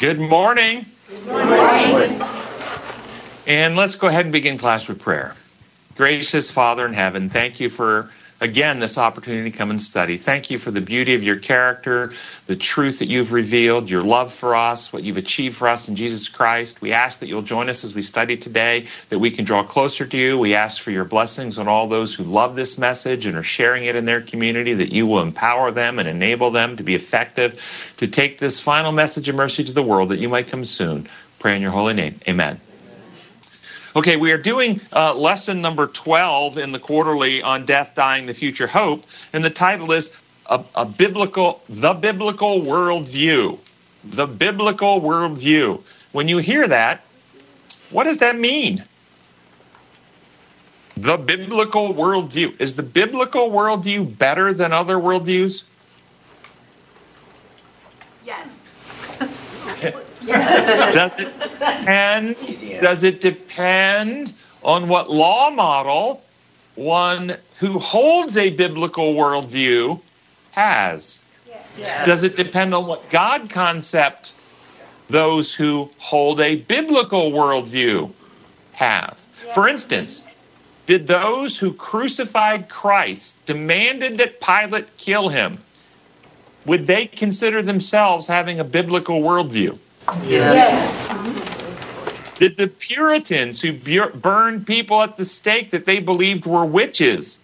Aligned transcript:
Good 0.00 0.18
morning. 0.18 0.86
Good 1.10 1.26
morning. 1.26 2.22
And 3.46 3.76
let's 3.76 3.96
go 3.96 4.06
ahead 4.06 4.24
and 4.24 4.32
begin 4.32 4.56
class 4.56 4.88
with 4.88 4.98
prayer. 4.98 5.34
Gracious 5.94 6.50
Father 6.50 6.86
in 6.86 6.94
heaven, 6.94 7.28
thank 7.28 7.60
you 7.60 7.68
for 7.68 8.08
again 8.40 8.78
this 8.78 8.98
opportunity 8.98 9.50
to 9.50 9.56
come 9.56 9.70
and 9.70 9.80
study. 9.80 10.16
Thank 10.16 10.50
you 10.50 10.58
for 10.58 10.70
the 10.70 10.80
beauty 10.80 11.14
of 11.14 11.22
your 11.22 11.36
character, 11.36 12.12
the 12.46 12.56
truth 12.56 13.00
that 13.00 13.06
you've 13.06 13.32
revealed, 13.32 13.90
your 13.90 14.02
love 14.02 14.32
for 14.32 14.54
us, 14.56 14.92
what 14.92 15.02
you've 15.02 15.16
achieved 15.16 15.56
for 15.56 15.68
us 15.68 15.88
in 15.88 15.96
Jesus 15.96 16.28
Christ. 16.28 16.80
We 16.80 16.92
ask 16.92 17.20
that 17.20 17.28
you'll 17.28 17.42
join 17.42 17.68
us 17.68 17.84
as 17.84 17.94
we 17.94 18.02
study 18.02 18.36
today, 18.36 18.86
that 19.10 19.18
we 19.18 19.30
can 19.30 19.44
draw 19.44 19.62
closer 19.62 20.06
to 20.06 20.16
you. 20.16 20.38
We 20.38 20.54
ask 20.54 20.80
for 20.80 20.90
your 20.90 21.04
blessings 21.04 21.58
on 21.58 21.68
all 21.68 21.86
those 21.86 22.14
who 22.14 22.24
love 22.24 22.56
this 22.56 22.78
message 22.78 23.26
and 23.26 23.36
are 23.36 23.42
sharing 23.42 23.84
it 23.84 23.96
in 23.96 24.04
their 24.04 24.20
community, 24.20 24.74
that 24.74 24.92
you 24.92 25.06
will 25.06 25.20
empower 25.20 25.70
them 25.70 25.98
and 25.98 26.08
enable 26.08 26.50
them 26.50 26.76
to 26.76 26.82
be 26.82 26.94
effective, 26.94 27.94
to 27.98 28.08
take 28.08 28.38
this 28.38 28.60
final 28.60 28.92
message 28.92 29.28
of 29.28 29.34
mercy 29.34 29.64
to 29.64 29.72
the 29.72 29.82
world, 29.82 30.08
that 30.08 30.18
you 30.18 30.28
might 30.28 30.48
come 30.48 30.64
soon. 30.64 31.06
Pray 31.38 31.56
in 31.56 31.62
your 31.62 31.70
holy 31.70 31.94
name. 31.94 32.20
Amen. 32.28 32.60
Okay, 33.96 34.16
we 34.16 34.30
are 34.30 34.38
doing 34.38 34.80
uh, 34.92 35.14
lesson 35.14 35.60
number 35.60 35.88
12 35.88 36.58
in 36.58 36.70
the 36.70 36.78
quarterly 36.78 37.42
on 37.42 37.64
death, 37.64 37.94
dying, 37.96 38.26
the 38.26 38.34
future 38.34 38.68
hope, 38.68 39.04
and 39.32 39.44
the 39.44 39.50
title 39.50 39.90
is 39.90 40.12
a, 40.46 40.62
a 40.76 40.84
biblical, 40.84 41.60
the 41.68 41.94
biblical 41.94 42.60
worldview. 42.60 43.58
The 44.04 44.26
biblical 44.26 45.00
worldview. 45.00 45.82
When 46.12 46.28
you 46.28 46.38
hear 46.38 46.68
that, 46.68 47.04
what 47.90 48.04
does 48.04 48.18
that 48.18 48.38
mean? 48.38 48.84
The 50.96 51.16
biblical 51.16 51.92
worldview. 51.92 52.60
Is 52.60 52.76
the 52.76 52.82
biblical 52.84 53.50
worldview 53.50 54.16
better 54.18 54.54
than 54.54 54.72
other 54.72 54.96
worldviews? 54.96 55.64
Yes. 58.24 58.46
Does 60.26 61.12
it 61.18 61.34
depend? 61.58 62.36
Does 62.80 63.04
it 63.04 63.20
depend 63.20 64.32
on 64.62 64.88
what 64.88 65.10
law 65.10 65.50
model 65.50 66.22
one 66.74 67.36
who 67.58 67.78
holds 67.78 68.36
a 68.36 68.50
biblical 68.50 69.14
worldview 69.14 70.00
has? 70.52 71.20
Yes. 71.78 72.06
Does 72.06 72.24
it 72.24 72.36
depend 72.36 72.74
on 72.74 72.86
what 72.86 73.08
God 73.10 73.48
concept 73.50 74.32
those 75.08 75.54
who 75.54 75.90
hold 75.98 76.40
a 76.40 76.56
biblical 76.56 77.30
worldview 77.32 78.12
have? 78.72 79.18
For 79.54 79.68
instance, 79.68 80.22
did 80.86 81.06
those 81.06 81.58
who 81.58 81.72
crucified 81.72 82.68
Christ 82.68 83.44
demanded 83.46 84.18
that 84.18 84.40
Pilate 84.40 84.96
kill 84.96 85.28
him? 85.28 85.58
Would 86.66 86.86
they 86.86 87.06
consider 87.06 87.62
themselves 87.62 88.26
having 88.26 88.60
a 88.60 88.64
biblical 88.64 89.20
worldview? 89.20 89.78
Yes. 90.26 91.08
Did 92.38 92.56
the 92.56 92.68
Puritans 92.68 93.60
who 93.60 93.72
bu- 93.72 94.10
burned 94.14 94.66
people 94.66 95.02
at 95.02 95.16
the 95.16 95.24
stake 95.26 95.70
that 95.70 95.84
they 95.84 95.98
believed 95.98 96.46
were 96.46 96.64
witches, 96.64 97.38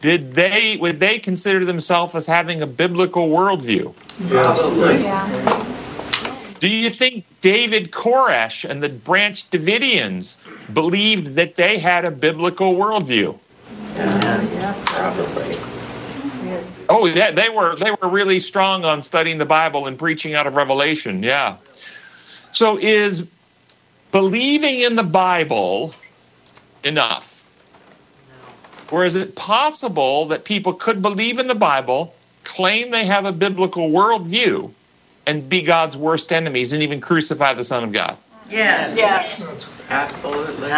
did 0.00 0.32
they 0.32 0.76
would 0.76 0.98
they 0.98 1.18
consider 1.18 1.64
themselves 1.64 2.14
as 2.14 2.26
having 2.26 2.60
a 2.60 2.66
biblical 2.66 3.28
worldview? 3.28 3.94
Probably. 4.28 5.02
Yeah. 5.02 5.64
Do 6.58 6.68
you 6.68 6.90
think 6.90 7.24
David 7.40 7.92
Koresh 7.92 8.68
and 8.68 8.82
the 8.82 8.88
Branch 8.88 9.48
Davidians 9.50 10.36
believed 10.72 11.34
that 11.36 11.54
they 11.54 11.78
had 11.78 12.04
a 12.04 12.10
biblical 12.10 12.74
worldview? 12.74 13.38
Yes, 13.94 14.90
Probably. 14.90 15.56
Oh, 16.88 17.06
yeah, 17.06 17.30
they 17.32 17.48
were 17.48 17.76
they 17.76 17.90
were 17.90 18.08
really 18.08 18.40
strong 18.40 18.84
on 18.84 19.02
studying 19.02 19.38
the 19.38 19.44
Bible 19.44 19.86
and 19.86 19.98
preaching 19.98 20.34
out 20.34 20.46
of 20.46 20.54
Revelation. 20.54 21.22
Yeah. 21.22 21.56
So 22.56 22.78
is 22.78 23.26
believing 24.12 24.80
in 24.80 24.96
the 24.96 25.02
Bible 25.02 25.94
enough? 26.82 27.44
Or 28.90 29.04
is 29.04 29.14
it 29.14 29.36
possible 29.36 30.24
that 30.28 30.46
people 30.46 30.72
could 30.72 31.02
believe 31.02 31.38
in 31.38 31.48
the 31.48 31.54
Bible, 31.54 32.14
claim 32.44 32.92
they 32.92 33.04
have 33.04 33.26
a 33.26 33.32
biblical 33.32 33.90
worldview, 33.90 34.72
and 35.26 35.46
be 35.46 35.60
God's 35.60 35.98
worst 35.98 36.32
enemies 36.32 36.72
and 36.72 36.82
even 36.82 36.98
crucify 36.98 37.52
the 37.52 37.62
Son 37.62 37.84
of 37.84 37.92
God? 37.92 38.16
Yes. 38.48 38.96
Yes. 38.96 39.78
Absolutely. 39.90 40.72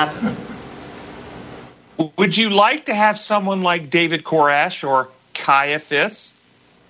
Would 2.17 2.37
you 2.37 2.51
like 2.51 2.87
to 2.87 2.95
have 2.95 3.17
someone 3.17 3.63
like 3.63 3.89
David 3.89 4.25
Koresh 4.25 4.83
or 4.83 5.11
Caiaphas, 5.35 6.35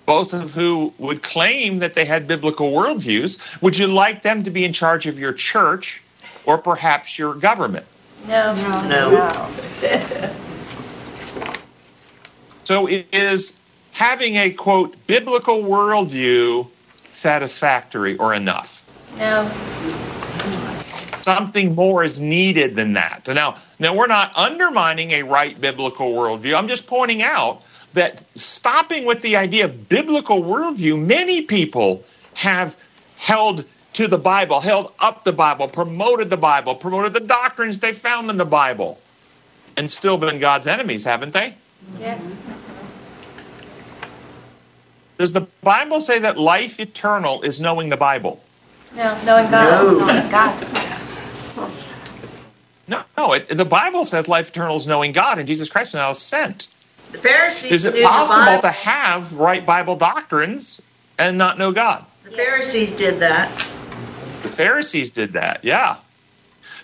both 0.09 0.33
of 0.33 0.51
who 0.53 0.91
would 0.97 1.21
claim 1.21 1.77
that 1.77 1.93
they 1.93 2.03
had 2.03 2.27
biblical 2.27 2.71
worldviews? 2.71 3.61
Would 3.61 3.77
you 3.77 3.85
like 3.85 4.23
them 4.23 4.41
to 4.41 4.49
be 4.49 4.65
in 4.65 4.73
charge 4.73 5.05
of 5.05 5.19
your 5.19 5.33
church 5.33 6.01
or 6.45 6.57
perhaps 6.57 7.19
your 7.19 7.35
government? 7.35 7.85
No. 8.27 8.55
No. 8.87 9.49
So 12.65 12.87
is 12.87 13.55
having 13.93 14.35
a 14.35 14.51
quote 14.51 14.95
biblical 15.07 15.63
worldview 15.63 16.67
satisfactory 17.09 18.15
or 18.17 18.35
enough? 18.35 18.85
No. 19.17 19.49
Something 21.21 21.73
more 21.73 22.03
is 22.03 22.21
needed 22.21 22.75
than 22.75 22.93
that. 22.93 23.27
Now, 23.27 23.55
now 23.79 23.95
we're 23.95 24.05
not 24.05 24.31
undermining 24.37 25.11
a 25.11 25.23
right 25.23 25.59
biblical 25.59 26.11
worldview. 26.13 26.55
I'm 26.55 26.67
just 26.67 26.85
pointing 26.85 27.23
out 27.23 27.63
that 27.93 28.23
stopping 28.35 29.05
with 29.05 29.21
the 29.21 29.35
idea 29.35 29.65
of 29.65 29.89
biblical 29.89 30.43
worldview, 30.43 31.03
many 31.03 31.41
people 31.41 32.03
have 32.35 32.75
held 33.17 33.65
to 33.93 34.07
the 34.07 34.17
Bible, 34.17 34.59
held 34.61 34.93
up 34.99 35.23
the 35.23 35.33
Bible, 35.33 35.67
promoted 35.67 36.29
the 36.29 36.37
Bible, 36.37 36.75
promoted 36.75 37.13
the 37.13 37.19
doctrines 37.19 37.79
they 37.79 37.93
found 37.93 38.29
in 38.29 38.37
the 38.37 38.45
Bible, 38.45 38.99
and 39.75 39.89
still 39.89 40.17
been 40.17 40.39
God's 40.39 40.67
enemies, 40.67 41.03
haven't 41.03 41.33
they? 41.33 41.55
Yes. 41.99 42.21
Does 45.17 45.33
the 45.33 45.47
Bible 45.61 45.99
say 45.99 46.19
that 46.19 46.37
life 46.37 46.79
eternal 46.79 47.41
is 47.41 47.59
knowing 47.59 47.89
the 47.89 47.97
Bible? 47.97 48.41
No. 48.95 49.21
Knowing 49.23 49.51
God. 49.51 49.83
No. 49.83 50.05
Knowing 50.05 50.31
God. 50.31 50.67
No, 52.87 53.03
no. 53.17 53.33
It, 53.33 53.49
the 53.49 53.65
Bible 53.65 54.05
says 54.05 54.27
life 54.27 54.49
eternal 54.49 54.77
is 54.77 54.87
knowing 54.87 55.11
God, 55.11 55.37
and 55.37 55.47
Jesus 55.47 55.67
Christ 55.67 55.93
now 55.93 56.09
is 56.11 56.19
sent. 56.19 56.69
The 57.11 57.17
Pharisees 57.17 57.71
Is 57.71 57.85
it 57.85 58.03
possible 58.03 58.61
to 58.61 58.69
have 58.69 59.33
right 59.33 59.65
Bible 59.65 59.95
doctrines 59.95 60.81
and 61.17 61.37
not 61.37 61.57
know 61.57 61.71
God? 61.71 62.05
The 62.23 62.31
Pharisees 62.31 62.93
did 62.93 63.19
that. 63.19 63.67
The 64.43 64.49
Pharisees 64.49 65.09
did 65.09 65.33
that, 65.33 65.63
yeah. 65.63 65.97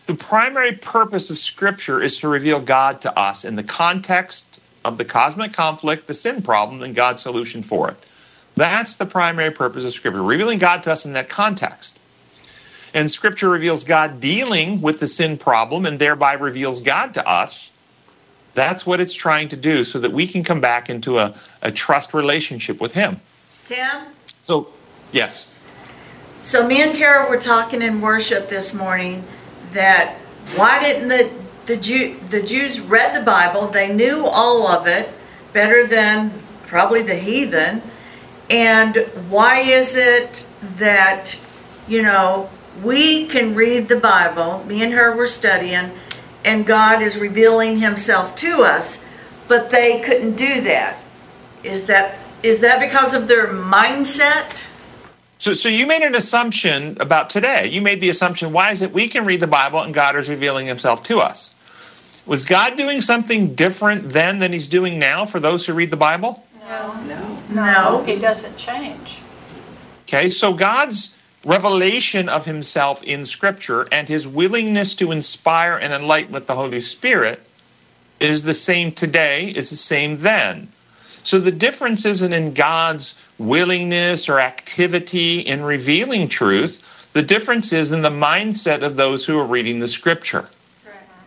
The 0.07 0.15
primary 0.15 0.73
purpose 0.73 1.29
of 1.29 1.37
Scripture 1.37 2.01
is 2.01 2.17
to 2.19 2.27
reveal 2.27 2.59
God 2.59 3.01
to 3.01 3.17
us 3.17 3.45
in 3.45 3.55
the 3.55 3.63
context 3.63 4.45
of 4.83 4.97
the 4.97 5.05
cosmic 5.05 5.53
conflict, 5.53 6.07
the 6.07 6.13
sin 6.13 6.41
problem, 6.41 6.83
and 6.83 6.93
God's 6.95 7.21
solution 7.21 7.63
for 7.63 7.89
it. 7.89 7.97
That's 8.55 8.95
the 8.95 9.05
primary 9.05 9.51
purpose 9.51 9.83
of 9.83 9.93
Scripture, 9.93 10.21
revealing 10.21 10.59
God 10.59 10.83
to 10.83 10.91
us 10.91 11.05
in 11.05 11.13
that 11.13 11.29
context. 11.29 11.97
And 12.93 13.11
Scripture 13.11 13.49
reveals 13.49 13.83
God 13.83 14.21
dealing 14.21 14.81
with 14.81 14.99
the 14.99 15.07
sin 15.07 15.37
problem 15.37 15.85
and 15.85 15.99
thereby 15.99 16.33
reveals 16.33 16.81
God 16.81 17.13
to 17.15 17.27
us. 17.27 17.71
That's 18.55 18.85
what 18.85 18.99
it's 18.99 19.13
trying 19.13 19.49
to 19.49 19.55
do 19.55 19.83
so 19.83 19.99
that 19.99 20.11
we 20.11 20.25
can 20.25 20.43
come 20.43 20.61
back 20.61 20.89
into 20.89 21.19
a, 21.19 21.35
a 21.61 21.71
trust 21.71 22.13
relationship 22.13 22.81
with 22.81 22.93
Him. 22.93 23.21
Tim? 23.65 24.05
So, 24.43 24.69
yes. 25.11 25.49
So 26.41 26.65
me 26.65 26.81
and 26.81 26.95
Tara 26.95 27.29
were 27.29 27.39
talking 27.39 27.81
in 27.81 28.01
worship 28.01 28.49
this 28.49 28.73
morning 28.73 29.23
that 29.73 30.15
why 30.55 30.79
didn't 30.79 31.09
the 31.09 31.29
the 31.65 31.75
Jew 31.75 32.19
the 32.29 32.41
Jews 32.41 32.79
read 32.79 33.19
the 33.19 33.25
Bible? 33.25 33.67
They 33.67 33.93
knew 33.93 34.25
all 34.25 34.67
of 34.67 34.87
it 34.87 35.09
better 35.53 35.87
than 35.87 36.31
probably 36.67 37.01
the 37.01 37.15
heathen. 37.15 37.81
And 38.49 38.97
why 39.29 39.61
is 39.61 39.95
it 39.95 40.45
that 40.77 41.35
you 41.87 42.03
know 42.03 42.49
we 42.83 43.25
can 43.25 43.55
read 43.55 43.87
the 43.87 43.95
Bible? 43.95 44.63
Me 44.65 44.83
and 44.83 44.93
her 44.93 45.15
were 45.15 45.27
studying, 45.27 45.91
and 46.45 46.65
God 46.65 47.01
is 47.01 47.17
revealing 47.17 47.79
Himself 47.79 48.35
to 48.37 48.63
us, 48.63 48.99
but 49.49 49.71
they 49.71 49.99
couldn't 49.99 50.35
do 50.35 50.61
that. 50.61 50.97
Is 51.63 51.87
that 51.87 52.17
is 52.43 52.59
that 52.59 52.79
because 52.79 53.13
of 53.13 53.27
their 53.27 53.47
mindset? 53.47 54.61
So, 55.39 55.53
so 55.53 55.67
you 55.67 55.85
made 55.85 56.03
an 56.03 56.15
assumption 56.15 56.97
about 57.01 57.29
today. 57.29 57.67
You 57.67 57.81
made 57.81 57.99
the 57.99 58.09
assumption, 58.09 58.53
why 58.53 58.71
is 58.71 58.81
it 58.81 58.93
we 58.93 59.07
can 59.07 59.25
read 59.25 59.39
the 59.39 59.47
Bible 59.47 59.81
and 59.81 59.93
God 59.93 60.15
is 60.15 60.29
revealing 60.29 60.67
himself 60.67 61.03
to 61.03 61.19
us? 61.19 61.53
Was 62.25 62.45
God 62.45 62.77
doing 62.77 63.01
something 63.01 63.53
different 63.53 64.09
then 64.09 64.39
than 64.39 64.53
he's 64.53 64.67
doing 64.67 64.97
now 64.97 65.25
for 65.25 65.39
those 65.39 65.65
who 65.65 65.73
read 65.73 65.89
the 65.89 65.97
Bible? 65.97 66.43
No. 66.61 66.93
No. 67.03 67.39
No. 67.49 68.05
It 68.07 68.19
doesn't 68.19 68.57
change. 68.57 69.19
Okay, 70.03 70.29
so 70.29 70.53
God's 70.53 71.15
revelation 71.45 72.27
of 72.27 72.45
himself 72.45 73.03
in 73.03 73.23
Scripture 73.23 73.87
and 73.91 74.09
his 74.09 74.27
willingness 74.27 74.95
to 74.95 75.11
inspire 75.11 75.77
and 75.77 75.93
enlighten 75.93 76.33
with 76.33 76.47
the 76.47 76.55
Holy 76.55 76.81
Spirit 76.81 77.41
is 78.19 78.43
the 78.43 78.53
same 78.53 78.91
today, 78.91 79.49
is 79.49 79.69
the 79.69 79.77
same 79.77 80.17
then. 80.17 80.67
So 81.23 81.39
the 81.39 81.51
difference 81.51 82.05
isn't 82.05 82.33
in 82.33 82.53
God's 82.53 83.15
willingness 83.37 84.29
or 84.29 84.39
activity 84.39 85.39
in 85.39 85.63
revealing 85.63 86.27
truth. 86.27 86.81
The 87.13 87.23
difference 87.23 87.73
is 87.73 87.91
in 87.91 88.01
the 88.01 88.09
mindset 88.09 88.83
of 88.83 88.95
those 88.95 89.25
who 89.25 89.39
are 89.39 89.45
reading 89.45 89.79
the 89.79 89.87
scripture, 89.87 90.47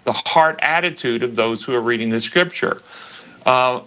the 0.05 0.13
heart 0.13 0.59
attitude 0.63 1.23
of 1.23 1.37
those 1.37 1.65
who 1.65 1.75
are 1.75 1.81
reading 1.81 2.11
the 2.11 2.21
scripture. 2.21 2.83
Uh, 3.45 3.81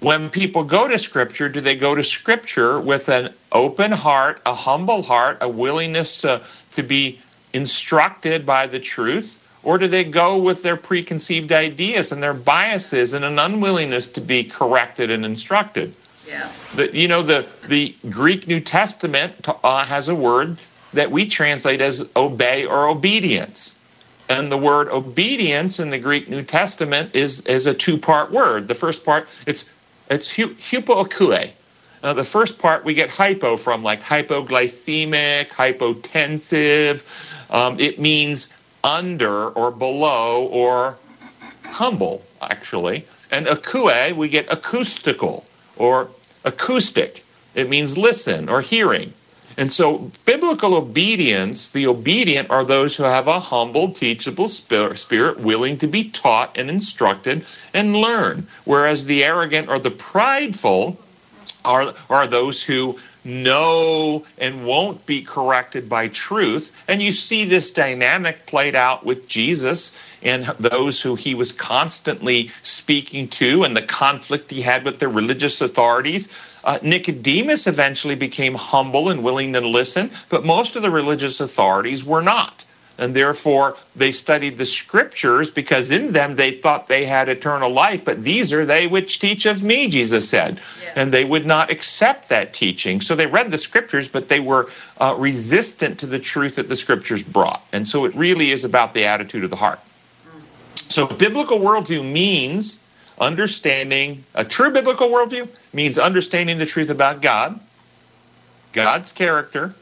when 0.00 0.30
people 0.30 0.62
go 0.62 0.86
to 0.86 0.98
scripture, 0.98 1.48
do 1.48 1.60
they 1.60 1.76
go 1.76 1.94
to 1.94 2.04
scripture 2.04 2.80
with 2.80 3.08
an 3.08 3.32
open 3.50 3.90
heart, 3.90 4.40
a 4.46 4.54
humble 4.54 5.02
heart, 5.02 5.38
a 5.40 5.48
willingness 5.48 6.18
to, 6.18 6.42
to 6.72 6.82
be 6.82 7.20
instructed 7.52 8.46
by 8.46 8.66
the 8.66 8.78
truth? 8.78 9.40
Or 9.64 9.76
do 9.76 9.88
they 9.88 10.04
go 10.04 10.38
with 10.38 10.62
their 10.62 10.76
preconceived 10.76 11.50
ideas 11.50 12.12
and 12.12 12.22
their 12.22 12.34
biases 12.34 13.12
and 13.12 13.24
an 13.24 13.38
unwillingness 13.38 14.08
to 14.08 14.20
be 14.20 14.44
corrected 14.44 15.10
and 15.10 15.24
instructed? 15.24 15.94
Yeah. 16.26 16.50
The, 16.76 16.96
you 16.96 17.08
know, 17.08 17.22
the, 17.22 17.46
the 17.66 17.94
Greek 18.08 18.46
New 18.46 18.60
Testament 18.60 19.48
uh, 19.64 19.84
has 19.84 20.08
a 20.08 20.14
word 20.14 20.58
that 20.92 21.10
we 21.10 21.26
translate 21.26 21.80
as 21.80 22.06
obey 22.14 22.66
or 22.66 22.86
obedience. 22.86 23.74
And 24.28 24.52
the 24.52 24.58
word 24.58 24.88
obedience 24.88 25.80
in 25.80 25.90
the 25.90 25.98
Greek 25.98 26.28
New 26.28 26.42
Testament 26.42 27.16
is, 27.16 27.40
is 27.40 27.66
a 27.66 27.74
two 27.74 27.98
part 27.98 28.30
word. 28.30 28.68
The 28.68 28.74
first 28.74 29.04
part, 29.04 29.26
it's, 29.46 29.64
it's 30.10 30.30
hu-. 30.30 30.56
Now, 32.02 32.12
the 32.12 32.24
first 32.24 32.58
part 32.58 32.84
we 32.84 32.94
get 32.94 33.10
hypo 33.10 33.56
from, 33.56 33.82
like 33.82 34.02
hypoglycemic, 34.02 35.48
hypotensive. 35.48 37.02
Um, 37.50 37.78
it 37.80 37.98
means 37.98 38.48
under 38.84 39.48
or 39.48 39.70
below 39.70 40.46
or 40.46 40.96
humble, 41.64 42.22
actually. 42.40 43.04
And 43.30 43.46
akue, 43.46 44.14
we 44.14 44.28
get 44.28 44.46
acoustical 44.50 45.44
or 45.76 46.08
acoustic. 46.44 47.24
It 47.54 47.68
means 47.68 47.98
listen 47.98 48.48
or 48.48 48.60
hearing. 48.60 49.12
And 49.58 49.72
so, 49.72 50.12
biblical 50.24 50.76
obedience, 50.76 51.70
the 51.70 51.88
obedient 51.88 52.48
are 52.48 52.62
those 52.62 52.94
who 52.94 53.02
have 53.02 53.26
a 53.26 53.40
humble, 53.40 53.90
teachable 53.90 54.46
spirit, 54.46 55.40
willing 55.40 55.78
to 55.78 55.88
be 55.88 56.04
taught 56.04 56.56
and 56.56 56.70
instructed 56.70 57.44
and 57.74 57.96
learn. 57.96 58.46
Whereas 58.64 59.06
the 59.06 59.24
arrogant 59.24 59.68
or 59.68 59.80
the 59.80 59.90
prideful 59.90 60.96
are, 61.64 61.92
are 62.08 62.28
those 62.28 62.62
who 62.62 63.00
know 63.24 64.24
and 64.38 64.64
won't 64.64 65.04
be 65.06 65.22
corrected 65.22 65.88
by 65.88 66.08
truth. 66.08 66.72
And 66.86 67.02
you 67.02 67.12
see 67.12 67.44
this 67.44 67.72
dynamic 67.72 68.46
played 68.46 68.74
out 68.74 69.04
with 69.04 69.28
Jesus 69.28 69.92
and 70.22 70.44
those 70.58 71.02
who 71.02 71.14
he 71.14 71.34
was 71.34 71.52
constantly 71.52 72.50
speaking 72.62 73.28
to 73.28 73.64
and 73.64 73.76
the 73.76 73.82
conflict 73.82 74.50
he 74.50 74.62
had 74.62 74.84
with 74.84 74.98
the 74.98 75.08
religious 75.08 75.60
authorities. 75.60 76.28
Uh, 76.64 76.78
Nicodemus 76.82 77.66
eventually 77.66 78.14
became 78.14 78.54
humble 78.54 79.08
and 79.08 79.22
willing 79.22 79.52
to 79.52 79.60
listen, 79.60 80.10
but 80.28 80.44
most 80.44 80.76
of 80.76 80.82
the 80.82 80.90
religious 80.90 81.40
authorities 81.40 82.04
were 82.04 82.22
not. 82.22 82.64
And 82.98 83.14
therefore, 83.14 83.76
they 83.94 84.10
studied 84.10 84.58
the 84.58 84.64
scriptures 84.64 85.48
because 85.48 85.92
in 85.92 86.12
them 86.12 86.34
they 86.34 86.50
thought 86.50 86.88
they 86.88 87.06
had 87.06 87.28
eternal 87.28 87.70
life. 87.70 88.04
But 88.04 88.24
these 88.24 88.52
are 88.52 88.66
they 88.66 88.88
which 88.88 89.20
teach 89.20 89.46
of 89.46 89.62
me, 89.62 89.86
Jesus 89.86 90.28
said. 90.28 90.60
Yeah. 90.82 90.92
And 90.96 91.14
they 91.14 91.24
would 91.24 91.46
not 91.46 91.70
accept 91.70 92.28
that 92.28 92.52
teaching. 92.52 93.00
So 93.00 93.14
they 93.14 93.26
read 93.26 93.52
the 93.52 93.58
scriptures, 93.58 94.08
but 94.08 94.28
they 94.28 94.40
were 94.40 94.68
uh, 95.00 95.14
resistant 95.16 96.00
to 96.00 96.06
the 96.06 96.18
truth 96.18 96.56
that 96.56 96.68
the 96.68 96.74
scriptures 96.74 97.22
brought. 97.22 97.62
And 97.72 97.86
so 97.86 98.04
it 98.04 98.14
really 98.16 98.50
is 98.50 98.64
about 98.64 98.94
the 98.94 99.04
attitude 99.04 99.44
of 99.44 99.50
the 99.50 99.56
heart. 99.56 99.78
So 100.74 101.06
biblical 101.06 101.58
worldview 101.58 102.10
means 102.10 102.80
understanding, 103.20 104.24
a 104.34 104.44
true 104.44 104.70
biblical 104.70 105.08
worldview 105.08 105.48
means 105.72 105.98
understanding 105.98 106.58
the 106.58 106.66
truth 106.66 106.90
about 106.90 107.22
God, 107.22 107.58
God's 108.72 109.12
character, 109.12 109.74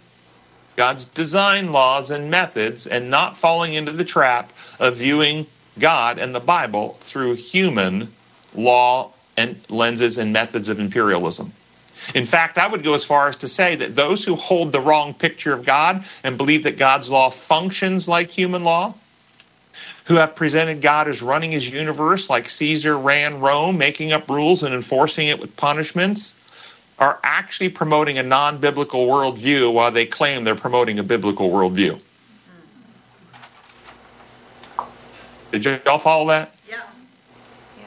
God's 0.77 1.07
design 1.07 1.73
laws 1.73 2.11
and 2.11 2.31
methods, 2.31 2.87
and 2.87 3.11
not 3.11 3.37
falling 3.37 3.75
into 3.75 3.93
the 3.93 4.05
trap 4.05 4.53
of 4.79 4.97
viewing 4.97 5.47
God 5.79 6.19
and 6.19 6.35
the 6.35 6.41
Bible 6.41 6.97
through 7.01 7.35
human 7.35 8.13
law 8.55 9.13
and 9.37 9.61
lenses 9.69 10.19
and 10.19 10.33
methods 10.33 10.69
of 10.69 10.79
imperialism. 10.81 11.53
In 12.15 12.27
fact, 12.27 12.59
I 12.59 12.67
would 12.67 12.83
go 12.83 12.95
as 12.95 13.05
far 13.05 13.29
as 13.29 13.37
to 13.37 13.49
say 13.49 13.75
that 13.77 13.97
those 13.97 14.25
who 14.25 14.37
hold 14.37 14.73
the 14.73 14.81
wrong 14.81 15.15
picture 15.15 15.53
of 15.53 15.65
God 15.65 16.05
and 16.23 16.37
believe 16.37 16.63
that 16.65 16.77
God's 16.77 17.11
law 17.11 17.31
functions 17.31 18.07
like 18.07 18.31
human 18.31 18.65
law, 18.65 18.95
who 20.05 20.15
have 20.15 20.35
presented 20.37 20.81
God 20.81 21.09
as 21.09 21.23
running 21.23 21.53
his 21.53 21.69
universe 21.69 22.31
like 22.31 22.49
Caesar 22.49 22.97
ran 22.97 23.41
Rome, 23.41 23.77
making 23.79 24.13
up 24.13 24.29
rules 24.29 24.63
and 24.63 24.75
enforcing 24.75 25.29
it 25.29 25.39
with 25.41 25.57
punishments, 25.57 26.35
are 26.99 27.19
actually 27.23 27.69
promoting 27.69 28.19
a 28.19 28.23
non 28.23 28.59
biblical 28.59 29.07
worldview 29.07 29.73
while 29.73 29.91
they 29.91 30.07
claim 30.07 30.45
they're 30.45 30.55
promoting 30.55 30.99
a 30.99 31.03
biblical 31.03 31.51
worldview. 31.51 32.01
Did 35.53 35.65
y'all 35.65 35.99
follow 35.99 36.29
that? 36.29 36.55
Yeah. 36.69 36.83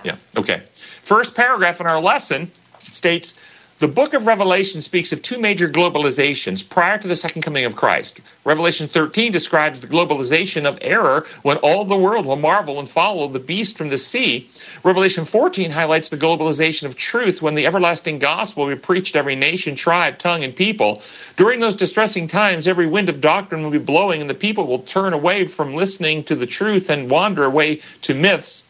Yeah. 0.03 0.15
Okay. 0.37 0.63
First 0.73 1.35
paragraph 1.35 1.79
in 1.81 1.87
our 1.87 1.99
lesson 1.99 2.51
states 2.79 3.33
the 3.79 3.87
book 3.87 4.13
of 4.13 4.27
Revelation 4.27 4.81
speaks 4.81 5.13
of 5.13 5.21
two 5.21 5.39
major 5.39 5.69
globalizations 5.69 6.67
prior 6.67 6.97
to 6.97 7.07
the 7.07 7.15
second 7.15 7.43
coming 7.43 7.63
of 7.63 7.77
Christ. 7.77 8.19
Revelation 8.43 8.89
13 8.89 9.31
describes 9.31 9.79
the 9.79 9.87
globalization 9.87 10.65
of 10.65 10.77
error 10.81 11.25
when 11.43 11.55
all 11.57 11.85
the 11.85 11.95
world 11.95 12.25
will 12.25 12.35
marvel 12.35 12.79
and 12.79 12.89
follow 12.89 13.29
the 13.29 13.39
beast 13.39 13.77
from 13.77 13.87
the 13.87 13.97
sea. 13.97 14.49
Revelation 14.83 15.23
14 15.23 15.71
highlights 15.71 16.09
the 16.09 16.17
globalization 16.17 16.83
of 16.83 16.97
truth 16.97 17.41
when 17.41 17.55
the 17.55 17.65
everlasting 17.65 18.19
gospel 18.19 18.65
will 18.65 18.75
be 18.75 18.81
preached 18.81 19.13
to 19.13 19.19
every 19.19 19.37
nation, 19.37 19.75
tribe, 19.75 20.17
tongue, 20.17 20.43
and 20.43 20.53
people. 20.53 21.01
During 21.37 21.61
those 21.61 21.75
distressing 21.75 22.27
times, 22.27 22.67
every 22.67 22.85
wind 22.85 23.07
of 23.07 23.21
doctrine 23.21 23.63
will 23.63 23.71
be 23.71 23.79
blowing, 23.79 24.19
and 24.19 24.29
the 24.29 24.33
people 24.33 24.67
will 24.67 24.79
turn 24.79 25.13
away 25.13 25.45
from 25.45 25.73
listening 25.73 26.25
to 26.25 26.35
the 26.35 26.45
truth 26.45 26.89
and 26.89 27.09
wander 27.09 27.45
away 27.45 27.77
to 28.01 28.13
myths. 28.13 28.65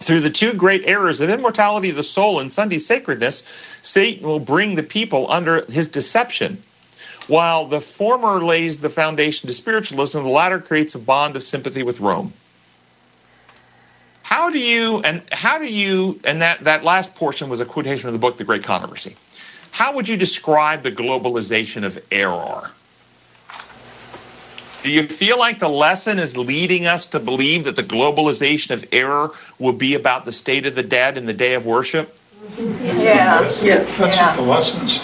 Through 0.00 0.20
the 0.20 0.30
two 0.30 0.54
great 0.54 0.82
errors 0.86 1.20
of 1.20 1.28
immortality 1.28 1.90
of 1.90 1.96
the 1.96 2.02
soul 2.02 2.40
and 2.40 2.50
Sunday 2.50 2.78
sacredness, 2.78 3.44
Satan 3.82 4.26
will 4.26 4.40
bring 4.40 4.74
the 4.74 4.82
people 4.82 5.30
under 5.30 5.64
his 5.70 5.88
deception. 5.88 6.62
While 7.26 7.66
the 7.66 7.82
former 7.82 8.42
lays 8.42 8.80
the 8.80 8.88
foundation 8.88 9.46
to 9.46 9.52
spiritualism, 9.52 10.22
the 10.22 10.28
latter 10.28 10.58
creates 10.58 10.94
a 10.94 10.98
bond 10.98 11.36
of 11.36 11.42
sympathy 11.42 11.82
with 11.82 12.00
Rome. 12.00 12.32
How 14.22 14.48
do 14.48 14.58
you 14.58 15.00
and 15.00 15.22
how 15.32 15.58
do 15.58 15.66
you 15.66 16.18
and 16.24 16.40
that, 16.40 16.64
that 16.64 16.82
last 16.82 17.14
portion 17.14 17.50
was 17.50 17.60
a 17.60 17.66
quotation 17.66 18.02
from 18.02 18.12
the 18.12 18.18
book 18.18 18.38
The 18.38 18.44
Great 18.44 18.64
Controversy. 18.64 19.16
How 19.70 19.94
would 19.94 20.08
you 20.08 20.16
describe 20.16 20.82
the 20.82 20.92
globalization 20.92 21.84
of 21.84 22.02
error? 22.10 22.70
Do 24.82 24.90
you 24.90 25.06
feel 25.06 25.38
like 25.38 25.58
the 25.58 25.68
lesson 25.68 26.18
is 26.18 26.36
leading 26.36 26.86
us 26.86 27.06
to 27.08 27.20
believe 27.20 27.64
that 27.64 27.76
the 27.76 27.82
globalization 27.82 28.70
of 28.70 28.84
error 28.92 29.30
will 29.58 29.74
be 29.74 29.94
about 29.94 30.24
the 30.24 30.32
state 30.32 30.64
of 30.66 30.74
the 30.74 30.82
dead 30.82 31.18
in 31.18 31.26
the 31.26 31.34
day 31.34 31.54
of 31.54 31.66
worship? 31.66 32.16
Yeah. 32.58 33.42
That's, 33.42 33.62
Yeah. 33.62 33.84
that's 33.98 34.16
what 34.18 34.36
the 34.36 34.42
lessons. 34.42 35.00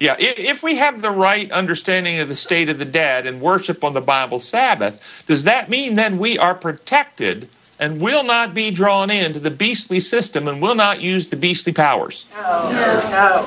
Yeah, 0.00 0.16
if 0.18 0.64
we 0.64 0.74
have 0.74 1.00
the 1.00 1.12
right 1.12 1.48
understanding 1.52 2.18
of 2.18 2.28
the 2.28 2.34
state 2.34 2.68
of 2.68 2.80
the 2.80 2.84
dead 2.84 3.24
and 3.24 3.40
worship 3.40 3.84
on 3.84 3.92
the 3.92 4.00
Bible 4.00 4.40
Sabbath, 4.40 5.22
does 5.28 5.44
that 5.44 5.70
mean 5.70 5.94
then 5.94 6.18
we 6.18 6.36
are 6.38 6.56
protected 6.56 7.48
and 7.78 8.00
will 8.00 8.24
not 8.24 8.52
be 8.52 8.72
drawn 8.72 9.10
into 9.10 9.38
the 9.38 9.50
beastly 9.50 10.00
system 10.00 10.48
and 10.48 10.60
will 10.60 10.74
not 10.74 11.00
use 11.00 11.28
the 11.28 11.36
beastly 11.36 11.72
powers? 11.72 12.24
No. 12.34 12.70
No. 13.10 13.42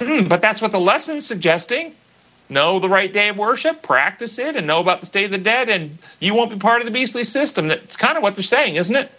Hmm, 0.00 0.28
but 0.28 0.40
that's 0.40 0.62
what 0.62 0.70
the 0.70 0.80
lesson's 0.80 1.26
suggesting. 1.26 1.94
Know 2.48 2.78
the 2.78 2.88
right 2.88 3.12
day 3.12 3.30
of 3.30 3.38
worship, 3.38 3.82
practice 3.82 4.38
it, 4.38 4.54
and 4.54 4.66
know 4.66 4.80
about 4.80 5.00
the 5.00 5.06
state 5.06 5.24
of 5.26 5.30
the 5.30 5.38
dead, 5.38 5.70
and 5.70 5.98
you 6.20 6.34
won't 6.34 6.50
be 6.50 6.56
part 6.56 6.80
of 6.80 6.84
the 6.84 6.90
beastly 6.90 7.24
system. 7.24 7.68
That's 7.68 7.96
kind 7.96 8.16
of 8.16 8.22
what 8.22 8.34
they're 8.34 8.42
saying, 8.42 8.76
isn't 8.76 8.94
it? 8.94 9.10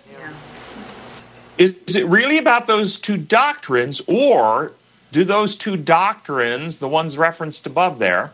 Is, 1.58 1.76
is 1.88 1.96
it 1.96 2.06
really 2.06 2.38
about 2.38 2.68
those 2.68 2.98
two 2.98 3.18
doctrines, 3.18 4.02
or 4.08 4.74
do 5.12 5.24
those 5.24 5.56
two 5.56 5.78
doctrines, 5.78 6.80
the 6.80 6.88
ones 6.88 7.18
referenced 7.18 7.66
above 7.66 7.98
there, 7.98 8.32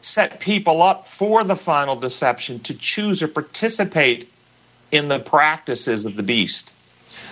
set 0.00 0.38
people 0.40 0.82
up 0.82 1.06
for 1.06 1.44
the 1.44 1.56
final 1.56 1.96
deception 1.96 2.60
to 2.60 2.74
choose 2.74 3.22
or 3.22 3.28
participate 3.28 4.30
in 4.90 5.08
the 5.08 5.18
practices 5.18 6.04
of 6.04 6.16
the 6.16 6.22
beast? 6.22 6.72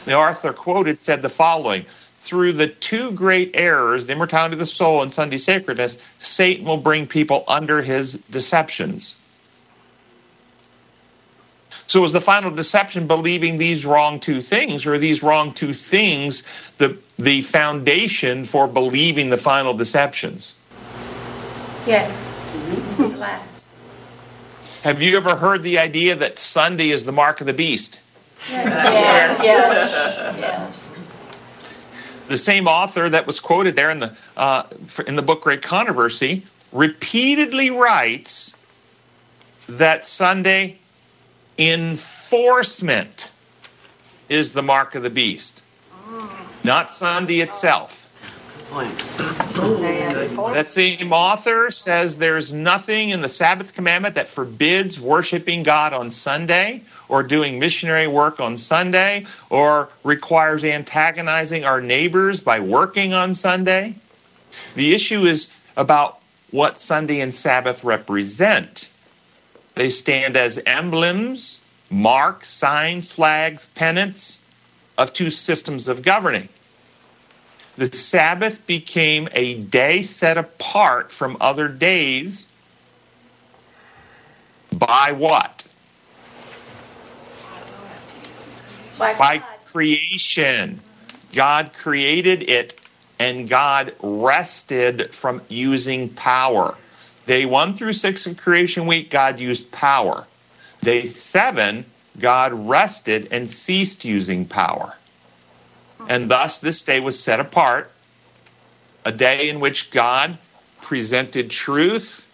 The 0.04 0.14
author 0.14 0.52
quoted 0.52 1.02
said 1.02 1.22
the 1.22 1.28
following 1.28 1.86
Through 2.22 2.52
the 2.52 2.68
two 2.68 3.10
great 3.10 3.50
errors, 3.54 4.06
the 4.06 4.12
immortality 4.12 4.52
of 4.52 4.60
the 4.60 4.64
soul 4.66 5.02
and 5.02 5.12
Sunday 5.12 5.38
sacredness, 5.38 5.98
Satan 6.20 6.64
will 6.64 6.76
bring 6.76 7.08
people 7.08 7.42
under 7.48 7.82
his 7.82 8.14
deceptions. 8.30 9.16
So, 11.88 12.00
was 12.00 12.12
the 12.12 12.20
final 12.20 12.52
deception 12.52 13.08
believing 13.08 13.58
these 13.58 13.84
wrong 13.84 14.20
two 14.20 14.40
things, 14.40 14.86
or 14.86 14.94
are 14.94 14.98
these 14.98 15.24
wrong 15.24 15.52
two 15.52 15.72
things 15.72 16.44
the, 16.78 16.96
the 17.18 17.42
foundation 17.42 18.44
for 18.44 18.68
believing 18.68 19.30
the 19.30 19.36
final 19.36 19.74
deceptions? 19.74 20.54
Yes. 21.88 22.16
The 22.98 23.08
last. 23.08 23.52
Have 24.84 25.02
you 25.02 25.16
ever 25.16 25.34
heard 25.34 25.64
the 25.64 25.80
idea 25.80 26.14
that 26.14 26.38
Sunday 26.38 26.90
is 26.90 27.04
the 27.04 27.10
mark 27.10 27.40
of 27.40 27.48
the 27.48 27.52
beast? 27.52 27.98
Yes. 28.48 29.40
Yes. 29.42 30.38
Yes. 30.38 30.81
The 32.32 32.38
same 32.38 32.66
author 32.66 33.08
that 33.08 33.26
was 33.26 33.38
quoted 33.38 33.76
there 33.76 33.90
in 33.90 34.00
the 34.00 34.16
uh, 34.36 34.64
in 35.06 35.14
the 35.14 35.22
book 35.22 35.42
Great 35.42 35.62
Controversy 35.62 36.42
repeatedly 36.72 37.70
writes 37.70 38.56
that 39.68 40.04
Sunday 40.04 40.78
enforcement 41.58 43.30
is 44.28 44.54
the 44.54 44.62
mark 44.62 44.94
of 44.94 45.02
the 45.02 45.10
beast, 45.10 45.62
not 46.64 46.92
Sunday 46.94 47.40
itself. 47.40 48.01
That 50.54 50.70
same 50.70 51.12
author 51.12 51.70
says 51.70 52.16
there's 52.16 52.52
nothing 52.52 53.10
in 53.10 53.20
the 53.20 53.28
Sabbath 53.28 53.74
commandment 53.74 54.14
that 54.14 54.28
forbids 54.28 54.98
worshiping 54.98 55.62
God 55.62 55.92
on 55.92 56.10
Sunday 56.10 56.80
or 57.08 57.22
doing 57.22 57.58
missionary 57.58 58.06
work 58.06 58.40
on 58.40 58.56
Sunday 58.56 59.26
or 59.50 59.90
requires 60.04 60.64
antagonizing 60.64 61.64
our 61.64 61.82
neighbors 61.82 62.40
by 62.40 62.60
working 62.60 63.12
on 63.12 63.34
Sunday. 63.34 63.94
The 64.74 64.94
issue 64.94 65.24
is 65.24 65.52
about 65.76 66.20
what 66.50 66.78
Sunday 66.78 67.20
and 67.20 67.34
Sabbath 67.34 67.84
represent. 67.84 68.90
They 69.74 69.90
stand 69.90 70.36
as 70.36 70.58
emblems, 70.64 71.60
marks, 71.90 72.48
signs, 72.48 73.10
flags, 73.10 73.66
pennants 73.74 74.40
of 74.96 75.12
two 75.12 75.30
systems 75.30 75.88
of 75.88 76.02
governing. 76.02 76.48
The 77.76 77.86
Sabbath 77.86 78.66
became 78.66 79.28
a 79.32 79.54
day 79.54 80.02
set 80.02 80.36
apart 80.36 81.10
from 81.10 81.36
other 81.40 81.68
days 81.68 82.48
by 84.72 85.12
what? 85.12 85.64
By 88.98 89.14
By 89.14 89.42
creation. 89.64 90.80
God 91.32 91.72
created 91.72 92.48
it 92.48 92.78
and 93.18 93.48
God 93.48 93.94
rested 94.02 95.14
from 95.14 95.40
using 95.48 96.10
power. 96.10 96.76
Day 97.24 97.46
one 97.46 97.74
through 97.74 97.94
six 97.94 98.26
of 98.26 98.36
creation 98.36 98.86
week, 98.86 99.10
God 99.10 99.40
used 99.40 99.70
power. 99.70 100.26
Day 100.82 101.04
seven, 101.04 101.86
God 102.18 102.52
rested 102.68 103.28
and 103.30 103.48
ceased 103.48 104.04
using 104.04 104.44
power. 104.44 104.94
And 106.08 106.30
thus, 106.30 106.58
this 106.58 106.82
day 106.82 107.00
was 107.00 107.18
set 107.18 107.40
apart, 107.40 107.90
a 109.04 109.12
day 109.12 109.48
in 109.48 109.60
which 109.60 109.90
God 109.90 110.38
presented 110.80 111.50
truth 111.50 112.26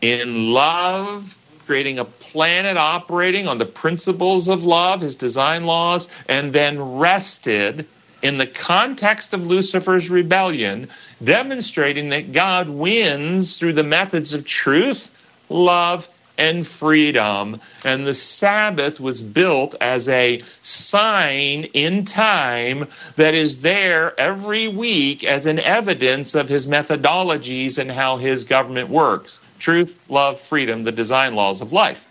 in 0.00 0.52
love, 0.52 1.38
creating 1.66 1.98
a 1.98 2.04
planet 2.04 2.76
operating 2.76 3.46
on 3.48 3.58
the 3.58 3.66
principles 3.66 4.48
of 4.48 4.64
love, 4.64 5.00
his 5.00 5.16
design 5.16 5.64
laws, 5.64 6.08
and 6.28 6.52
then 6.52 6.98
rested 6.98 7.86
in 8.22 8.38
the 8.38 8.46
context 8.46 9.34
of 9.34 9.46
Lucifer's 9.46 10.08
rebellion, 10.08 10.88
demonstrating 11.22 12.10
that 12.10 12.32
God 12.32 12.68
wins 12.68 13.56
through 13.56 13.72
the 13.72 13.82
methods 13.82 14.32
of 14.32 14.44
truth, 14.44 15.10
love, 15.48 16.08
and 16.38 16.66
freedom. 16.66 17.60
And 17.84 18.06
the 18.06 18.14
Sabbath 18.14 19.00
was 19.00 19.20
built 19.20 19.74
as 19.80 20.08
a 20.08 20.42
sign 20.62 21.64
in 21.72 22.04
time 22.04 22.88
that 23.16 23.34
is 23.34 23.62
there 23.62 24.18
every 24.18 24.68
week 24.68 25.24
as 25.24 25.46
an 25.46 25.58
evidence 25.60 26.34
of 26.34 26.48
his 26.48 26.66
methodologies 26.66 27.78
and 27.78 27.90
how 27.90 28.16
his 28.16 28.44
government 28.44 28.88
works. 28.88 29.40
Truth, 29.58 29.96
love, 30.08 30.40
freedom, 30.40 30.84
the 30.84 30.92
design 30.92 31.34
laws 31.34 31.60
of 31.60 31.72
life. 31.72 32.08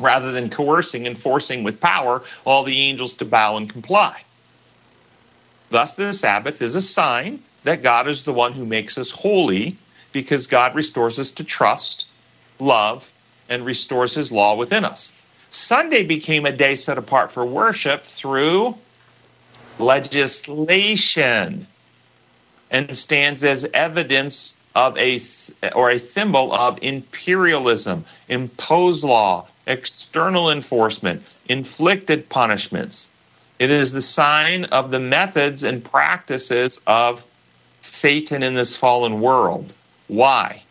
Rather 0.00 0.32
than 0.32 0.50
coercing 0.50 1.06
and 1.06 1.16
forcing 1.16 1.62
with 1.62 1.80
power 1.80 2.22
all 2.44 2.64
the 2.64 2.80
angels 2.80 3.14
to 3.14 3.24
bow 3.24 3.56
and 3.56 3.70
comply. 3.70 4.22
Thus, 5.70 5.94
the 5.94 6.12
Sabbath 6.12 6.62
is 6.62 6.74
a 6.74 6.82
sign 6.82 7.42
that 7.64 7.82
God 7.82 8.08
is 8.08 8.22
the 8.22 8.32
one 8.32 8.52
who 8.52 8.64
makes 8.64 8.96
us 8.98 9.10
holy 9.10 9.76
because 10.12 10.46
God 10.46 10.74
restores 10.74 11.18
us 11.18 11.30
to 11.32 11.44
trust, 11.44 12.06
love, 12.60 13.10
and 13.48 13.64
restores 13.64 14.14
his 14.14 14.32
law 14.32 14.54
within 14.56 14.84
us. 14.84 15.12
Sunday 15.50 16.02
became 16.02 16.46
a 16.46 16.52
day 16.52 16.74
set 16.74 16.98
apart 16.98 17.30
for 17.30 17.46
worship 17.46 18.04
through 18.04 18.76
legislation 19.78 21.66
and 22.70 22.96
stands 22.96 23.44
as 23.44 23.64
evidence 23.72 24.56
of 24.74 24.98
a 24.98 25.20
or 25.76 25.90
a 25.90 25.98
symbol 25.98 26.52
of 26.52 26.78
imperialism, 26.82 28.04
imposed 28.28 29.04
law, 29.04 29.46
external 29.66 30.50
enforcement, 30.50 31.22
inflicted 31.48 32.28
punishments. 32.28 33.08
It 33.60 33.70
is 33.70 33.92
the 33.92 34.02
sign 34.02 34.64
of 34.64 34.90
the 34.90 34.98
methods 34.98 35.62
and 35.62 35.84
practices 35.84 36.80
of 36.86 37.24
Satan 37.80 38.42
in 38.42 38.54
this 38.54 38.76
fallen 38.76 39.20
world. 39.20 39.72
Why? 40.08 40.63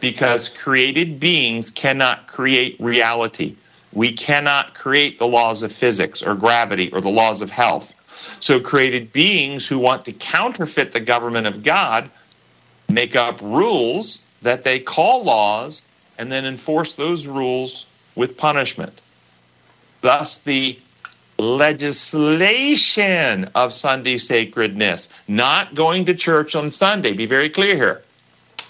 Because 0.00 0.48
created 0.48 1.18
beings 1.18 1.70
cannot 1.70 2.26
create 2.26 2.76
reality. 2.78 3.56
We 3.92 4.12
cannot 4.12 4.74
create 4.74 5.18
the 5.18 5.26
laws 5.26 5.62
of 5.62 5.72
physics 5.72 6.22
or 6.22 6.34
gravity 6.34 6.90
or 6.92 7.00
the 7.00 7.08
laws 7.08 7.40
of 7.42 7.50
health. 7.50 7.94
So, 8.40 8.60
created 8.60 9.12
beings 9.12 9.66
who 9.66 9.78
want 9.78 10.04
to 10.04 10.12
counterfeit 10.12 10.92
the 10.92 11.00
government 11.00 11.46
of 11.46 11.62
God 11.62 12.10
make 12.88 13.16
up 13.16 13.40
rules 13.40 14.20
that 14.42 14.64
they 14.64 14.80
call 14.80 15.24
laws 15.24 15.82
and 16.18 16.30
then 16.30 16.44
enforce 16.44 16.94
those 16.94 17.26
rules 17.26 17.86
with 18.14 18.36
punishment. 18.36 19.00
Thus, 20.00 20.38
the 20.38 20.78
legislation 21.38 22.70
of 23.54 23.72
Sunday 23.72 24.18
sacredness, 24.18 25.08
not 25.28 25.74
going 25.74 26.04
to 26.06 26.14
church 26.14 26.54
on 26.54 26.70
Sunday. 26.70 27.12
Be 27.12 27.26
very 27.26 27.48
clear 27.50 27.76
here. 27.76 28.02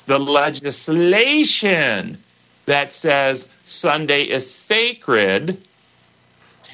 The 0.07 0.19
legislation 0.19 2.19
that 2.67 2.93
says 2.93 3.49
Sunday 3.65 4.23
is 4.23 4.51
sacred 4.51 5.59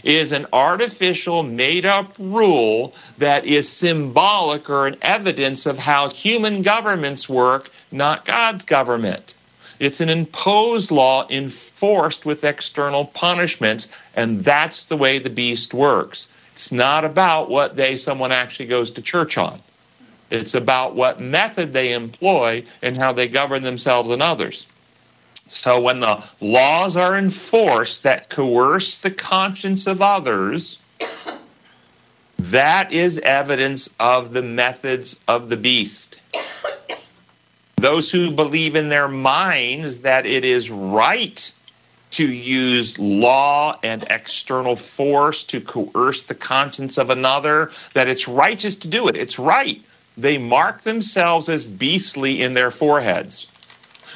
is 0.04 0.32
an 0.32 0.46
artificial, 0.52 1.42
made 1.42 1.86
up 1.86 2.14
rule 2.18 2.94
that 3.18 3.44
is 3.44 3.68
symbolic 3.68 4.68
or 4.68 4.86
an 4.86 4.96
evidence 5.00 5.66
of 5.66 5.78
how 5.78 6.10
human 6.10 6.62
governments 6.62 7.28
work, 7.28 7.70
not 7.90 8.24
God's 8.24 8.64
government. 8.64 9.34
It's 9.78 10.00
an 10.00 10.10
imposed 10.10 10.90
law 10.90 11.26
enforced 11.30 12.24
with 12.24 12.44
external 12.44 13.06
punishments, 13.06 13.88
and 14.14 14.44
that's 14.44 14.84
the 14.84 14.96
way 14.96 15.18
the 15.18 15.30
beast 15.30 15.72
works. 15.72 16.28
It's 16.52 16.72
not 16.72 17.04
about 17.04 17.48
what 17.48 17.76
day 17.76 17.96
someone 17.96 18.32
actually 18.32 18.66
goes 18.66 18.90
to 18.92 19.02
church 19.02 19.38
on. 19.38 19.60
It's 20.32 20.54
about 20.54 20.94
what 20.94 21.20
method 21.20 21.74
they 21.74 21.92
employ 21.92 22.64
and 22.80 22.96
how 22.96 23.12
they 23.12 23.28
govern 23.28 23.62
themselves 23.62 24.08
and 24.08 24.22
others. 24.22 24.66
So 25.46 25.78
when 25.78 26.00
the 26.00 26.24
laws 26.40 26.96
are 26.96 27.18
enforced 27.18 28.02
that 28.04 28.30
coerce 28.30 28.96
the 28.96 29.10
conscience 29.10 29.86
of 29.86 30.00
others, 30.00 30.78
that 32.38 32.90
is 32.90 33.18
evidence 33.18 33.90
of 34.00 34.32
the 34.32 34.40
methods 34.40 35.20
of 35.28 35.50
the 35.50 35.56
beast. 35.58 36.22
Those 37.76 38.10
who 38.10 38.30
believe 38.30 38.74
in 38.74 38.88
their 38.88 39.08
minds 39.08 39.98
that 39.98 40.24
it 40.24 40.46
is 40.46 40.70
right 40.70 41.52
to 42.12 42.26
use 42.26 42.98
law 42.98 43.78
and 43.82 44.06
external 44.08 44.76
force 44.76 45.44
to 45.44 45.60
coerce 45.60 46.22
the 46.22 46.34
conscience 46.34 46.96
of 46.96 47.10
another, 47.10 47.70
that 47.92 48.08
it's 48.08 48.26
righteous 48.26 48.76
to 48.76 48.88
do 48.88 49.08
it, 49.08 49.16
it's 49.16 49.38
right. 49.38 49.82
They 50.16 50.38
mark 50.38 50.82
themselves 50.82 51.48
as 51.48 51.66
beastly 51.66 52.42
in 52.42 52.54
their 52.54 52.70
foreheads. 52.70 53.46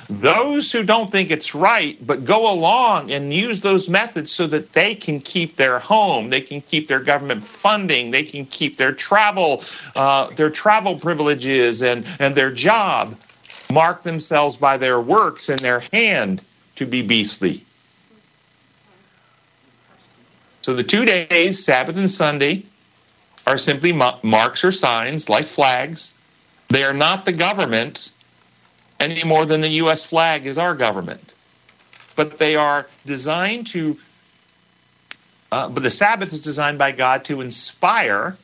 Those 0.08 0.70
who 0.70 0.82
don't 0.82 1.10
think 1.10 1.30
it's 1.30 1.54
right, 1.54 2.04
but 2.06 2.24
go 2.24 2.52
along 2.52 3.10
and 3.10 3.32
use 3.32 3.60
those 3.62 3.88
methods 3.88 4.30
so 4.30 4.46
that 4.48 4.72
they 4.72 4.94
can 4.94 5.20
keep 5.20 5.56
their 5.56 5.78
home, 5.78 6.30
they 6.30 6.40
can 6.42 6.60
keep 6.60 6.86
their 6.86 7.00
government 7.00 7.44
funding, 7.44 8.10
they 8.10 8.22
can 8.22 8.46
keep 8.46 8.76
their 8.76 8.92
travel, 8.92 9.64
uh, 9.96 10.30
their 10.34 10.50
travel 10.50 10.96
privileges 10.98 11.82
and, 11.82 12.06
and 12.20 12.34
their 12.36 12.52
job, 12.52 13.16
mark 13.72 14.04
themselves 14.04 14.54
by 14.54 14.76
their 14.76 15.00
works 15.00 15.48
and 15.48 15.58
their 15.58 15.80
hand 15.92 16.42
to 16.76 16.86
be 16.86 17.02
beastly. 17.02 17.64
So 20.62 20.74
the 20.74 20.84
two 20.84 21.04
days, 21.04 21.64
Sabbath 21.64 21.96
and 21.96 22.10
Sunday, 22.10 22.64
are 23.46 23.56
simply 23.56 23.92
marks 23.92 24.64
or 24.64 24.72
signs 24.72 25.28
like 25.28 25.46
flags. 25.46 26.14
They 26.68 26.82
are 26.82 26.94
not 26.94 27.24
the 27.24 27.32
government 27.32 28.10
any 28.98 29.22
more 29.24 29.44
than 29.44 29.60
the 29.60 29.68
U.S. 29.68 30.02
flag 30.02 30.46
is 30.46 30.58
our 30.58 30.74
government. 30.74 31.34
But 32.16 32.38
they 32.38 32.56
are 32.56 32.86
designed 33.04 33.66
to, 33.68 33.96
uh, 35.52 35.68
but 35.68 35.82
the 35.82 35.90
Sabbath 35.90 36.32
is 36.32 36.40
designed 36.40 36.78
by 36.78 36.92
God 36.92 37.24
to 37.26 37.40
inspire 37.40 38.36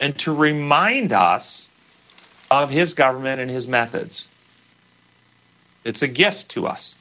and 0.00 0.16
to 0.18 0.34
remind 0.34 1.12
us 1.12 1.68
of 2.50 2.70
His 2.70 2.94
government 2.94 3.40
and 3.40 3.50
His 3.50 3.66
methods. 3.66 4.28
It's 5.84 6.02
a 6.02 6.08
gift 6.08 6.50
to 6.50 6.66
us. 6.66 6.94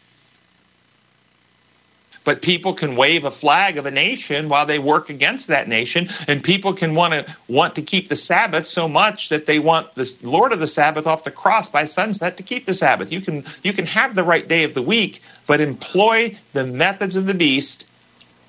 But 2.28 2.42
people 2.42 2.74
can 2.74 2.98
wave 2.98 3.24
a 3.24 3.32
flag 3.32 3.78
of 3.78 3.86
a 3.86 3.92
nation 3.92 4.50
while 4.50 4.66
they 4.66 4.80
work 4.80 5.10
against 5.10 5.48
that 5.48 5.70
nation 5.70 6.10
and 6.28 6.44
people 6.44 6.74
can 6.74 6.94
want 6.94 7.14
to 7.14 7.38
want 7.48 7.74
to 7.74 7.82
keep 7.82 8.10
the 8.10 8.18
sabbath 8.18 8.66
so 8.66 8.86
much 8.86 9.30
that 9.30 9.46
they 9.46 9.60
want 9.60 9.96
the 9.96 10.14
lord 10.24 10.52
of 10.52 10.60
the 10.60 10.68
sabbath 10.68 11.08
off 11.08 11.24
the 11.24 11.32
cross 11.32 11.70
by 11.70 11.86
sunset 11.86 12.36
to 12.36 12.44
keep 12.44 12.66
the 12.66 12.74
sabbath 12.74 13.14
you 13.14 13.22
can 13.22 13.46
you 13.64 13.72
can 13.72 13.86
have 13.86 14.14
the 14.14 14.26
right 14.26 14.50
day 14.50 14.66
of 14.66 14.74
the 14.74 14.82
week 14.82 15.22
but 15.48 15.62
employ 15.62 16.38
the 16.52 16.66
methods 16.66 17.16
of 17.16 17.28
the 17.28 17.34
beast 17.34 17.86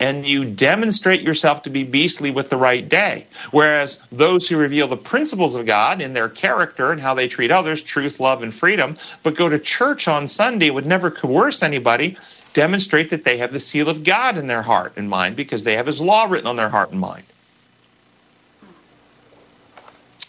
and 0.00 0.26
you 0.26 0.44
demonstrate 0.44 1.22
yourself 1.22 1.62
to 1.62 1.70
be 1.70 1.82
beastly 1.84 2.30
with 2.30 2.50
the 2.50 2.56
right 2.56 2.88
day. 2.88 3.26
Whereas 3.50 3.98
those 4.12 4.48
who 4.48 4.56
reveal 4.56 4.86
the 4.86 4.96
principles 4.96 5.54
of 5.54 5.66
God 5.66 6.00
in 6.00 6.12
their 6.12 6.28
character 6.28 6.92
and 6.92 7.00
how 7.00 7.14
they 7.14 7.26
treat 7.26 7.50
others, 7.50 7.82
truth, 7.82 8.20
love, 8.20 8.42
and 8.42 8.54
freedom, 8.54 8.96
but 9.22 9.34
go 9.34 9.48
to 9.48 9.58
church 9.58 10.06
on 10.06 10.28
Sunday, 10.28 10.70
would 10.70 10.86
never 10.86 11.10
coerce 11.10 11.62
anybody, 11.62 12.16
demonstrate 12.58 13.10
that 13.10 13.22
they 13.22 13.38
have 13.38 13.52
the 13.52 13.60
seal 13.60 13.88
of 13.88 14.02
God 14.02 14.36
in 14.36 14.48
their 14.48 14.62
heart 14.62 14.94
and 14.96 15.08
mind 15.08 15.36
because 15.36 15.62
they 15.62 15.76
have 15.76 15.86
His 15.86 16.00
law 16.00 16.24
written 16.24 16.48
on 16.48 16.56
their 16.56 16.68
heart 16.68 16.90
and 16.90 16.98
mind. 16.98 17.22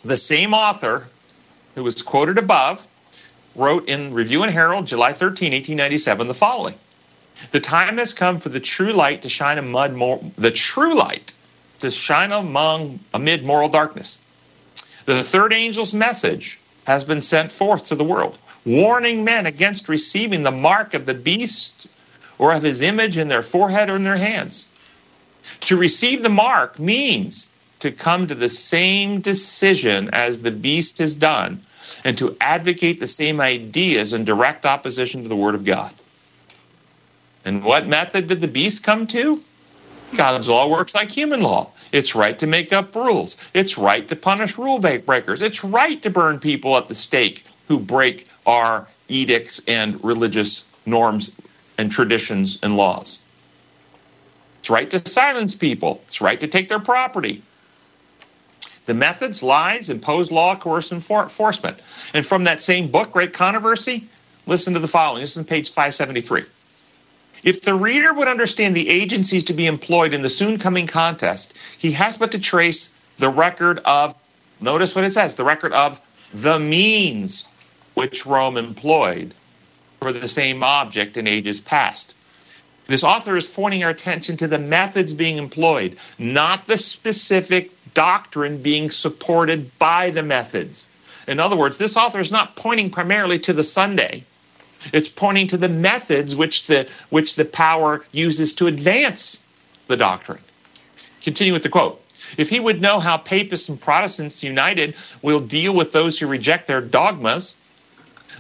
The 0.05 0.15
same 0.15 0.53
author 0.53 1.07
who 1.74 1.83
was 1.83 2.03
quoted 2.03 2.38
above 2.38 2.86
wrote 3.55 3.89
in 3.89 4.13
Review 4.13 4.43
and 4.43 4.51
Herald, 4.51 4.86
July 4.86 5.12
13, 5.12 5.53
1897, 5.53 6.27
the 6.27 6.36
following. 6.36 6.75
The 7.50 7.59
time 7.59 7.98
has 7.98 8.13
come 8.13 8.39
for 8.39 8.50
the 8.50 8.59
true 8.59 8.93
light 8.93 9.24
to 9.24 9.29
shine 9.29 9.57
amid 9.57 9.95
more, 9.95 10.24
the 10.38 10.51
true 10.51 10.93
light 10.93 11.33
to 11.79 11.89
shine 11.89 12.31
among 12.31 13.00
amid 13.12 13.43
moral 13.43 13.69
darkness. 13.69 14.19
The 15.05 15.24
third 15.24 15.51
angel's 15.51 15.95
message 15.95 16.59
has 16.83 17.03
been 17.03 17.24
sent 17.24 17.51
forth 17.51 17.86
to 17.86 17.95
the 17.95 18.03
world, 18.03 18.38
warning 18.65 19.24
men 19.24 19.48
against 19.48 19.89
receiving 19.89 20.43
the 20.43 20.51
mark 20.51 20.93
of 20.93 21.07
the 21.07 21.15
beast 21.15 21.88
or 22.39 22.53
of 22.53 22.63
his 22.63 22.81
image 22.81 23.19
in 23.19 23.27
their 23.27 23.43
forehead 23.43 23.89
or 23.89 23.96
in 23.96 24.03
their 24.03 24.17
hands. 24.17 24.67
To 25.62 25.77
receive 25.77 26.24
the 26.24 26.29
mark 26.29 26.79
means 26.79 27.48
to 27.79 27.91
come 27.91 28.27
to 28.27 28.36
the 28.36 28.50
same 28.50 29.22
decision 29.22 30.10
as 30.12 30.39
the 30.39 30.51
beast 30.51 30.98
has 30.98 31.15
done 31.15 31.63
and 32.03 32.17
to 32.17 32.36
advocate 32.41 33.00
the 33.00 33.08
same 33.08 33.39
ideas 33.39 34.13
in 34.13 34.25
direct 34.25 34.65
opposition 34.65 35.24
to 35.24 35.29
the 35.29 35.36
Word 35.36 35.55
of 35.55 35.65
God. 35.65 35.93
And 37.46 37.63
what 37.63 37.88
method 37.88 38.27
did 38.27 38.41
the 38.41 38.48
beast 38.48 38.84
come 38.84 39.08
to? 39.08 39.41
God's 40.15 40.50
law 40.50 40.67
works 40.67 40.96
like 40.96 41.12
human 41.12 41.41
law. 41.41 41.72
It's 41.91 42.15
right 42.15 42.38
to 42.39 42.48
make 42.48 42.74
up 42.74 42.96
rules. 42.96 43.38
It's 43.53 43.77
right 43.77 44.08
to 44.08 44.15
punish 44.15 44.58
rule 44.58 44.79
breakers. 44.79 45.41
It's 45.41 45.63
right 45.63 46.01
to 46.01 46.10
burn 46.10 46.39
people 46.39 46.77
at 46.77 46.88
the 46.88 46.96
stake 46.96 47.46
who 47.67 47.79
break 47.79 48.27
our 48.46 48.88
edicts 49.08 49.62
and 49.67 50.03
religious 50.03 50.63
norms 50.86 51.31
and 51.79 51.89
traditions 51.89 52.59
and 52.62 52.75
laws. 52.75 53.19
It's 54.59 54.69
right 54.69 54.89
to 54.89 55.00
silence 55.00 55.55
people. 55.55 56.03
It's 56.07 56.19
right 56.19 56.39
to 56.41 56.48
take 56.48 56.67
their 56.67 56.79
property. 56.79 57.41
The 58.86 58.93
methods, 58.93 59.41
lies, 59.41 59.89
impose 59.89 60.29
law, 60.29 60.55
coerce 60.55 60.91
enforcement. 60.91 61.79
And 62.13 62.25
from 62.25 62.43
that 62.43 62.62
same 62.62 62.91
book, 62.91 63.13
Great 63.13 63.31
Controversy, 63.31 64.09
listen 64.45 64.74
to 64.74 64.79
the 64.79 64.89
following. 64.89 65.21
This 65.21 65.38
is 65.38 65.45
page 65.45 65.69
573. 65.69 66.43
If 67.43 67.62
the 67.62 67.75
reader 67.75 68.13
would 68.13 68.27
understand 68.27 68.75
the 68.75 68.89
agencies 68.89 69.45
to 69.45 69.53
be 69.53 69.65
employed 69.65 70.13
in 70.13 70.21
the 70.21 70.29
soon 70.29 70.57
coming 70.57 70.86
contest, 70.86 71.53
he 71.77 71.93
has 71.93 72.17
but 72.17 72.33
to 72.33 72.39
trace 72.39 72.91
the 73.19 73.29
record 73.29 73.79
of, 73.86 74.13
notice 74.59 74.95
what 74.95 75.05
it 75.05 75.12
says, 75.12 75.36
the 75.36 75.45
record 75.45 75.71
of 75.71 76.01
the 76.33 76.59
means 76.59 77.45
which 77.93 78.25
Rome 78.25 78.57
employed 78.57 79.33
for 80.00 80.12
the 80.13 80.27
same 80.27 80.63
object 80.63 81.18
in 81.18 81.27
ages 81.27 81.60
past. 81.60 82.13
This 82.88 83.03
author 83.03 83.36
is 83.38 83.46
pointing 83.46 83.84
our 83.84 83.91
attention 83.91 84.38
to 84.38 84.48
the 84.48 84.58
methods 84.58 85.13
being 85.13 85.38
employed, 85.38 85.98
not 86.18 86.65
the 86.65 86.77
specific 86.77 87.72
doctrine 87.94 88.62
being 88.62 88.89
supported 88.89 89.77
by 89.77 90.10
the 90.10 90.24
methods. 90.24 90.89
In 91.27 91.39
other 91.39 91.56
words, 91.56 91.77
this 91.77 91.96
author 91.96 92.20
is 92.20 92.32
not 92.32 92.56
pointing 92.56 92.89
primarily 92.89 93.38
to 93.39 93.53
the 93.53 93.63
Sunday. 93.63 94.24
It's 94.91 95.10
pointing 95.10 95.48
to 95.48 95.58
the 95.58 95.70
methods 95.70 96.36
which 96.36 96.65
the 96.65 96.88
which 97.10 97.36
the 97.36 97.45
power 97.45 98.06
uses 98.12 98.54
to 98.54 98.67
advance 98.67 99.43
the 99.88 99.97
doctrine. 99.97 100.39
Continue 101.21 101.54
with 101.54 101.63
the 101.63 101.69
quote. 101.69 102.02
If 102.38 102.50
he 102.50 102.60
would 102.60 102.82
know 102.82 103.00
how 103.00 103.17
papists 103.17 103.69
and 103.69 103.80
Protestants 103.80 104.43
united 104.43 104.95
will 105.21 105.39
deal 105.39 105.73
with 105.73 105.91
those 105.91 106.17
who 106.17 106.28
reject 106.28 106.67
their 106.67 106.82
dogmas, 106.82 107.56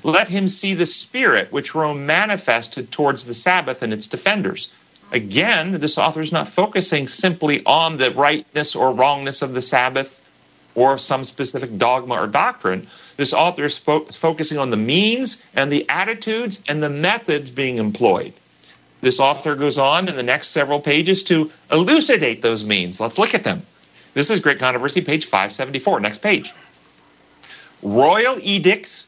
let 0.03 0.27
him 0.27 0.49
see 0.49 0.73
the 0.73 0.85
spirit 0.85 1.51
which 1.51 1.75
Rome 1.75 2.05
manifested 2.05 2.91
towards 2.91 3.25
the 3.25 3.33
Sabbath 3.33 3.81
and 3.81 3.93
its 3.93 4.07
defenders. 4.07 4.69
Again, 5.11 5.79
this 5.79 5.97
author 5.97 6.21
is 6.21 6.31
not 6.31 6.47
focusing 6.47 7.07
simply 7.07 7.63
on 7.65 7.97
the 7.97 8.11
rightness 8.11 8.75
or 8.75 8.91
wrongness 8.91 9.41
of 9.41 9.53
the 9.53 9.61
Sabbath 9.61 10.21
or 10.75 10.97
some 10.97 11.23
specific 11.23 11.77
dogma 11.77 12.15
or 12.15 12.27
doctrine. 12.27 12.87
This 13.17 13.33
author 13.33 13.65
is 13.65 13.77
fo- 13.77 14.05
focusing 14.05 14.57
on 14.57 14.69
the 14.69 14.77
means 14.77 15.41
and 15.55 15.71
the 15.71 15.87
attitudes 15.89 16.61
and 16.67 16.81
the 16.81 16.89
methods 16.89 17.51
being 17.51 17.79
employed. 17.79 18.33
This 19.01 19.19
author 19.19 19.55
goes 19.55 19.77
on 19.77 20.07
in 20.07 20.15
the 20.15 20.23
next 20.23 20.49
several 20.49 20.79
pages 20.79 21.23
to 21.23 21.51
elucidate 21.71 22.41
those 22.41 22.65
means. 22.65 22.99
Let's 22.99 23.17
look 23.17 23.33
at 23.33 23.43
them. 23.43 23.63
This 24.13 24.29
is 24.29 24.39
Great 24.39 24.59
Controversy, 24.59 25.01
page 25.01 25.25
574. 25.25 25.99
Next 26.01 26.19
page. 26.19 26.53
Royal 27.81 28.37
edicts, 28.41 29.07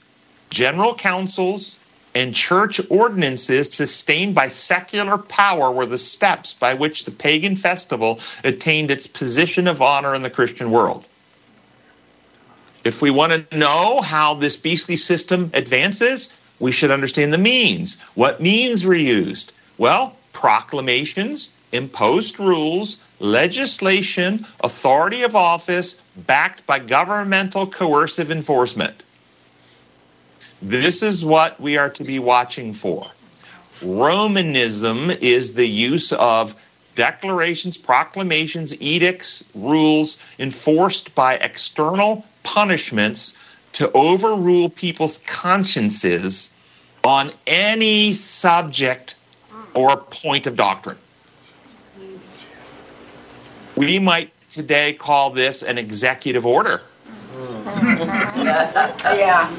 general 0.52 0.94
councils, 0.94 1.78
and 2.14 2.36
church 2.36 2.80
ordinances 2.90 3.74
sustained 3.74 4.36
by 4.36 4.50
secular 4.50 5.18
power 5.18 5.72
were 5.72 5.86
the 5.86 5.98
steps 5.98 6.54
by 6.54 6.74
which 6.74 7.06
the 7.06 7.12
pagan 7.12 7.56
festival 7.56 8.20
attained 8.44 8.92
its 8.92 9.08
position 9.08 9.68
of 9.68 9.82
honor 9.82 10.14
in 10.14 10.22
the 10.22 10.30
Christian 10.30 10.72
world. 10.72 11.06
If 12.84 13.02
we 13.02 13.12
want 13.12 13.50
to 13.50 13.58
know 13.58 14.02
how 14.02 14.34
this 14.34 14.58
beastly 14.58 14.98
system 14.98 15.52
advances, 15.54 16.30
we 16.60 16.72
should 16.72 16.92
understand 16.92 17.32
the 17.32 17.38
means. 17.38 17.98
What 18.16 18.42
means 18.42 18.84
were 18.84 18.94
used? 18.94 19.54
Well, 19.78 20.16
proclamations, 20.34 21.50
imposed 21.72 22.40
rules, 22.40 22.98
legislation, 23.20 24.46
authority 24.62 25.22
of 25.22 25.36
office, 25.36 25.96
backed 26.18 26.66
by 26.66 26.80
governmental 26.80 27.68
coercive 27.68 28.32
enforcement. 28.32 29.04
This 30.62 31.02
is 31.02 31.26
what 31.26 31.60
we 31.60 31.78
are 31.78 31.90
to 31.90 32.04
be 32.04 32.20
watching 32.20 32.74
for. 32.74 33.08
Romanism 33.82 35.10
is 35.10 35.54
the 35.54 35.68
use 35.68 36.14
of 36.14 36.56
declarations, 36.96 37.78
proclamations, 37.78 38.80
edicts, 38.80 39.44
rules 39.56 40.18
enforced 40.38 41.16
by 41.16 41.36
external 41.36 42.26
punishments 42.44 43.34
to 43.74 43.92
overrule 43.94 44.70
people's 44.70 45.18
consciences 45.26 46.52
on 47.04 47.32
any 47.48 48.14
subject 48.14 49.16
or 49.74 49.98
point 49.98 50.46
of 50.46 50.56
doctrine. 50.56 50.98
We 53.76 53.98
might 53.98 54.32
today 54.52 54.94
call 54.94 55.32
this 55.32 55.64
an 55.64 55.78
executive 55.80 56.46
order. 56.46 56.82
Yeah. 58.44 59.50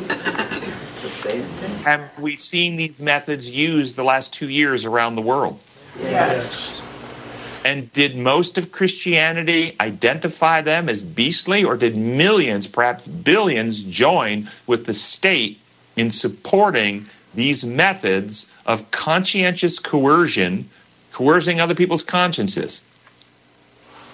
Have 1.85 2.11
we 2.19 2.37
seen 2.37 2.77
these 2.77 2.99
methods 2.99 3.49
used 3.49 3.97
the 3.97 4.05
last 4.05 4.33
two 4.33 4.49
years 4.49 4.85
around 4.85 5.17
the 5.17 5.23
world? 5.23 5.59
Yes. 6.01 6.81
And 7.65 7.93
did 7.93 8.17
most 8.17 8.59
of 8.59 8.73
Christianity 8.73 9.77
identify 9.81 10.61
them 10.61 10.89
as 10.89 11.03
beastly, 11.03 11.65
or 11.65 11.77
did 11.77 11.97
millions, 11.97 12.67
perhaps 12.67 13.07
billions, 13.07 13.83
join 13.83 14.49
with 14.67 14.87
the 14.87 14.95
state 14.95 15.61
in 15.97 16.11
supporting 16.11 17.07
these 17.35 17.65
methods 17.65 18.47
of 18.67 18.91
conscientious 18.91 19.79
coercion, 19.79 20.69
coercing 21.13 21.61
other 21.61 21.75
people's 21.75 22.03
consciences? 22.03 22.83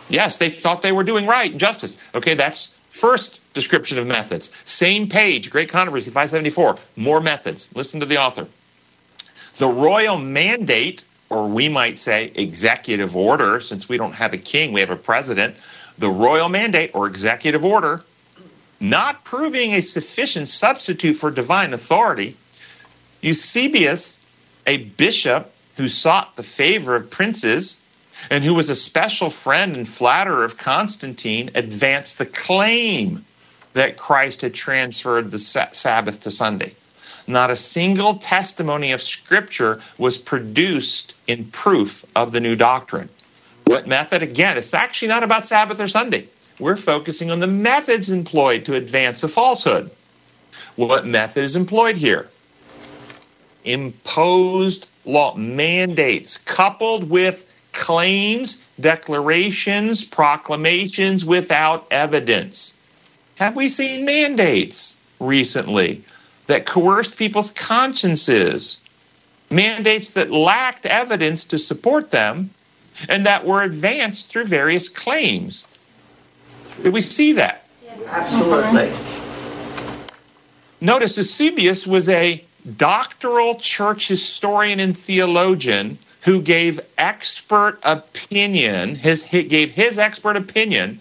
Yes, 0.09 0.38
they 0.38 0.51
thought 0.51 0.83
they 0.83 0.92
were 0.92 1.05
doing 1.05 1.27
right 1.27 1.51
and 1.51 1.61
justice. 1.61 1.96
Okay, 2.14 2.35
that's 2.35 2.74
first 2.98 3.40
description 3.54 3.98
of 3.98 4.06
methods. 4.06 4.50
Same 4.64 5.08
page, 5.08 5.50
Great 5.50 5.68
Controversy, 5.68 6.11
574. 6.11 6.78
More 6.96 7.20
methods. 7.20 7.70
Listen 7.74 8.00
to 8.00 8.06
the 8.06 8.18
author. 8.18 8.46
The 9.56 9.68
royal 9.68 10.18
mandate 10.18 11.02
or 11.30 11.46
we 11.46 11.68
might 11.68 11.98
say 11.98 12.32
executive 12.34 13.14
order, 13.14 13.61
since 13.61 13.88
we 13.88 13.98
don't 13.98 14.12
have 14.12 14.32
a 14.32 14.38
king, 14.38 14.72
we 14.72 14.80
have 14.80 14.90
a 14.90 14.96
president, 14.96 15.54
the 15.98 16.08
royal 16.08 16.48
mandate 16.48 16.90
or 16.94 17.06
executive 17.06 17.64
order, 17.64 18.02
not 18.80 19.24
proving 19.24 19.74
a 19.74 19.82
sufficient 19.82 20.48
substitute 20.48 21.14
for 21.14 21.30
divine 21.30 21.74
authority, 21.74 22.37
Eusebius, 23.20 24.20
a 24.66 24.78
bishop 24.78 25.52
who 25.76 25.88
sought 25.88 26.37
the 26.37 26.42
favor 26.42 26.96
of 26.96 27.11
princes 27.11 27.78
and 28.31 28.44
who 28.44 28.54
was 28.54 28.70
a 28.70 28.74
special 28.76 29.31
friend 29.31 29.76
and 29.76 29.88
flatterer 29.88 30.44
of 30.44 30.57
Constantine, 30.57 31.50
advanced 31.54 32.18
the 32.18 32.26
claim 32.26 33.24
that 33.74 33.96
Christ 33.96 34.42
had 34.42 34.54
transferred 34.54 35.31
the 35.31 35.38
Sabbath 35.38 36.20
to 36.20 36.31
Sunday. 36.31 36.74
not 37.28 37.50
a 37.50 37.57
single 37.57 38.14
testimony 38.14 38.92
of 38.92 39.02
Scripture 39.02 39.81
was 39.98 40.16
produced 40.16 41.14
in 41.26 41.44
proof 41.46 42.04
of 42.16 42.33
the 42.33 42.40
new 42.40 42.57
doctrine. 42.57 43.09
What 43.66 43.87
method? 43.87 44.22
Again, 44.22 44.57
it's 44.57 44.72
actually 44.72 45.09
not 45.09 45.22
about 45.22 45.46
Sabbath 45.46 45.78
or 45.78 45.88
Sunday. 45.88 46.26
We're 46.59 46.78
focusing 46.78 47.31
on 47.31 47.38
the 47.38 47.46
methods 47.46 48.11
employed 48.11 48.64
to 48.64 48.74
advance 48.74 49.22
a 49.22 49.28
falsehood. 49.28 49.90
What 50.76 51.07
method 51.07 51.44
is 51.44 51.54
employed 51.54 51.96
here? 51.96 52.28
Imposed 53.64 54.88
law 55.04 55.35
mandates 55.35 56.38
coupled 56.38 57.11
with 57.11 57.44
claims, 57.78 58.58
declarations, 58.80 60.04
proclamations 60.04 61.24
without 61.24 61.86
evidence. 61.90 62.74
Have 63.36 63.54
we 63.54 63.68
seen 63.68 64.04
mandates 64.04 64.96
recently 65.20 66.02
that 66.48 66.66
coerced 66.66 67.16
people's 67.16 67.52
consciences? 67.52 68.78
Mandates 69.50 70.10
that 70.10 70.30
lacked 70.30 70.84
evidence 70.84 71.44
to 71.44 71.58
support 71.58 72.10
them 72.10 72.50
and 73.08 73.24
that 73.24 73.46
were 73.46 73.62
advanced 73.62 74.28
through 74.28 74.44
various 74.44 74.88
claims. 74.88 75.66
Did 76.82 76.92
we 76.92 77.00
see 77.00 77.32
that? 77.34 77.64
Absolutely. 78.08 78.92
Notice 80.80 81.16
Eusebius 81.16 81.86
was 81.86 82.08
a 82.08 82.44
doctoral 82.76 83.54
church 83.54 84.08
historian 84.08 84.80
and 84.80 84.96
theologian 84.96 85.98
who 86.22 86.42
gave 86.42 86.81
expert 86.96 87.78
opinion, 87.85 88.94
his, 88.94 89.22
he 89.22 89.44
gave 89.44 89.70
his 89.70 89.98
expert 89.98 90.37
opinion 90.37 91.00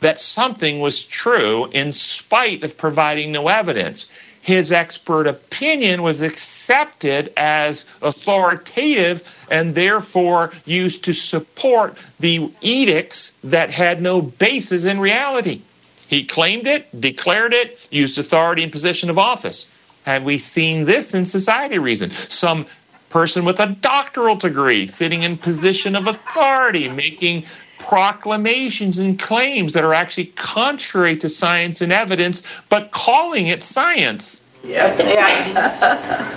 that 0.00 0.18
something 0.18 0.80
was 0.80 1.04
true 1.04 1.66
in 1.72 1.92
spite 1.92 2.62
of 2.62 2.78
providing 2.78 3.32
no 3.32 3.48
evidence. 3.48 4.06
His 4.40 4.72
expert 4.72 5.26
opinion 5.26 6.02
was 6.02 6.22
accepted 6.22 7.32
as 7.36 7.84
authoritative 8.00 9.22
and 9.50 9.74
therefore 9.74 10.52
used 10.64 11.04
to 11.04 11.12
support 11.12 11.98
the 12.20 12.50
edicts 12.60 13.32
that 13.44 13.70
had 13.70 14.00
no 14.00 14.22
basis 14.22 14.84
in 14.84 15.00
reality. 15.00 15.60
He 16.06 16.24
claimed 16.24 16.66
it, 16.66 16.98
declared 16.98 17.52
it, 17.52 17.86
used 17.90 18.18
authority 18.18 18.62
and 18.62 18.72
position 18.72 19.10
of 19.10 19.18
office. 19.18 19.68
Have 20.04 20.24
we 20.24 20.38
seen 20.38 20.84
this 20.84 21.12
in 21.12 21.26
society 21.26 21.78
reason? 21.78 22.10
Some 22.10 22.64
person 23.10 23.44
with 23.44 23.60
a 23.60 23.66
doctoral 23.66 24.36
degree 24.36 24.86
sitting 24.86 25.22
in 25.22 25.36
position 25.36 25.96
of 25.96 26.06
authority, 26.06 26.88
making 26.88 27.44
proclamations 27.78 28.98
and 28.98 29.18
claims 29.18 29.72
that 29.72 29.84
are 29.84 29.94
actually 29.94 30.26
contrary 30.36 31.16
to 31.16 31.28
science 31.28 31.80
and 31.80 31.92
evidence, 31.92 32.42
but 32.68 32.90
calling 32.90 33.46
it 33.46 33.62
science. 33.62 34.40
Yeah. 34.64 36.34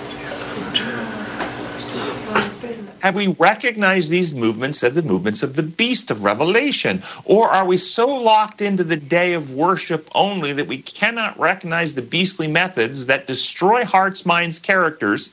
Have 2.99 3.15
we 3.15 3.29
recognized 3.39 4.11
these 4.11 4.35
movements 4.35 4.83
as 4.83 4.93
the 4.93 5.01
movements 5.01 5.41
of 5.41 5.55
the 5.55 5.63
beast 5.63 6.11
of 6.11 6.23
Revelation? 6.23 7.01
Or 7.25 7.47
are 7.47 7.65
we 7.65 7.77
so 7.77 8.07
locked 8.07 8.61
into 8.61 8.83
the 8.83 8.95
day 8.95 9.33
of 9.33 9.55
worship 9.55 10.07
only 10.13 10.53
that 10.53 10.67
we 10.67 10.77
cannot 10.77 11.37
recognize 11.39 11.95
the 11.95 12.03
beastly 12.03 12.47
methods 12.47 13.07
that 13.07 13.25
destroy 13.25 13.85
hearts, 13.85 14.23
minds, 14.23 14.59
characters 14.59 15.31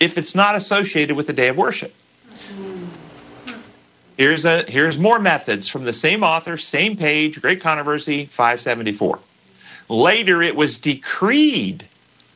if 0.00 0.18
it's 0.18 0.34
not 0.34 0.54
associated 0.54 1.16
with 1.16 1.28
a 1.28 1.32
day 1.32 1.48
of 1.48 1.56
worship? 1.56 1.94
Here's, 4.16 4.44
a, 4.44 4.64
here's 4.68 4.98
more 4.98 5.18
methods 5.18 5.68
from 5.68 5.84
the 5.84 5.92
same 5.92 6.22
author, 6.22 6.56
same 6.56 6.96
page, 6.96 7.40
Great 7.40 7.60
Controversy 7.60 8.26
574. 8.26 9.18
Later, 9.88 10.40
it 10.40 10.54
was 10.54 10.78
decreed 10.78 11.84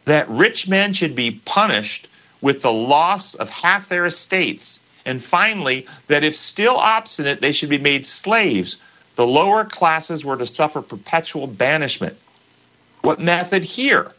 that 0.04 0.28
rich 0.28 0.68
men 0.68 0.92
should 0.92 1.14
be 1.14 1.40
punished 1.44 2.08
with 2.40 2.62
the 2.62 2.72
loss 2.72 3.34
of 3.34 3.48
half 3.48 3.88
their 3.88 4.06
estates. 4.06 4.80
And 5.04 5.22
finally, 5.22 5.86
that 6.08 6.24
if 6.24 6.36
still 6.36 6.76
obstinate, 6.76 7.40
they 7.40 7.52
should 7.52 7.70
be 7.70 7.78
made 7.78 8.04
slaves. 8.04 8.76
The 9.14 9.26
lower 9.26 9.64
classes 9.64 10.24
were 10.24 10.36
to 10.36 10.46
suffer 10.46 10.82
perpetual 10.82 11.46
banishment. 11.46 12.16
What 13.02 13.20
method 13.20 13.64
here? 13.64 14.12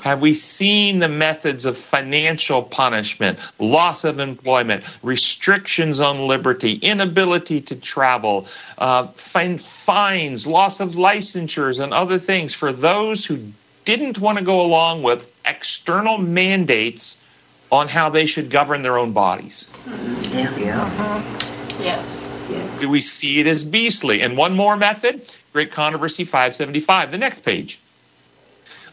Have 0.00 0.22
we 0.22 0.34
seen 0.34 0.98
the 0.98 1.08
methods 1.08 1.64
of 1.66 1.76
financial 1.76 2.62
punishment, 2.62 3.38
loss 3.58 4.04
of 4.04 4.18
employment, 4.18 4.84
restrictions 5.02 6.00
on 6.00 6.26
liberty, 6.26 6.74
inability 6.82 7.60
to 7.62 7.76
travel, 7.76 8.46
uh, 8.78 9.08
fines, 9.08 10.46
loss 10.46 10.80
of 10.80 10.90
licensures, 10.94 11.80
and 11.80 11.92
other 11.92 12.18
things 12.18 12.54
for 12.54 12.72
those 12.72 13.26
who 13.26 13.38
didn't 13.84 14.18
want 14.18 14.38
to 14.38 14.44
go 14.44 14.60
along 14.60 15.02
with 15.02 15.30
external 15.44 16.18
mandates 16.18 17.20
on 17.72 17.88
how 17.88 18.08
they 18.08 18.26
should 18.26 18.50
govern 18.50 18.82
their 18.82 18.98
own 18.98 19.12
bodies? 19.12 19.68
Yeah. 20.32 21.30
Yes. 21.80 22.80
Do 22.80 22.88
we 22.88 23.00
see 23.00 23.40
it 23.40 23.46
as 23.46 23.64
beastly? 23.64 24.22
And 24.22 24.36
one 24.36 24.54
more 24.56 24.76
method, 24.76 25.22
Great 25.52 25.70
Controversy 25.70 26.24
575, 26.24 27.10
the 27.10 27.18
next 27.18 27.40
page. 27.40 27.78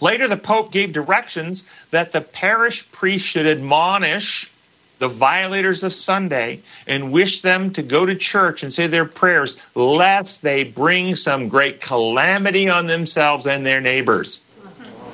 Later, 0.02 0.28
the 0.28 0.38
Pope 0.38 0.72
gave 0.72 0.94
directions 0.94 1.64
that 1.92 2.12
the 2.12 2.22
parish 2.22 2.90
priest 2.92 3.26
should 3.26 3.48
admonish 3.48 4.52
the 5.00 5.08
violators 5.08 5.84
of 5.84 5.94
Sunday 5.94 6.62
and 6.88 7.12
wish 7.12 7.42
them 7.42 7.72
to 7.74 7.84
go 7.84 8.06
to 8.06 8.16
church 8.16 8.64
and 8.64 8.74
say 8.74 8.88
their 8.88 9.06
prayers, 9.06 9.58
lest 9.76 10.42
they 10.42 10.64
bring 10.64 11.16
some 11.16 11.48
great 11.48 11.82
calamity 11.82 12.68
on 12.68 12.88
themselves 12.88 13.46
and 13.46 13.66
their 13.66 13.82
neighbors. 13.82 14.42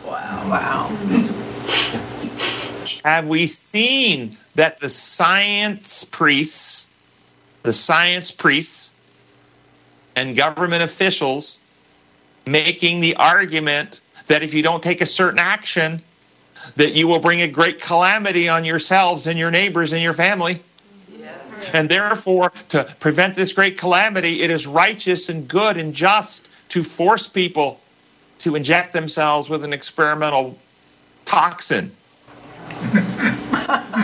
Wow. 0.06 0.50
Wow. 0.50 0.88
Have 3.04 3.28
we 3.28 3.48
seen 3.48 4.38
that 4.56 4.80
the 4.80 4.90
science 4.90 6.06
priests, 6.06 6.88
the 7.64 7.74
science 7.74 8.32
priests, 8.32 8.92
and 10.16 10.36
government 10.36 10.84
officials 10.84 11.58
making 12.46 13.02
the 13.02 13.16
argument 13.16 14.00
that 14.28 14.44
if 14.44 14.54
you 14.54 14.64
don't 14.64 14.82
take 14.82 15.02
a 15.02 15.06
certain 15.06 15.40
action, 15.40 16.02
that 16.76 16.94
you 16.94 17.08
will 17.08 17.20
bring 17.20 17.42
a 17.42 17.48
great 17.48 17.82
calamity 17.82 18.48
on 18.48 18.66
yourselves 18.66 19.28
and 19.28 19.38
your 19.38 19.52
neighbors 19.52 19.94
and 19.94 20.02
your 20.02 20.14
family. 20.14 20.62
Yes. 21.20 21.36
And 21.74 21.90
therefore, 21.90 22.52
to 22.70 22.84
prevent 23.00 23.36
this 23.36 23.52
great 23.52 23.78
calamity, 23.78 24.42
it 24.42 24.50
is 24.50 24.66
righteous 24.66 25.30
and 25.30 25.48
good 25.48 25.78
and 25.78 25.94
just 25.94 26.48
to 26.70 26.84
force 26.84 27.28
people 27.28 27.80
to 28.40 28.56
inject 28.56 28.94
themselves 28.94 29.50
with 29.50 29.64
an 29.64 29.74
experimental 29.74 30.58
toxin. 31.26 31.92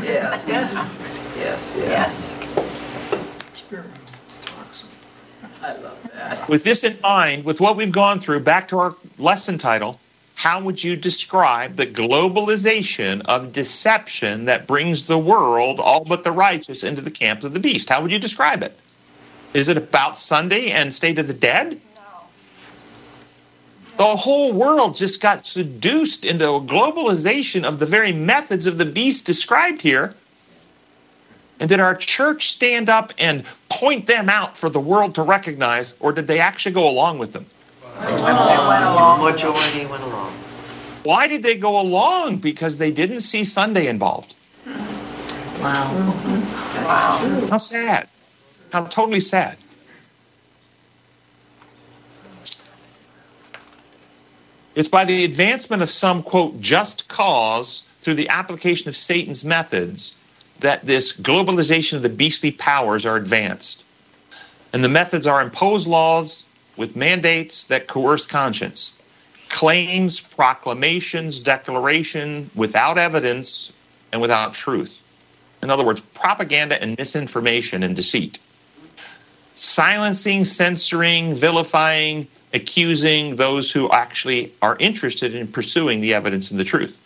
Yes. 0.03 0.47
Yes. 0.47 0.89
Yes. 1.38 1.73
Yes. 1.75 2.34
Experimental 3.51 4.15
toxin. 4.45 4.88
I 5.62 5.73
love 5.73 5.97
that. 6.13 6.47
With 6.47 6.63
this 6.63 6.84
in 6.84 6.97
mind, 7.01 7.43
with 7.43 7.60
what 7.60 7.75
we've 7.75 7.91
gone 7.91 8.19
through, 8.19 8.41
back 8.41 8.67
to 8.69 8.79
our 8.79 8.95
lesson 9.17 9.58
title, 9.58 9.99
how 10.39 10.62
would 10.62 10.82
you 10.82 10.95
describe 10.95 11.75
the 11.75 11.86
globalization 11.86 13.21
of 13.25 13.52
deception 13.52 14.45
that 14.45 14.65
brings 14.67 15.04
the 15.04 15.17
world, 15.17 15.82
all 15.82 16.06
but 16.06 16.23
the 16.23 16.32
righteous, 16.32 16.82
into 16.82 17.02
the 17.02 17.12
camp 17.12 17.43
of 17.43 17.54
the 17.54 17.60
beast? 17.60 17.89
How 17.89 18.02
would 18.02 18.10
you 18.10 18.19
describe 18.19 18.63
it? 18.63 18.73
Is 19.54 19.67
it 19.67 19.75
about 19.75 20.15
Sunday 20.15 20.71
and 20.71 20.93
state 20.93 21.19
of 21.19 21.28
the 21.28 21.34
dead? 21.34 21.82
No. 21.93 22.02
The 23.97 24.15
whole 24.15 24.54
world 24.54 24.95
just 24.95 25.19
got 25.19 25.45
seduced 25.45 26.23
into 26.23 26.47
a 26.47 26.62
globalization 26.62 27.65
of 27.65 27.80
the 27.80 27.86
very 27.86 28.13
methods 28.13 28.65
of 28.65 28.78
the 28.78 28.86
beast 28.86 29.25
described 29.25 29.82
here. 29.82 30.15
And 31.60 31.67
did 31.67 31.82
our 31.82 31.95
church 31.95 32.47
stand 32.47 32.88
up 32.88 33.12
and 33.17 33.43
point 33.67 34.06
them 34.06 34.30
out 34.30 34.58
for 34.58 34.69
the 34.69 34.80
world 34.80 35.15
to 35.15 35.21
recognize, 35.21 35.95
or 35.99 36.13
did 36.13 36.28
they 36.28 36.39
actually 36.39 36.71
go 36.71 36.88
along 36.88 37.17
with 37.17 37.34
them? 37.34 37.45
They 37.99 38.13
went 38.13 38.38
along. 38.38 39.23
Majority 39.23 39.85
went 39.85 40.03
along. 40.03 40.33
Why 41.03 41.27
did 41.27 41.43
they 41.43 41.55
go 41.55 41.79
along? 41.79 42.38
Because 42.38 42.77
they 42.77 42.91
didn't 42.91 43.21
see 43.21 43.43
Sunday 43.43 43.88
involved. 43.88 44.35
Wow. 44.65 45.93
Wow. 46.75 47.47
How 47.49 47.57
sad. 47.57 48.07
How 48.71 48.85
totally 48.85 49.19
sad. 49.19 49.57
It's 54.75 54.88
by 54.88 55.03
the 55.03 55.25
advancement 55.25 55.81
of 55.81 55.89
some, 55.89 56.23
quote, 56.23 56.62
just 56.62 57.07
cause 57.07 57.83
through 58.01 58.15
the 58.15 58.29
application 58.29 58.88
of 58.88 58.95
Satan's 58.95 59.43
methods 59.43 60.13
that 60.59 60.85
this 60.85 61.12
globalization 61.12 61.93
of 61.93 62.03
the 62.03 62.09
beastly 62.09 62.51
powers 62.51 63.05
are 63.05 63.17
advanced. 63.17 63.83
And 64.71 64.83
the 64.83 64.89
methods 64.89 65.27
are 65.27 65.41
imposed 65.41 65.88
laws 65.88 66.43
with 66.79 66.95
mandates 66.95 67.65
that 67.65 67.87
coerce 67.87 68.25
conscience, 68.25 68.93
claims, 69.49 70.21
proclamations, 70.21 71.37
declaration 71.37 72.49
without 72.55 72.97
evidence 72.97 73.73
and 74.13 74.21
without 74.21 74.53
truth. 74.53 75.01
In 75.61 75.69
other 75.69 75.83
words, 75.85 75.99
propaganda 76.13 76.81
and 76.81 76.97
misinformation 76.97 77.83
and 77.83 77.97
deceit. 77.97 78.39
Silencing, 79.55 80.45
censoring, 80.45 81.35
vilifying, 81.35 82.25
accusing 82.53 83.35
those 83.35 83.69
who 83.69 83.91
actually 83.91 84.53
are 84.61 84.77
interested 84.79 85.35
in 85.35 85.49
pursuing 85.49 85.99
the 85.99 86.13
evidence 86.13 86.49
and 86.49 86.57
the 86.57 86.63
truth. 86.63 86.97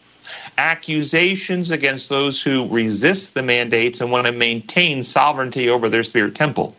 accusations 0.58 1.72
against 1.72 2.10
those 2.10 2.42
who 2.42 2.68
resist 2.70 3.34
the 3.34 3.44
mandates 3.44 4.02
and 4.02 4.12
want 4.12 4.26
to 4.28 4.32
maintain 4.32 5.04
sovereignty 5.04 5.70
over 5.70 5.90
their 5.90 6.04
spirit 6.04 6.36
temple, 6.36 6.76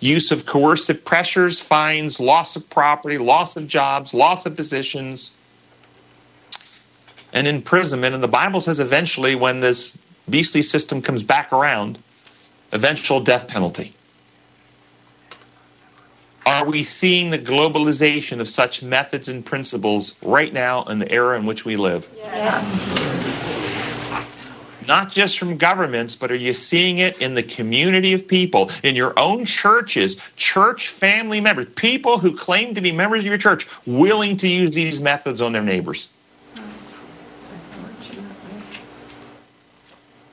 use 0.00 0.30
of 0.30 0.46
coercive 0.46 1.04
pressures, 1.04 1.60
fines, 1.60 2.20
loss 2.20 2.56
of 2.56 2.68
property, 2.70 3.18
loss 3.18 3.56
of 3.56 3.66
jobs, 3.66 4.12
loss 4.12 4.46
of 4.46 4.56
positions, 4.56 5.30
and 7.32 7.46
imprisonment. 7.46 8.14
And 8.14 8.22
the 8.22 8.28
Bible 8.28 8.60
says 8.60 8.80
eventually, 8.80 9.34
when 9.34 9.60
this 9.60 9.96
beastly 10.28 10.62
system 10.62 11.02
comes 11.02 11.22
back 11.22 11.52
around, 11.52 11.98
eventual 12.72 13.20
death 13.20 13.48
penalty. 13.48 13.92
Are 16.46 16.66
we 16.66 16.82
seeing 16.82 17.30
the 17.30 17.38
globalization 17.38 18.40
of 18.40 18.48
such 18.48 18.82
methods 18.82 19.28
and 19.28 19.44
principles 19.44 20.14
right 20.22 20.52
now 20.52 20.84
in 20.84 20.98
the 20.98 21.10
era 21.10 21.38
in 21.38 21.46
which 21.46 21.64
we 21.64 21.76
live? 21.76 22.06
Yes. 22.16 23.43
Not 24.86 25.10
just 25.10 25.38
from 25.38 25.56
governments, 25.56 26.14
but 26.14 26.30
are 26.30 26.36
you 26.36 26.52
seeing 26.52 26.98
it 26.98 27.20
in 27.20 27.34
the 27.34 27.42
community 27.42 28.12
of 28.12 28.26
people, 28.26 28.70
in 28.82 28.96
your 28.96 29.18
own 29.18 29.44
churches, 29.44 30.16
church 30.36 30.88
family 30.88 31.40
members, 31.40 31.66
people 31.74 32.18
who 32.18 32.36
claim 32.36 32.74
to 32.74 32.80
be 32.80 32.92
members 32.92 33.20
of 33.20 33.26
your 33.26 33.38
church, 33.38 33.66
willing 33.86 34.36
to 34.38 34.48
use 34.48 34.72
these 34.72 35.00
methods 35.00 35.40
on 35.40 35.52
their 35.52 35.62
neighbors? 35.62 36.08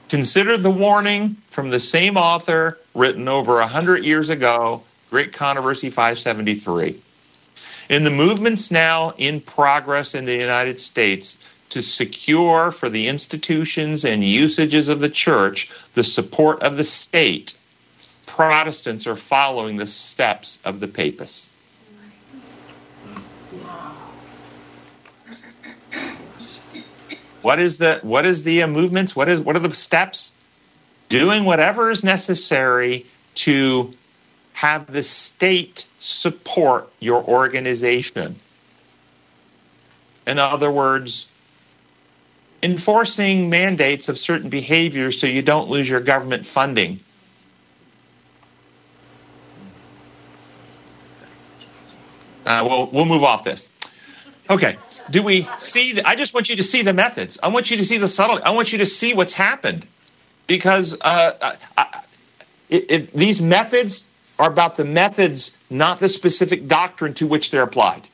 Consider 0.09 0.57
the 0.57 0.69
warning 0.69 1.37
from 1.51 1.69
the 1.69 1.79
same 1.79 2.17
author 2.17 2.77
written 2.93 3.29
over 3.29 3.61
a 3.61 3.67
hundred 3.67 4.03
years 4.03 4.29
ago, 4.29 4.83
Great 5.09 5.31
Controversy 5.31 5.89
573. 5.89 7.01
In 7.89 8.03
the 8.03 8.09
movements 8.09 8.71
now 8.71 9.13
in 9.17 9.39
progress 9.39 10.13
in 10.13 10.25
the 10.25 10.35
United 10.35 10.81
States 10.81 11.37
to 11.71 11.81
secure 11.81 12.71
for 12.71 12.89
the 12.89 13.07
institutions 13.07 14.05
and 14.05 14.23
usages 14.23 14.89
of 14.89 14.99
the 14.99 15.09
church 15.09 15.69
the 15.93 16.03
support 16.03 16.61
of 16.61 16.77
the 16.77 16.83
state, 16.83 17.57
Protestants 18.25 19.05
are 19.07 19.15
following 19.17 19.75
the 19.75 19.85
steps 19.85 20.59
of 20.63 20.79
the 20.79 20.87
papists. 20.87 21.51
What 27.41 27.59
is 27.59 27.77
the 27.77 27.99
what 28.03 28.25
is 28.25 28.43
the 28.43 28.63
uh, 28.63 28.67
movements? 28.67 29.15
What 29.15 29.27
is 29.27 29.41
what 29.41 29.55
are 29.55 29.59
the 29.59 29.73
steps? 29.73 30.31
Doing 31.09 31.43
whatever 31.43 31.91
is 31.91 32.03
necessary 32.03 33.05
to 33.35 33.93
have 34.53 34.87
the 34.87 35.03
state 35.03 35.85
support 35.99 36.89
your 36.99 37.23
organization. 37.23 38.39
In 40.25 40.39
other 40.39 40.71
words, 40.71 41.27
enforcing 42.63 43.49
mandates 43.49 44.09
of 44.09 44.17
certain 44.17 44.49
behaviors 44.49 45.19
so 45.19 45.27
you 45.27 45.41
don't 45.41 45.69
lose 45.69 45.89
your 45.89 45.99
government 45.99 46.45
funding. 46.45 46.99
Uh, 52.45 52.65
we'll, 52.67 52.87
we'll 52.87 53.05
move 53.05 53.23
off 53.23 53.43
this. 53.43 53.69
Okay. 54.49 54.77
Do 55.09 55.23
we 55.23 55.47
see? 55.57 55.93
The, 55.93 56.07
I 56.07 56.15
just 56.15 56.33
want 56.33 56.49
you 56.49 56.55
to 56.55 56.63
see 56.63 56.83
the 56.83 56.93
methods. 56.93 57.37
I 57.41 57.47
want 57.49 57.71
you 57.71 57.77
to 57.77 57.85
see 57.85 57.97
the 57.97 58.07
subtlety. 58.07 58.43
I 58.43 58.51
want 58.51 58.71
you 58.71 58.79
to 58.79 58.85
see 58.85 59.13
what's 59.13 59.33
happened, 59.33 59.85
because 60.47 60.97
uh, 61.01 61.55
I, 61.77 62.03
it, 62.69 62.91
it, 62.91 63.13
these 63.13 63.41
methods 63.41 64.05
are 64.39 64.49
about 64.49 64.75
the 64.75 64.85
methods, 64.85 65.51
not 65.69 65.99
the 65.99 66.09
specific 66.09 66.67
doctrine 66.67 67.13
to 67.15 67.27
which 67.27 67.51
they're 67.51 67.63
applied. 67.63 68.07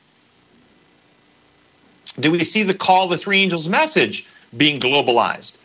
Do 2.18 2.32
we 2.32 2.40
see 2.40 2.64
the 2.64 2.74
call 2.74 3.08
the 3.08 3.16
three 3.16 3.40
angels 3.40 3.68
message 3.68 4.26
being 4.56 4.80
globalized, 4.80 5.56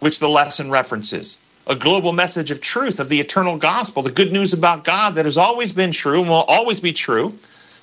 which 0.00 0.20
the 0.20 0.28
lesson 0.28 0.70
references? 0.70 1.38
A 1.66 1.74
global 1.74 2.12
message 2.12 2.50
of 2.50 2.60
truth, 2.60 3.00
of 3.00 3.08
the 3.08 3.20
eternal 3.20 3.56
gospel, 3.56 4.02
the 4.02 4.10
good 4.10 4.32
news 4.32 4.52
about 4.52 4.84
God 4.84 5.16
that 5.16 5.24
has 5.24 5.36
always 5.36 5.72
been 5.72 5.90
true 5.90 6.20
and 6.20 6.30
will 6.30 6.44
always 6.44 6.80
be 6.80 6.92
true 6.92 7.36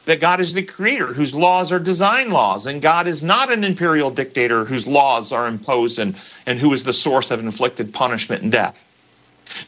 that 0.06 0.20
God 0.20 0.40
is 0.40 0.54
the 0.54 0.64
creator 0.64 1.08
whose 1.08 1.34
laws 1.34 1.72
are 1.72 1.80
design 1.80 2.32
laws, 2.32 2.66
and 2.66 2.82
God 2.82 3.08
is 3.08 3.24
not 3.24 3.52
an 3.52 3.64
imperial 3.64 4.12
dictator 4.12 4.66
whose 4.66 4.86
laws 4.86 5.32
are 5.32 5.48
imposed 5.48 6.00
and, 6.00 6.16
and 6.46 6.60
who 6.60 6.74
is 6.74 6.84
the 6.84 6.94
source 6.94 7.32
of 7.32 7.40
inflicted 7.40 7.94
punishment 7.94 8.44
and 8.44 8.52
death? 8.52 8.86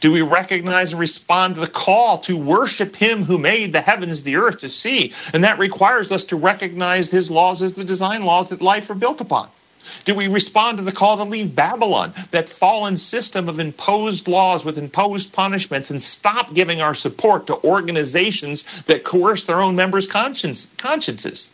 Do 0.00 0.10
we 0.12 0.22
recognize 0.22 0.92
and 0.92 1.00
respond 1.00 1.54
to 1.54 1.60
the 1.60 1.66
call 1.66 2.18
to 2.18 2.36
worship 2.36 2.96
Him 2.96 3.24
who 3.24 3.38
made 3.38 3.72
the 3.72 3.80
heavens, 3.80 4.22
the 4.22 4.36
earth, 4.36 4.60
the 4.60 4.68
sea? 4.68 5.12
And 5.32 5.44
that 5.44 5.58
requires 5.58 6.12
us 6.12 6.24
to 6.24 6.36
recognize 6.36 7.10
His 7.10 7.30
laws 7.30 7.62
as 7.62 7.74
the 7.74 7.84
design 7.84 8.24
laws 8.24 8.48
that 8.50 8.60
life 8.60 8.90
are 8.90 8.94
built 8.94 9.20
upon. 9.20 9.48
Do 10.04 10.14
we 10.14 10.28
respond 10.28 10.78
to 10.78 10.84
the 10.84 10.92
call 10.92 11.16
to 11.16 11.24
leave 11.24 11.54
Babylon, 11.54 12.12
that 12.30 12.48
fallen 12.48 12.96
system 12.96 13.48
of 13.48 13.60
imposed 13.60 14.28
laws 14.28 14.64
with 14.64 14.78
imposed 14.78 15.32
punishments, 15.32 15.90
and 15.90 16.00
stop 16.00 16.54
giving 16.54 16.80
our 16.80 16.94
support 16.94 17.46
to 17.48 17.62
organizations 17.64 18.64
that 18.82 19.04
coerce 19.04 19.44
their 19.44 19.60
own 19.60 19.76
members' 19.76 20.06
conscience, 20.06 20.68
consciences? 20.78 21.50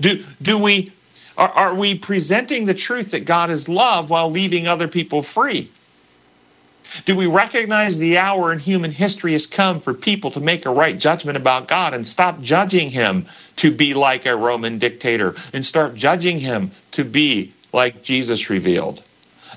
Do, 0.00 0.24
do 0.42 0.58
we, 0.58 0.92
are, 1.36 1.50
are 1.50 1.74
we 1.74 1.94
presenting 1.94 2.64
the 2.64 2.74
truth 2.74 3.10
that 3.10 3.24
God 3.24 3.50
is 3.50 3.68
love 3.68 4.10
while 4.10 4.30
leaving 4.30 4.66
other 4.66 4.88
people 4.88 5.22
free? 5.22 5.70
Do 7.04 7.16
we 7.16 7.26
recognize 7.26 7.98
the 7.98 8.18
hour 8.18 8.52
in 8.52 8.58
human 8.58 8.90
history 8.90 9.32
has 9.32 9.46
come 9.46 9.80
for 9.80 9.94
people 9.94 10.30
to 10.32 10.40
make 10.40 10.66
a 10.66 10.70
right 10.70 10.98
judgment 10.98 11.36
about 11.36 11.68
God 11.68 11.94
and 11.94 12.06
stop 12.06 12.40
judging 12.40 12.90
him 12.90 13.26
to 13.56 13.70
be 13.70 13.94
like 13.94 14.26
a 14.26 14.36
Roman 14.36 14.78
dictator 14.78 15.34
and 15.52 15.64
start 15.64 15.94
judging 15.94 16.38
him 16.38 16.70
to 16.92 17.04
be 17.04 17.52
like 17.72 18.02
Jesus 18.02 18.50
revealed? 18.50 19.02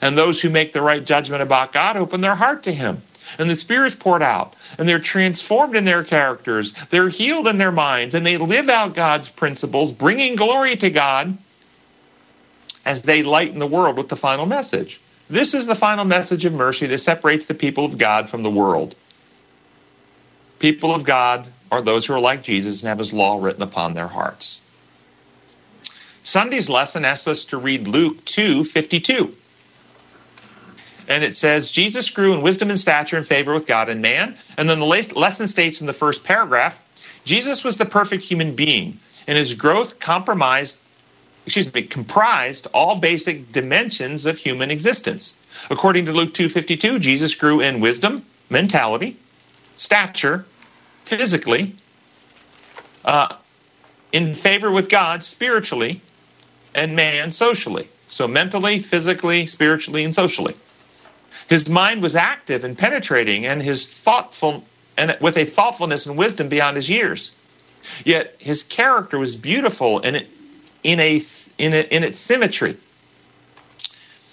And 0.02 0.18
those 0.18 0.42
who 0.42 0.50
make 0.50 0.74
the 0.74 0.82
right 0.82 1.04
judgment 1.04 1.42
about 1.42 1.72
God 1.72 1.98
open 1.98 2.22
their 2.22 2.36
heart 2.36 2.64
to 2.64 2.74
him. 2.74 3.02
And 3.38 3.50
the 3.50 3.56
Spirit's 3.56 3.96
poured 3.96 4.24
out, 4.24 4.56
and 4.78 4.90
they're 4.90 4.98
transformed 4.98 5.76
in 5.76 5.86
their 5.86 6.04
characters, 6.04 6.74
they're 6.90 7.10
healed 7.10 7.48
in 7.48 7.58
their 7.58 7.72
minds, 7.72 8.16
and 8.16 8.26
they 8.26 8.38
live 8.38 8.70
out 8.70 8.96
God's 8.96 9.30
principles, 9.30 9.92
bringing 9.92 10.36
glory 10.36 10.76
to 10.78 10.90
God 10.90 11.38
as 12.86 13.04
they 13.04 13.22
lighten 13.22 13.60
the 13.60 13.68
world 13.68 13.98
with 13.98 14.10
the 14.10 14.16
final 14.16 14.48
message. 14.48 15.00
This 15.30 15.54
is 15.54 15.68
the 15.68 15.76
final 15.76 16.06
message 16.06 16.46
of 16.46 16.54
mercy 16.54 16.88
that 16.88 16.98
separates 16.98 17.46
the 17.46 17.54
people 17.54 17.86
of 17.86 17.98
God 17.98 18.30
from 18.30 18.44
the 18.44 18.50
world. 18.50 18.96
People 20.58 20.94
of 20.94 21.04
God 21.04 21.48
are 21.72 21.82
those 21.82 22.06
who 22.06 22.14
are 22.14 22.20
like 22.20 22.42
Jesus 22.44 22.82
and 22.82 22.90
have 22.90 22.98
his 22.98 23.14
law 23.14 23.42
written 23.42 23.62
upon 23.62 23.94
their 23.94 24.08
hearts. 24.08 24.60
Sunday's 26.24 26.70
lesson 26.70 27.06
asks 27.06 27.28
us 27.28 27.44
to 27.46 27.58
read 27.58 27.88
Luke 27.88 28.26
2 28.26 28.64
52. 28.64 29.36
And 31.08 31.24
it 31.24 31.36
says, 31.36 31.72
Jesus 31.72 32.12
grew 32.12 32.34
in 32.34 32.44
wisdom 32.44 32.70
and 32.70 32.80
stature 32.80 33.18
and 33.18 33.26
favor 33.26 33.54
with 33.54 33.66
God 33.66 33.90
and 33.90 34.02
man. 34.02 34.36
And 34.58 34.70
then 34.70 34.80
the 34.80 34.86
lesson 34.86 35.48
states 35.48 35.82
in 35.82 35.88
the 35.88 35.94
first 35.94 36.24
paragraph 36.24 36.84
Jesus 37.26 37.64
was 37.64 37.78
the 37.78 37.86
perfect 37.86 38.24
human 38.24 38.56
being, 38.56 38.98
and 39.28 39.38
his 39.38 39.54
growth 39.54 40.00
compromised 40.00 40.78
excuse 41.50 41.74
me, 41.74 41.82
comprised 41.82 42.68
all 42.76 42.96
basic 42.96 43.52
dimensions 43.52 44.28
of 44.28 44.38
human 44.38 44.70
existence. 44.70 45.34
According 45.72 46.06
to 46.06 46.14
Luke 46.14 46.36
2:52, 46.36 47.00
Jesus 47.00 47.34
grew 47.34 47.60
in 47.60 47.80
wisdom, 47.80 48.24
mentality, 48.52 49.18
stature, 49.76 50.46
physically, 51.06 51.74
uh, 53.04 53.34
in 54.12 54.36
favor 54.36 54.72
with 54.72 54.90
God 54.90 55.24
spiritually, 55.24 56.02
and 56.76 56.96
man 56.96 57.32
socially. 57.32 57.88
So 58.10 58.28
mentally, 58.28 58.78
physically, 58.78 59.48
spiritually, 59.48 60.04
and 60.04 60.14
socially. 60.14 60.56
His 61.48 61.68
mind 61.68 62.04
was 62.04 62.16
active 62.16 62.64
and 62.64 62.78
penetrating, 62.78 63.48
and 63.48 63.64
his 63.64 63.88
thoughtful 63.88 64.64
and 64.98 65.18
with 65.20 65.38
a 65.38 65.46
thoughtfulness 65.46 66.06
and 66.06 66.16
wisdom 66.16 66.48
beyond 66.48 66.76
his 66.76 66.90
years. 66.90 67.32
Yet 68.06 68.36
his 68.38 68.62
character 68.62 69.18
was 69.18 69.36
beautiful 69.36 70.00
and 70.02 70.28
in 70.84 71.00
a 71.00 71.22
in, 71.58 71.74
a, 71.74 71.82
in 71.96 72.04
its 72.04 72.20
symmetry. 72.20 72.78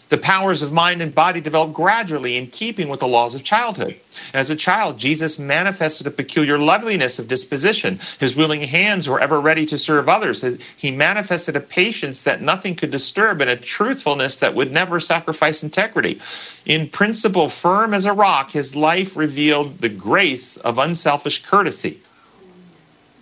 The 0.09 0.19
powers 0.19 0.63
of 0.63 0.73
mind 0.73 1.03
and 1.03 1.13
body 1.13 1.41
develop 1.41 1.73
gradually 1.73 2.37
in 2.37 2.47
keeping 2.47 2.89
with 2.89 3.01
the 3.01 3.09
laws 3.09 3.35
of 3.35 3.43
childhood. 3.43 3.99
As 4.35 4.51
a 4.51 4.57
child, 4.57 4.99
Jesus 4.99 5.37
manifested 5.37 6.07
a 6.07 6.13
peculiar 6.13 6.59
loveliness 6.59 7.19
of 7.19 7.27
disposition. 7.27 7.99
His 8.21 8.37
willing 8.37 8.61
hands 8.61 9.09
were 9.09 9.19
ever 9.19 9.41
ready 9.41 9.67
to 9.67 9.77
serve 9.77 10.09
others. 10.09 10.45
He 10.77 10.93
manifested 10.93 11.57
a 11.57 11.61
patience 11.61 12.23
that 12.23 12.41
nothing 12.41 12.77
could 12.77 12.93
disturb 12.93 13.41
and 13.41 13.51
a 13.51 13.57
truthfulness 13.57 14.37
that 14.37 14.55
would 14.55 14.71
never 14.71 15.01
sacrifice 15.01 15.65
integrity. 15.65 16.21
In 16.67 16.89
principle, 16.89 17.49
firm 17.49 17.93
as 17.93 18.07
a 18.07 18.13
rock, 18.13 18.53
his 18.53 18.77
life 18.77 19.17
revealed 19.17 19.79
the 19.79 19.89
grace 19.89 20.57
of 20.59 20.79
unselfish 20.79 21.43
courtesy. 21.43 22.01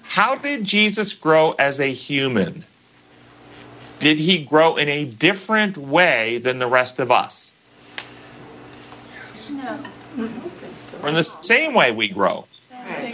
How 0.02 0.34
did 0.34 0.64
Jesus 0.64 1.14
grow 1.14 1.52
as 1.52 1.80
a 1.80 1.90
human? 1.90 2.62
Did 3.98 4.18
he 4.18 4.44
grow 4.44 4.76
in 4.76 4.88
a 4.88 5.04
different 5.04 5.76
way 5.76 6.38
than 6.38 6.58
the 6.58 6.66
rest 6.66 7.00
of 7.00 7.10
us? 7.10 7.52
No. 9.50 9.78
Or 11.02 11.08
in 11.08 11.14
the 11.14 11.24
same 11.24 11.74
way 11.74 11.92
we 11.92 12.08
grow. 12.08 12.46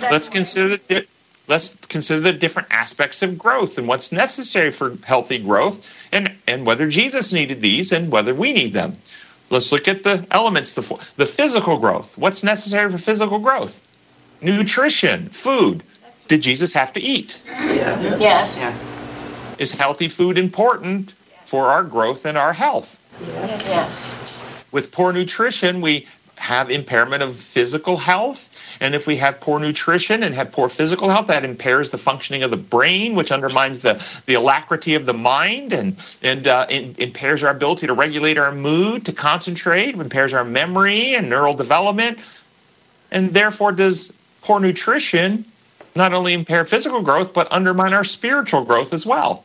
Let's 0.03 0.29
consider 0.29 0.79
the, 0.89 1.07
let's 1.49 1.75
consider 1.87 2.21
the 2.21 2.33
different 2.33 2.69
aspects 2.71 3.23
of 3.23 3.39
growth 3.39 3.79
and 3.79 3.87
what's 3.89 4.13
necessary 4.13 4.71
for 4.71 4.97
healthy 5.05 5.39
growth 5.39 5.89
and, 6.13 6.33
and 6.47 6.67
whether 6.67 6.89
Jesus 6.89 7.33
needed 7.33 7.61
these 7.61 7.93
and 7.93 8.11
whether 8.11 8.35
we 8.35 8.53
need 8.53 8.73
them. 8.73 8.97
Let's 9.51 9.73
look 9.73 9.89
at 9.89 10.05
the 10.05 10.27
elements, 10.31 10.75
the, 10.75 10.83
the 11.17 11.27
physical 11.27 11.79
growth. 11.79 12.17
What's 12.17 12.45
necessary 12.45 12.91
for 12.91 12.99
physical 12.99 13.39
growth? 13.39 13.83
Nutrition, 14.41 15.29
food. 15.29 15.83
Did 16.29 16.43
Jesus 16.43 16.73
have 16.73 16.93
to 16.93 17.01
eat? 17.01 17.43
Yes. 17.47 18.21
Yes. 18.21 18.57
Yes. 18.57 18.91
Is 19.61 19.71
healthy 19.73 20.09
food 20.09 20.39
important 20.39 21.13
for 21.45 21.67
our 21.67 21.85
growth 21.85 22.25
and 22.25 22.39
our 22.39 22.55
health? 22.55 22.99
Yes. 23.21 24.41
With 24.73 24.91
poor 24.91 25.13
nutrition, 25.13 25.83
we 25.83 26.07
have 26.37 26.71
impairment 26.71 27.23
of 27.23 27.37
physical 27.37 27.99
health. 27.99 28.49
And 28.81 28.95
if 28.95 29.07
we 29.07 29.17
have 29.17 29.39
poor 29.39 29.61
nutrition 29.61 30.23
and 30.23 30.35
have 30.35 30.51
poor 30.51 30.71
physical 30.71 31.11
health, 31.11 31.27
that 31.27 31.45
impairs 31.45 31.91
the 31.91 31.99
functioning 31.99 32.43
of 32.43 32.51
the 32.51 32.57
brain, 32.57 33.15
which 33.15 33.31
undermines 33.31 33.81
the, 33.81 34.03
the 34.25 34.33
alacrity 34.33 34.95
of 34.95 35.05
the 35.05 35.13
mind 35.13 35.75
and, 35.75 35.95
and 36.23 36.49
uh, 36.49 36.67
in, 36.71 36.95
impairs 36.97 37.43
our 37.43 37.51
ability 37.51 37.87
to 37.87 37.93
regulate 37.93 38.39
our 38.39 38.53
mood, 38.53 39.05
to 39.05 39.13
concentrate, 39.13 39.95
impairs 39.95 40.33
our 40.33 40.45
memory 40.45 41.15
and 41.15 41.29
neural 41.29 41.53
development. 41.53 42.19
And 43.11 43.35
therefore, 43.35 43.73
does 43.73 44.11
poor 44.41 44.59
nutrition 44.59 45.45
not 45.95 46.15
only 46.15 46.33
impair 46.33 46.65
physical 46.65 47.03
growth, 47.03 47.35
but 47.35 47.49
undermine 47.51 47.93
our 47.93 48.05
spiritual 48.05 48.65
growth 48.65 48.95
as 48.95 49.05
well? 49.05 49.45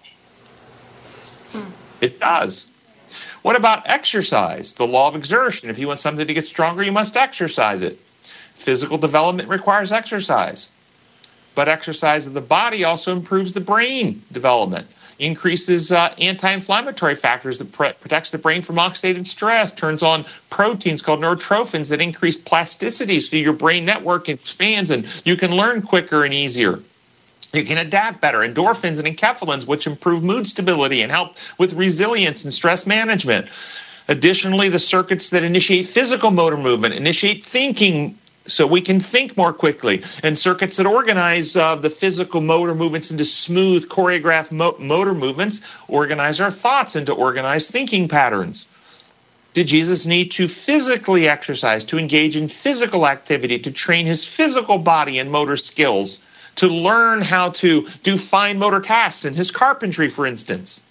It 2.05 2.19
does. 2.19 2.67
What 3.41 3.55
about 3.55 3.89
exercise? 3.89 4.73
The 4.73 4.85
law 4.85 5.07
of 5.07 5.15
exertion. 5.15 5.71
If 5.71 5.79
you 5.79 5.87
want 5.87 5.99
something 5.99 6.27
to 6.27 6.33
get 6.35 6.45
stronger, 6.45 6.83
you 6.83 6.91
must 6.91 7.17
exercise 7.17 7.81
it. 7.81 7.99
Physical 8.53 8.99
development 8.99 9.49
requires 9.49 9.91
exercise. 9.91 10.69
But 11.55 11.67
exercise 11.67 12.27
of 12.27 12.35
the 12.35 12.41
body 12.41 12.83
also 12.83 13.11
improves 13.11 13.53
the 13.53 13.59
brain 13.59 14.21
development, 14.31 14.85
increases 15.17 15.91
uh, 15.91 16.13
anti 16.19 16.51
inflammatory 16.51 17.15
factors 17.15 17.57
that 17.57 17.71
pre- 17.71 17.93
protects 17.93 18.29
the 18.29 18.37
brain 18.37 18.61
from 18.61 18.75
oxidative 18.75 19.25
stress, 19.25 19.71
turns 19.71 20.03
on 20.03 20.25
proteins 20.51 21.01
called 21.01 21.21
neurotrophins 21.21 21.89
that 21.89 22.01
increase 22.01 22.37
plasticity 22.37 23.19
so 23.19 23.35
your 23.35 23.53
brain 23.53 23.83
network 23.83 24.29
expands 24.29 24.91
and 24.91 25.07
you 25.25 25.35
can 25.35 25.55
learn 25.55 25.81
quicker 25.81 26.23
and 26.23 26.35
easier. 26.35 26.79
You 27.55 27.63
can 27.63 27.77
adapt 27.77 28.21
better. 28.21 28.39
Endorphins 28.39 28.99
and 28.99 29.07
enkephalins, 29.07 29.67
which 29.67 29.87
improve 29.87 30.23
mood 30.23 30.47
stability 30.47 31.01
and 31.01 31.11
help 31.11 31.37
with 31.57 31.73
resilience 31.73 32.43
and 32.43 32.53
stress 32.53 32.85
management. 32.85 33.49
Additionally, 34.07 34.69
the 34.69 34.79
circuits 34.79 35.29
that 35.29 35.43
initiate 35.43 35.87
physical 35.87 36.31
motor 36.31 36.57
movement 36.57 36.93
initiate 36.93 37.43
thinking 37.43 38.17
so 38.47 38.67
we 38.67 38.81
can 38.81 38.99
think 38.99 39.35
more 39.37 39.53
quickly, 39.53 40.03
and 40.23 40.37
circuits 40.37 40.77
that 40.77 40.85
organize 40.85 41.55
uh, 41.55 41.75
the 41.75 41.89
physical 41.89 42.41
motor 42.41 42.75
movements 42.75 43.09
into 43.09 43.25
smooth, 43.25 43.87
choreographed 43.89 44.51
mo- 44.51 44.75
motor 44.77 45.13
movements 45.13 45.61
organize 45.87 46.39
our 46.39 46.51
thoughts 46.51 46.95
into 46.95 47.11
organized 47.11 47.71
thinking 47.71 48.07
patterns. 48.07 48.67
Did 49.53 49.67
Jesus 49.67 50.05
need 50.05 50.31
to 50.31 50.47
physically 50.47 51.27
exercise, 51.27 51.85
to 51.85 51.97
engage 51.97 52.35
in 52.35 52.47
physical 52.47 53.07
activity, 53.07 53.57
to 53.59 53.71
train 53.71 54.05
his 54.05 54.25
physical 54.25 54.77
body 54.77 55.17
and 55.17 55.31
motor 55.31 55.57
skills? 55.57 56.19
To 56.55 56.67
learn 56.67 57.21
how 57.21 57.49
to 57.49 57.85
do 58.03 58.17
fine 58.17 58.57
motor 58.57 58.79
tasks 58.79 59.25
in 59.25 59.33
his 59.33 59.51
carpentry, 59.51 60.09
for 60.09 60.25
instance. 60.25 60.83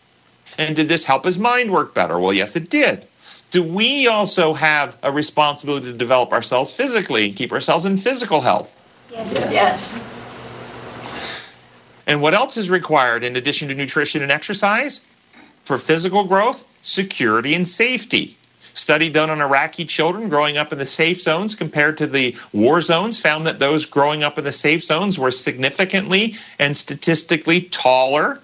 And 0.59 0.77
did 0.77 0.89
this 0.89 1.05
help 1.05 1.25
his 1.25 1.39
mind 1.39 1.73
work 1.73 1.95
better? 1.95 2.19
Well, 2.19 2.33
yes, 2.33 2.55
it 2.57 2.71
did. 2.71 3.07
Do 3.51 3.63
we 3.63 4.09
also 4.09 4.53
have 4.53 4.97
a 5.03 5.13
responsibility 5.13 5.87
to 5.87 5.97
develop 5.97 6.33
ourselves 6.33 6.73
physically 6.73 7.27
and 7.27 7.37
keep 7.37 7.53
ourselves 7.53 7.85
in 7.87 7.97
physical 7.97 8.41
health? 8.41 8.79
Yes. 9.11 10.01
And 12.07 12.21
what 12.21 12.35
else 12.35 12.57
is 12.57 12.69
required 12.69 13.25
in 13.25 13.37
addition 13.37 13.69
to 13.69 13.75
nutrition 13.75 14.23
and 14.23 14.33
exercise? 14.33 15.01
For 15.65 15.79
physical 15.79 16.25
growth, 16.25 16.65
security 16.83 17.55
and 17.55 17.67
safety. 17.67 18.37
Study 18.75 19.09
done 19.09 19.31
on 19.31 19.41
Iraqi 19.41 19.85
children 19.85 20.29
growing 20.29 20.57
up 20.57 20.73
in 20.73 20.79
the 20.79 20.87
safe 20.87 21.23
zones 21.23 21.55
compared 21.55 21.97
to 21.99 22.07
the 22.07 22.37
war 22.53 22.81
zones 22.81 23.19
found 23.21 23.47
that 23.47 23.61
those 23.61 23.87
growing 23.87 24.23
up 24.25 24.37
in 24.37 24.45
the 24.45 24.53
safe 24.53 24.85
zones 24.85 25.19
were 25.19 25.31
significantly 25.31 26.37
and 26.59 26.77
statistically 26.77 27.63
taller 27.63 28.41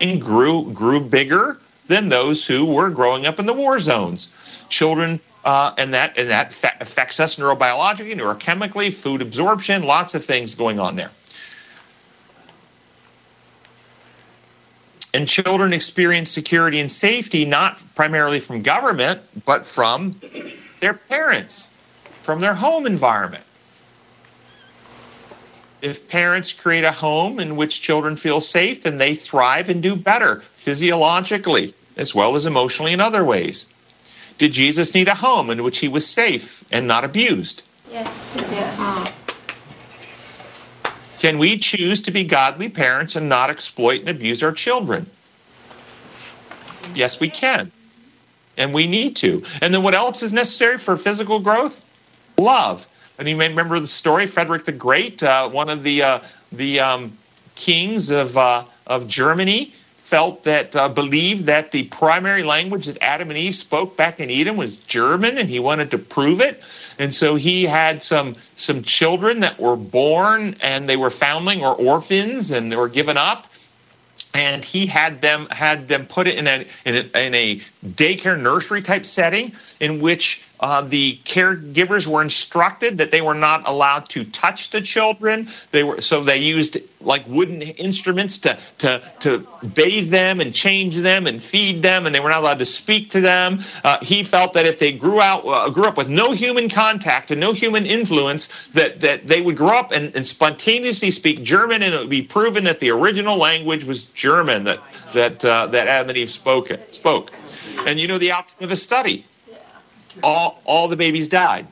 and 0.00 0.20
grew 0.20 0.70
grew 0.72 1.00
bigger 1.00 1.58
than 1.88 2.10
those 2.10 2.44
who 2.44 2.66
were 2.66 2.90
growing 2.90 3.26
up 3.26 3.38
in 3.38 3.46
the 3.46 3.54
war 3.54 3.80
zones. 3.80 4.28
Children 4.68 5.18
uh, 5.44 5.72
and 5.78 5.94
that 5.94 6.18
and 6.18 6.28
that 6.28 6.52
fa- 6.52 6.76
affects 6.80 7.18
us 7.18 7.36
neurobiologically, 7.36 8.14
neurochemically, 8.14 8.92
food 8.92 9.22
absorption, 9.22 9.82
lots 9.82 10.14
of 10.14 10.22
things 10.22 10.54
going 10.54 10.78
on 10.78 10.96
there. 10.96 11.10
And 15.18 15.28
children 15.28 15.72
experience 15.72 16.30
security 16.30 16.78
and 16.78 16.88
safety 16.88 17.44
not 17.44 17.80
primarily 17.96 18.38
from 18.38 18.62
government, 18.62 19.20
but 19.44 19.66
from 19.66 20.14
their 20.78 20.94
parents, 20.94 21.68
from 22.22 22.40
their 22.40 22.54
home 22.54 22.86
environment. 22.86 23.42
If 25.82 26.08
parents 26.08 26.52
create 26.52 26.84
a 26.84 26.92
home 26.92 27.40
in 27.40 27.56
which 27.56 27.80
children 27.80 28.14
feel 28.14 28.40
safe, 28.40 28.84
then 28.84 28.98
they 28.98 29.16
thrive 29.16 29.68
and 29.68 29.82
do 29.82 29.96
better 29.96 30.42
physiologically 30.54 31.74
as 31.96 32.14
well 32.14 32.36
as 32.36 32.46
emotionally 32.46 32.92
in 32.92 33.00
other 33.00 33.24
ways. 33.24 33.66
Did 34.38 34.52
Jesus 34.52 34.94
need 34.94 35.08
a 35.08 35.16
home 35.16 35.50
in 35.50 35.64
which 35.64 35.78
he 35.78 35.88
was 35.88 36.06
safe 36.06 36.62
and 36.70 36.86
not 36.86 37.02
abused? 37.02 37.64
Yes. 37.90 38.08
Yes. 38.36 39.12
Can 41.18 41.38
we 41.38 41.58
choose 41.58 42.00
to 42.02 42.10
be 42.10 42.24
godly 42.24 42.68
parents 42.68 43.16
and 43.16 43.28
not 43.28 43.50
exploit 43.50 44.00
and 44.00 44.08
abuse 44.08 44.42
our 44.42 44.52
children? 44.52 45.08
Yes, 46.94 47.20
we 47.20 47.28
can. 47.28 47.72
And 48.56 48.72
we 48.72 48.86
need 48.86 49.16
to. 49.16 49.42
And 49.60 49.72
then 49.72 49.82
what 49.82 49.94
else 49.94 50.22
is 50.22 50.32
necessary 50.32 50.78
for 50.78 50.96
physical 50.96 51.38
growth? 51.40 51.84
Love. 52.38 52.86
And 53.18 53.28
you 53.28 53.36
may 53.36 53.48
remember 53.48 53.80
the 53.80 53.86
story, 53.86 54.26
Frederick 54.26 54.64
the 54.64 54.72
Great, 54.72 55.22
uh, 55.22 55.48
one 55.48 55.68
of 55.68 55.82
the 55.82 56.02
uh, 56.02 56.20
the 56.52 56.80
um, 56.80 57.18
kings 57.56 58.10
of 58.10 58.36
uh, 58.36 58.64
of 58.86 59.08
Germany, 59.08 59.72
felt 60.08 60.44
that 60.44 60.74
uh, 60.74 60.88
believed 60.88 61.44
that 61.44 61.70
the 61.70 61.82
primary 61.84 62.42
language 62.42 62.86
that 62.86 62.96
Adam 63.02 63.28
and 63.28 63.38
Eve 63.38 63.54
spoke 63.54 63.94
back 63.94 64.20
in 64.20 64.30
Eden 64.30 64.56
was 64.56 64.74
German, 64.78 65.36
and 65.36 65.50
he 65.50 65.58
wanted 65.58 65.90
to 65.90 65.98
prove 65.98 66.40
it. 66.40 66.62
And 66.98 67.14
so 67.14 67.34
he 67.34 67.64
had 67.64 68.00
some 68.00 68.36
some 68.56 68.82
children 68.84 69.40
that 69.40 69.60
were 69.60 69.76
born 69.76 70.56
and 70.62 70.88
they 70.88 70.96
were 70.96 71.10
foundling 71.10 71.62
or 71.62 71.74
orphans 71.74 72.50
and 72.50 72.72
they 72.72 72.76
were 72.76 72.88
given 72.88 73.18
up. 73.18 73.48
And 74.32 74.64
he 74.64 74.86
had 74.86 75.20
them 75.20 75.46
had 75.50 75.88
them 75.88 76.06
put 76.06 76.26
it 76.26 76.36
in 76.38 76.46
a 76.46 76.66
in 76.86 76.94
a, 76.96 77.26
in 77.26 77.34
a 77.34 77.60
daycare 77.84 78.40
nursery 78.40 78.80
type 78.80 79.04
setting 79.04 79.52
in 79.78 80.00
which 80.00 80.42
uh, 80.60 80.82
the 80.82 81.18
caregivers 81.24 82.06
were 82.06 82.22
instructed 82.22 82.98
that 82.98 83.10
they 83.10 83.20
were 83.20 83.34
not 83.34 83.66
allowed 83.66 84.08
to 84.10 84.24
touch 84.24 84.70
the 84.70 84.80
children. 84.80 85.48
They 85.70 85.84
were 85.84 86.00
so 86.00 86.22
they 86.22 86.38
used 86.38 86.78
like 87.00 87.24
wooden 87.28 87.62
instruments 87.62 88.38
to 88.38 88.58
to 88.78 89.02
to 89.20 89.46
bathe 89.74 90.10
them 90.10 90.40
and 90.40 90.52
change 90.54 90.96
them 90.96 91.26
and 91.26 91.42
feed 91.42 91.82
them, 91.82 92.06
and 92.06 92.14
they 92.14 92.20
were 92.20 92.30
not 92.30 92.40
allowed 92.40 92.58
to 92.58 92.66
speak 92.66 93.10
to 93.10 93.20
them. 93.20 93.60
Uh, 93.84 93.98
he 94.02 94.24
felt 94.24 94.54
that 94.54 94.66
if 94.66 94.78
they 94.78 94.92
grew 94.92 95.20
out 95.20 95.46
uh, 95.46 95.70
grew 95.70 95.86
up 95.86 95.96
with 95.96 96.08
no 96.08 96.32
human 96.32 96.68
contact 96.68 97.30
and 97.30 97.40
no 97.40 97.52
human 97.52 97.86
influence, 97.86 98.66
that 98.68 99.00
that 99.00 99.26
they 99.26 99.40
would 99.40 99.56
grow 99.56 99.78
up 99.78 99.92
and, 99.92 100.14
and 100.16 100.26
spontaneously 100.26 101.10
speak 101.10 101.42
German, 101.42 101.82
and 101.82 101.94
it 101.94 102.00
would 102.00 102.10
be 102.10 102.22
proven 102.22 102.64
that 102.64 102.80
the 102.80 102.90
original 102.90 103.36
language 103.36 103.84
was 103.84 104.04
German 104.06 104.64
that 104.64 104.80
that 105.14 105.44
uh, 105.44 105.66
that 105.68 105.86
Adam 105.86 106.08
and 106.08 106.18
Eve 106.18 106.30
spoke 106.30 106.70
spoke. 106.90 107.30
And 107.86 108.00
you 108.00 108.08
know 108.08 108.18
the 108.18 108.32
outcome 108.32 108.64
of 108.64 108.72
a 108.72 108.76
study 108.76 109.24
all 110.22 110.60
all 110.64 110.88
the 110.88 110.96
babies 110.96 111.28
died. 111.28 111.66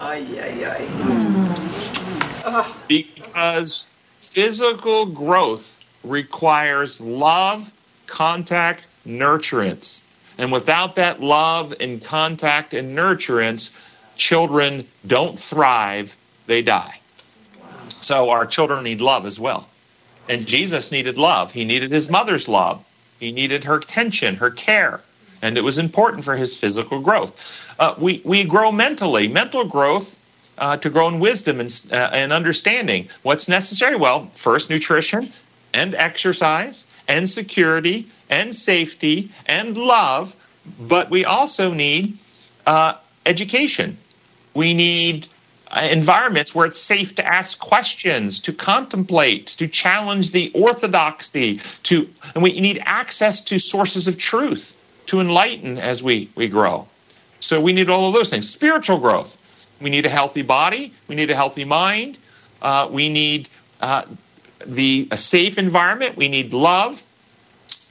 Ay, 0.00 0.24
ay, 0.40 0.64
ay. 0.64 0.86
Mm-hmm. 0.86 2.78
Because 2.86 3.84
physical 4.20 5.06
growth 5.06 5.82
requires 6.04 7.00
love, 7.00 7.72
contact, 8.06 8.86
nurturance. 9.06 10.02
And 10.38 10.52
without 10.52 10.94
that 10.96 11.20
love 11.20 11.74
and 11.80 12.02
contact 12.02 12.74
and 12.74 12.96
nurturance, 12.96 13.72
children 14.16 14.86
don't 15.06 15.38
thrive, 15.38 16.16
they 16.46 16.62
die. 16.62 17.00
So 17.98 18.30
our 18.30 18.46
children 18.46 18.84
need 18.84 19.00
love 19.00 19.26
as 19.26 19.40
well. 19.40 19.68
And 20.28 20.46
Jesus 20.46 20.92
needed 20.92 21.18
love. 21.18 21.50
He 21.52 21.64
needed 21.64 21.90
his 21.90 22.08
mother's 22.08 22.48
love. 22.48 22.84
He 23.18 23.32
needed 23.32 23.64
her 23.64 23.78
attention, 23.78 24.36
her 24.36 24.50
care 24.50 25.02
and 25.42 25.56
it 25.56 25.62
was 25.62 25.78
important 25.78 26.24
for 26.24 26.36
his 26.36 26.56
physical 26.56 27.00
growth. 27.00 27.66
Uh, 27.78 27.94
we, 27.98 28.20
we 28.24 28.44
grow 28.44 28.72
mentally. 28.72 29.28
Mental 29.28 29.64
growth 29.64 30.18
uh, 30.58 30.76
to 30.76 30.90
grow 30.90 31.08
in 31.08 31.20
wisdom 31.20 31.60
and, 31.60 31.82
uh, 31.92 32.10
and 32.12 32.32
understanding. 32.32 33.08
What's 33.22 33.48
necessary? 33.48 33.96
Well, 33.96 34.28
first, 34.32 34.70
nutrition 34.70 35.32
and 35.72 35.94
exercise 35.94 36.86
and 37.06 37.28
security 37.28 38.06
and 38.30 38.54
safety 38.54 39.30
and 39.46 39.76
love, 39.76 40.34
but 40.80 41.10
we 41.10 41.24
also 41.24 41.72
need 41.72 42.18
uh, 42.66 42.94
education. 43.24 43.96
We 44.54 44.74
need 44.74 45.28
uh, 45.70 45.86
environments 45.90 46.54
where 46.54 46.66
it's 46.66 46.80
safe 46.80 47.14
to 47.14 47.26
ask 47.26 47.58
questions, 47.58 48.40
to 48.40 48.52
contemplate, 48.52 49.48
to 49.58 49.68
challenge 49.68 50.32
the 50.32 50.50
orthodoxy, 50.54 51.60
to 51.84 52.08
and 52.34 52.42
we 52.42 52.58
need 52.58 52.82
access 52.84 53.40
to 53.42 53.58
sources 53.58 54.08
of 54.08 54.18
truth 54.18 54.74
to 55.08 55.20
enlighten 55.20 55.78
as 55.78 56.02
we, 56.02 56.30
we 56.34 56.48
grow. 56.48 56.86
So 57.40 57.60
we 57.60 57.72
need 57.72 57.88
all 57.90 58.08
of 58.08 58.14
those 58.14 58.30
things. 58.30 58.48
Spiritual 58.48 58.98
growth. 58.98 59.38
We 59.80 59.90
need 59.90 60.06
a 60.06 60.08
healthy 60.08 60.42
body. 60.42 60.92
We 61.06 61.14
need 61.14 61.30
a 61.30 61.34
healthy 61.34 61.64
mind. 61.64 62.18
Uh, 62.62 62.88
we 62.90 63.08
need 63.08 63.48
uh, 63.80 64.02
the 64.66 65.08
a 65.10 65.16
safe 65.16 65.56
environment. 65.58 66.16
We 66.16 66.28
need 66.28 66.52
love. 66.52 67.02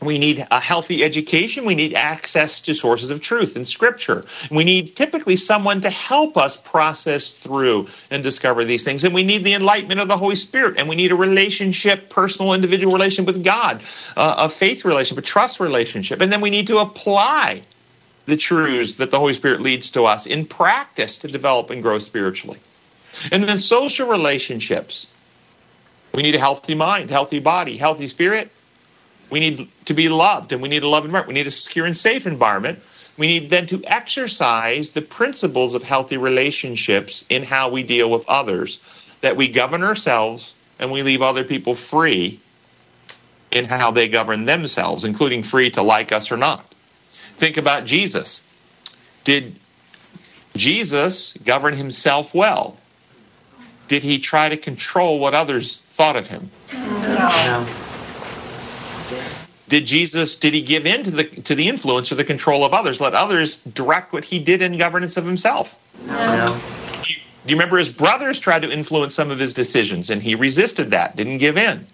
We 0.02 0.20
need 0.20 0.45
a 0.52 0.60
healthy 0.60 1.04
education. 1.04 1.66
We 1.66 1.74
need 1.74 1.95
access 1.95 2.62
to 2.62 2.76
sources 2.76 3.10
of 3.10 3.20
truth 3.20 3.56
in 3.56 3.66
Scripture. 3.66 4.26
We 4.52 4.64
need 4.64 4.95
typically 4.95 5.36
someone 5.36 5.82
to 5.82 5.89
help 5.89 6.38
us 6.38 6.56
process 6.56 7.34
through 7.34 7.88
and 8.12 8.22
discover 8.22 8.64
these 8.64 8.84
things. 8.84 9.04
And 9.04 9.14
we 9.14 9.24
need 9.24 9.43
the 9.43 9.56
enlightenment 9.56 10.00
of 10.00 10.08
the 10.08 10.18
Holy 10.18 10.36
Spirit. 10.36 10.76
And 10.78 10.88
we 10.88 10.95
need 10.95 11.12
a 11.12 11.16
relationship, 11.16 12.10
personal, 12.10 12.54
individual 12.54 12.93
relationship 12.93 13.34
with 13.34 13.43
God, 13.43 13.82
uh, 14.16 14.36
a 14.38 14.50
faith 14.50 14.86
relationship, 14.86 15.24
a 15.24 15.28
trust 15.28 15.60
relationship. 15.60 16.22
And 16.22 16.32
then 16.32 16.41
we 16.41 16.52
need 16.52 16.68
to 16.68 16.78
apply 16.78 17.64
the 18.28 18.38
truths 18.38 18.95
that 18.95 19.10
the 19.10 19.18
Holy 19.18 19.34
Spirit 19.34 19.62
leads 19.62 19.89
to 19.91 20.04
us 20.04 20.28
in 20.28 20.45
practice 20.45 21.18
to 21.20 21.28
develop 21.28 21.72
and 21.72 21.82
grow 21.82 21.98
spiritually. 21.98 22.60
And 23.32 23.43
then 23.43 23.58
social 23.58 24.08
relationships. 24.08 25.08
We 26.14 26.22
need 26.22 26.36
a 26.36 26.39
healthy 26.39 26.76
mind, 26.76 27.10
healthy 27.10 27.39
body, 27.39 27.78
healthy 27.78 28.08
spirit 28.08 28.52
we 29.30 29.39
need 29.39 29.67
to 29.86 29.93
be 29.93 30.09
loved 30.09 30.51
and 30.51 30.61
we 30.61 30.69
need 30.69 30.84
a 30.84 30.88
loving 30.88 31.09
environment. 31.09 31.28
We 31.28 31.34
need 31.34 31.47
a 31.47 31.51
secure 31.51 31.86
and 31.86 31.95
safe 31.95 32.25
environment. 32.25 32.80
We 33.17 33.28
need 33.28 33.49
then 33.49 33.65
to 33.67 33.84
exercise 33.86 34.91
the 34.91 35.01
principles 35.01 35.73
of 35.73 35.84
healthy 35.84 36.17
relationships 36.17 37.25
in 37.30 37.43
how 37.43 37.69
we 37.69 37.84
deal 37.84 38.11
with 38.11 38.28
others, 38.28 38.80
that 39.21 39.36
we 39.36 39.47
govern 39.49 39.84
ourselves 39.84 40.53
and 40.80 40.91
we 40.91 41.01
leave 41.01 41.21
other 41.21 41.43
people 41.43 41.73
free 41.73 42.39
in 43.51 43.65
how 43.65 43.91
they 43.91 44.07
govern 44.07 44.45
themselves, 44.45 45.03
including 45.03 45.41
free 45.41 45.69
to 45.71 45.82
like 45.82 46.11
us 46.11 46.32
or 46.32 46.38
not. 46.38 46.75
Think 47.38 47.57
about 47.57 47.86
Jesus. 47.86 48.43
Did 49.23 49.55
Jesus 50.55 51.34
govern 51.43 51.75
himself 51.75 52.34
well? 52.34 52.78
Did 53.88 54.03
he 54.03 54.19
try 54.19 54.49
to 54.49 54.57
control 54.57 55.19
what 55.19 55.34
others 55.34 55.80
thought 55.89 56.15
of 56.15 56.28
him? 56.28 56.51
No. 56.73 57.67
Did 59.68 59.86
Jesus 59.86 60.38
did 60.38 60.53
he 60.53 60.61
give 60.61 60.86
in 60.86 61.03
to 61.03 61.11
the 61.11 61.24
to 61.24 61.55
the 61.55 61.68
influence 61.68 62.11
or 62.11 62.15
the 62.15 62.24
control 62.24 62.63
of 62.63 62.74
others? 62.74 63.01
Let 63.01 63.13
others 63.13 63.57
direct 63.57 64.13
what 64.13 64.24
he 64.24 64.39
did 64.39 64.61
in 64.61 64.78
governance 64.78 65.18
of 65.18 65.26
himself. 65.26 65.76
No. 66.05 66.59
Do 67.03 67.51
you 67.51 67.55
remember 67.55 67.78
his 67.78 67.89
brothers 67.89 68.39
tried 68.39 68.63
to 68.63 68.72
influence 68.72 69.15
some 69.15 69.32
of 69.32 69.39
his 69.39 69.53
decisions 69.53 70.09
and 70.09 70.22
he 70.22 70.36
resisted 70.36 70.91
that, 70.91 71.15
didn't 71.15 71.38
give 71.38 71.57
in. 71.57 71.88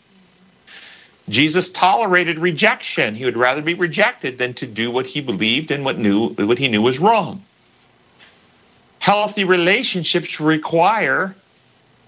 Jesus 1.30 1.70
tolerated 1.70 2.40
rejection. 2.40 3.16
He 3.16 3.24
would 3.24 3.38
rather 3.38 3.62
be 3.62 3.76
rejected 3.76 4.40
than 4.40 4.56
to 4.56 4.68
do 4.68 4.92
what 4.92 5.06
he 5.06 5.22
believed 5.22 5.72
and 5.72 5.86
what 5.86 5.98
knew 5.98 6.30
what 6.30 6.58
he 6.58 6.70
knew 6.70 6.82
was 6.82 7.00
wrong. 7.00 7.44
Healthy 9.00 9.44
relationships 9.44 10.40
require 10.40 11.36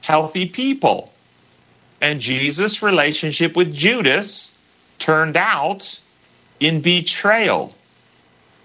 healthy 0.02 0.48
people. 0.48 1.14
And 2.02 2.20
Jesus' 2.20 2.82
relationship 2.82 3.56
with 3.56 3.74
Judas 3.74 4.55
turned 5.00 5.38
out 5.38 6.00
in 6.60 6.82
betrayal. 6.82 7.76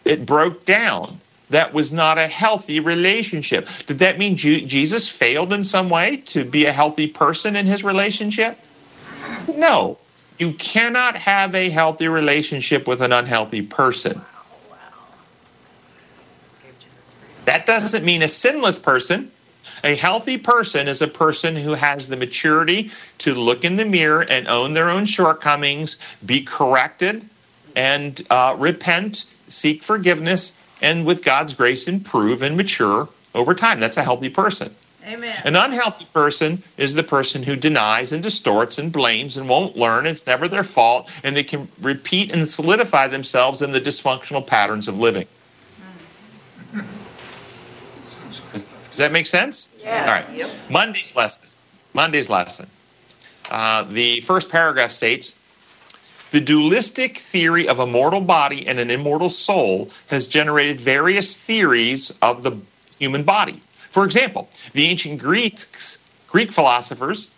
It 0.04 0.26
broke 0.26 0.64
down. 0.64 1.20
That 1.50 1.74
was 1.74 1.92
not 1.92 2.16
a 2.16 2.28
healthy 2.28 2.78
relationship. 2.78 3.68
Did 3.86 3.98
that 3.98 4.18
mean 4.18 4.36
Jesus 4.36 5.08
failed 5.08 5.52
in 5.52 5.64
some 5.64 5.90
way 5.90 6.18
to 6.26 6.44
be 6.44 6.66
a 6.66 6.72
healthy 6.72 7.08
person 7.08 7.56
in 7.56 7.66
his 7.66 7.82
relationship? 7.82 8.58
No. 9.48 9.98
You 10.38 10.52
cannot 10.54 11.16
have 11.16 11.54
a 11.54 11.68
healthy 11.68 12.08
relationship 12.08 12.86
with 12.86 13.00
an 13.00 13.12
unhealthy 13.12 13.62
person. 13.62 14.20
That 17.46 17.66
doesn't 17.66 18.04
mean 18.04 18.22
a 18.22 18.28
sinless 18.28 18.78
person. 18.78 19.32
A 19.84 19.96
healthy 19.96 20.36
person 20.36 20.88
is 20.88 21.00
a 21.02 21.08
person 21.08 21.56
who 21.56 21.74
has 21.74 22.08
the 22.08 22.16
maturity 22.16 22.90
to 23.18 23.34
look 23.34 23.64
in 23.64 23.76
the 23.76 23.84
mirror 23.84 24.22
and 24.28 24.46
own 24.48 24.74
their 24.74 24.90
own 24.90 25.04
shortcomings, 25.04 25.96
be 26.26 26.42
corrected, 26.42 27.28
and 27.76 28.20
uh, 28.30 28.54
repent, 28.58 29.24
seek 29.48 29.82
forgiveness, 29.82 30.52
and 30.82 31.06
with 31.06 31.24
God's 31.24 31.54
grace 31.54 31.88
improve 31.88 32.42
and 32.42 32.56
mature 32.56 33.08
over 33.34 33.54
time. 33.54 33.80
That's 33.80 33.96
a 33.96 34.04
healthy 34.04 34.28
person. 34.28 34.74
Amen. 35.06 35.42
An 35.44 35.56
unhealthy 35.56 36.06
person 36.12 36.62
is 36.76 36.94
the 36.94 37.02
person 37.02 37.42
who 37.42 37.56
denies 37.56 38.12
and 38.12 38.22
distorts 38.22 38.78
and 38.78 38.92
blames 38.92 39.36
and 39.38 39.48
won't 39.48 39.76
learn. 39.76 40.06
It's 40.06 40.26
never 40.26 40.46
their 40.46 40.62
fault, 40.62 41.10
and 41.24 41.34
they 41.34 41.42
can 41.42 41.68
repeat 41.80 42.32
and 42.32 42.48
solidify 42.48 43.08
themselves 43.08 43.62
in 43.62 43.72
the 43.72 43.80
dysfunctional 43.80 44.46
patterns 44.46 44.88
of 44.88 44.98
living. 44.98 45.26
Does, 49.00 49.06
that 49.06 49.12
make 49.12 49.26
sense? 49.26 49.70
Yeah. 49.80 50.04
All 50.04 50.12
right. 50.12 50.26
Yep. 50.36 50.50
Monday's 50.68 51.16
lesson. 51.16 51.44
Monday's 51.94 52.28
lesson. 52.28 52.66
Uh, 53.50 53.82
the 53.84 54.20
first 54.20 54.50
paragraph 54.50 54.92
states 54.92 55.36
the 56.32 56.40
dualistic 56.40 57.16
theory 57.16 57.66
of 57.66 57.78
a 57.78 57.86
mortal 57.86 58.20
body 58.20 58.68
and 58.68 58.78
an 58.78 58.90
immortal 58.90 59.30
soul 59.30 59.90
has 60.08 60.26
generated 60.26 60.82
various 60.82 61.34
theories 61.34 62.12
of 62.20 62.42
the 62.42 62.52
human 62.98 63.22
body. 63.22 63.62
For 63.90 64.04
example, 64.04 64.50
the 64.74 64.84
ancient 64.88 65.18
Greeks, 65.18 65.98
Greek 66.28 66.52
philosophers, 66.52 67.30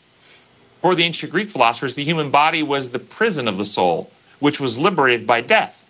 for 0.80 0.96
the 0.96 1.04
ancient 1.04 1.30
Greek 1.30 1.48
philosophers, 1.48 1.94
the 1.94 2.02
human 2.02 2.32
body 2.32 2.64
was 2.64 2.90
the 2.90 2.98
prison 2.98 3.46
of 3.46 3.56
the 3.56 3.64
soul, 3.64 4.10
which 4.40 4.58
was 4.58 4.80
liberated 4.80 5.28
by 5.28 5.40
death. 5.40 5.81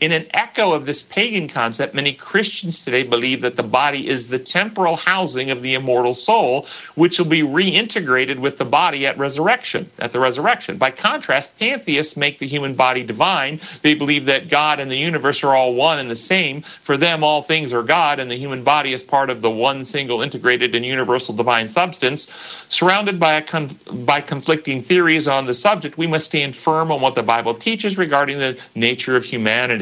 In 0.00 0.12
an 0.12 0.26
echo 0.34 0.72
of 0.72 0.86
this 0.86 1.02
pagan 1.02 1.48
concept, 1.48 1.94
many 1.94 2.12
Christians 2.12 2.84
today 2.84 3.02
believe 3.02 3.40
that 3.42 3.56
the 3.56 3.62
body 3.62 4.08
is 4.08 4.28
the 4.28 4.38
temporal 4.38 4.96
housing 4.96 5.50
of 5.50 5.62
the 5.62 5.74
immortal 5.74 6.14
soul, 6.14 6.66
which 6.94 7.18
will 7.18 7.26
be 7.26 7.42
reintegrated 7.42 8.38
with 8.38 8.58
the 8.58 8.64
body 8.64 9.06
at 9.06 9.18
resurrection, 9.18 9.90
at 9.98 10.12
the 10.12 10.20
resurrection. 10.20 10.76
By 10.76 10.90
contrast, 10.90 11.58
pantheists 11.58 12.16
make 12.16 12.38
the 12.38 12.46
human 12.46 12.74
body 12.74 13.02
divine. 13.02 13.60
They 13.82 13.94
believe 13.94 14.26
that 14.26 14.48
God 14.48 14.80
and 14.80 14.90
the 14.90 14.96
universe 14.96 15.42
are 15.44 15.54
all 15.54 15.74
one 15.74 15.98
and 15.98 16.10
the 16.10 16.14
same. 16.14 16.62
For 16.62 16.96
them, 16.96 17.24
all 17.24 17.42
things 17.42 17.72
are 17.72 17.82
God, 17.82 18.20
and 18.20 18.30
the 18.30 18.36
human 18.36 18.64
body 18.64 18.92
is 18.92 19.02
part 19.02 19.30
of 19.30 19.42
the 19.42 19.50
one 19.50 19.84
single 19.84 20.22
integrated 20.22 20.74
and 20.74 20.84
universal 20.84 21.34
divine 21.34 21.68
substance. 21.68 22.28
Surrounded 22.68 23.18
by, 23.20 23.40
con- 23.40 23.78
by 23.92 24.20
conflicting 24.20 24.82
theories 24.82 25.28
on 25.28 25.46
the 25.46 25.54
subject, 25.54 25.98
we 25.98 26.06
must 26.06 26.26
stand 26.26 26.56
firm 26.56 26.90
on 26.90 27.00
what 27.00 27.14
the 27.14 27.22
Bible 27.22 27.54
teaches 27.54 27.98
regarding 27.98 28.38
the 28.38 28.60
nature 28.74 29.16
of 29.16 29.24
humanity. 29.24 29.73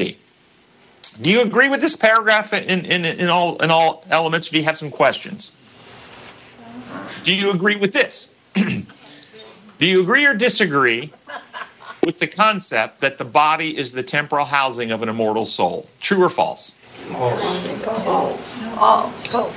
Do 1.21 1.29
you 1.29 1.41
agree 1.41 1.69
with 1.69 1.81
this 1.81 1.95
paragraph 1.95 2.53
in, 2.53 2.85
in, 2.85 3.05
in, 3.05 3.29
all, 3.29 3.57
in 3.57 3.69
all 3.69 4.03
elements? 4.09 4.49
Do 4.49 4.57
you 4.57 4.63
have 4.63 4.77
some 4.77 4.89
questions? 4.89 5.51
Do 7.23 7.35
you 7.35 7.51
agree 7.51 7.75
with 7.75 7.93
this? 7.93 8.29
Do 8.55 8.85
you 9.79 10.01
agree 10.01 10.25
or 10.25 10.33
disagree 10.33 11.11
with 12.03 12.19
the 12.19 12.27
concept 12.27 13.01
that 13.01 13.17
the 13.17 13.25
body 13.25 13.77
is 13.77 13.91
the 13.91 14.03
temporal 14.03 14.45
housing 14.45 14.91
of 14.91 15.03
an 15.03 15.09
immortal 15.09 15.45
soul? 15.45 15.87
True 15.99 16.23
or 16.23 16.29
false? 16.29 16.73
Oh, 18.79 19.13
so. 19.17 19.51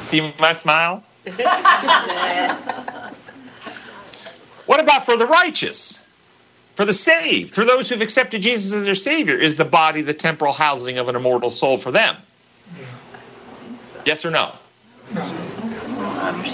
See 0.00 0.34
my 0.38 0.52
smile? 0.52 1.02
What 4.66 4.80
about 4.80 5.06
for 5.06 5.16
the 5.16 5.26
righteous? 5.26 6.02
For 6.76 6.84
the 6.84 6.92
saved? 6.92 7.54
For 7.54 7.64
those 7.64 7.88
who've 7.88 8.02
accepted 8.02 8.42
Jesus 8.42 8.74
as 8.74 8.84
their 8.84 8.94
Savior? 8.94 9.34
Is 9.34 9.56
the 9.56 9.64
body 9.64 10.02
the 10.02 10.12
temporal 10.12 10.52
housing 10.52 10.98
of 10.98 11.08
an 11.08 11.16
immortal 11.16 11.50
soul 11.50 11.78
for 11.78 11.90
them? 11.90 12.16
Yes 14.04 14.24
or 14.24 14.30
no? 14.30 14.52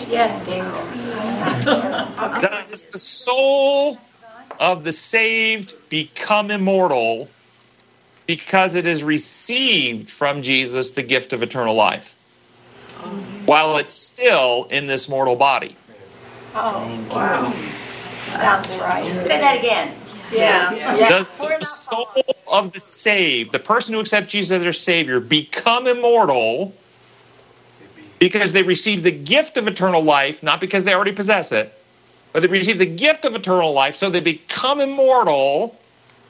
Yes. 0.08 0.46
Does 2.40 2.82
the 2.84 2.98
soul 2.98 3.98
of 4.60 4.84
the 4.84 4.92
saved 4.92 5.74
become 5.88 6.52
immortal 6.52 7.28
because 8.26 8.76
it 8.76 8.86
has 8.86 9.02
received 9.02 10.08
from 10.08 10.42
Jesus 10.42 10.92
the 10.92 11.02
gift 11.02 11.32
of 11.32 11.42
eternal 11.42 11.74
life 11.74 12.14
while 13.46 13.76
it's 13.76 13.94
still 13.94 14.68
in 14.70 14.86
this 14.86 15.08
mortal 15.08 15.34
body? 15.34 15.76
Oh, 16.54 17.04
wow. 17.10 17.52
Sounds 18.28 18.68
right. 18.76 19.04
Say 19.26 19.40
that 19.40 19.58
again. 19.58 19.96
Yeah. 20.32 20.74
Yeah. 20.74 21.08
Does 21.08 21.30
the 21.30 21.64
soul 21.64 22.08
of 22.46 22.72
the 22.72 22.80
saved, 22.80 23.52
the 23.52 23.58
person 23.58 23.94
who 23.94 24.00
accepts 24.00 24.32
Jesus 24.32 24.52
as 24.52 24.62
their 24.62 24.72
Savior, 24.72 25.20
become 25.20 25.86
immortal 25.86 26.74
because 28.18 28.52
they 28.52 28.62
receive 28.62 29.02
the 29.02 29.10
gift 29.10 29.56
of 29.56 29.66
eternal 29.66 30.02
life, 30.02 30.42
not 30.42 30.60
because 30.60 30.84
they 30.84 30.94
already 30.94 31.12
possess 31.12 31.50
it, 31.52 31.76
but 32.32 32.40
they 32.40 32.48
receive 32.48 32.78
the 32.78 32.86
gift 32.86 33.24
of 33.24 33.34
eternal 33.34 33.72
life, 33.72 33.96
so 33.96 34.10
they 34.10 34.20
become 34.20 34.80
immortal 34.80 35.76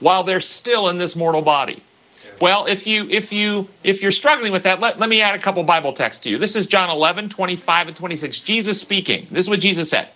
while 0.00 0.24
they're 0.24 0.40
still 0.40 0.88
in 0.88 0.98
this 0.98 1.14
mortal 1.14 1.42
body? 1.42 1.82
Well, 2.40 2.66
if 2.66 2.86
you 2.86 3.08
if 3.08 3.32
you 3.32 3.68
if 3.84 4.02
you're 4.02 4.10
struggling 4.10 4.52
with 4.52 4.64
that, 4.64 4.80
let, 4.80 4.98
let 4.98 5.08
me 5.08 5.20
add 5.20 5.34
a 5.34 5.38
couple 5.38 5.62
Bible 5.62 5.92
texts 5.92 6.22
to 6.24 6.30
you. 6.30 6.38
This 6.38 6.56
is 6.56 6.66
John 6.66 6.90
11, 6.90 7.28
25 7.28 7.88
and 7.88 7.96
26. 7.96 8.40
Jesus 8.40 8.80
speaking. 8.80 9.28
This 9.30 9.44
is 9.44 9.50
what 9.50 9.60
Jesus 9.60 9.90
said. 9.90 10.08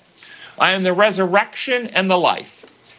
I 0.58 0.72
am 0.72 0.82
the 0.82 0.92
resurrection 0.92 1.86
and 1.88 2.10
the 2.10 2.18
life. 2.18 2.55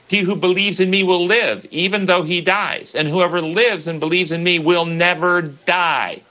He 0.07 0.21
who 0.21 0.35
believes 0.35 0.79
in 0.79 0.89
me 0.89 1.03
will 1.03 1.25
live, 1.25 1.65
even 1.69 2.05
though 2.05 2.23
he 2.23 2.41
dies. 2.41 2.95
And 2.95 3.07
whoever 3.07 3.41
lives 3.41 3.87
and 3.87 3.99
believes 3.99 4.31
in 4.31 4.43
me 4.43 4.59
will 4.59 4.85
never 4.85 5.41
die. 5.41 6.21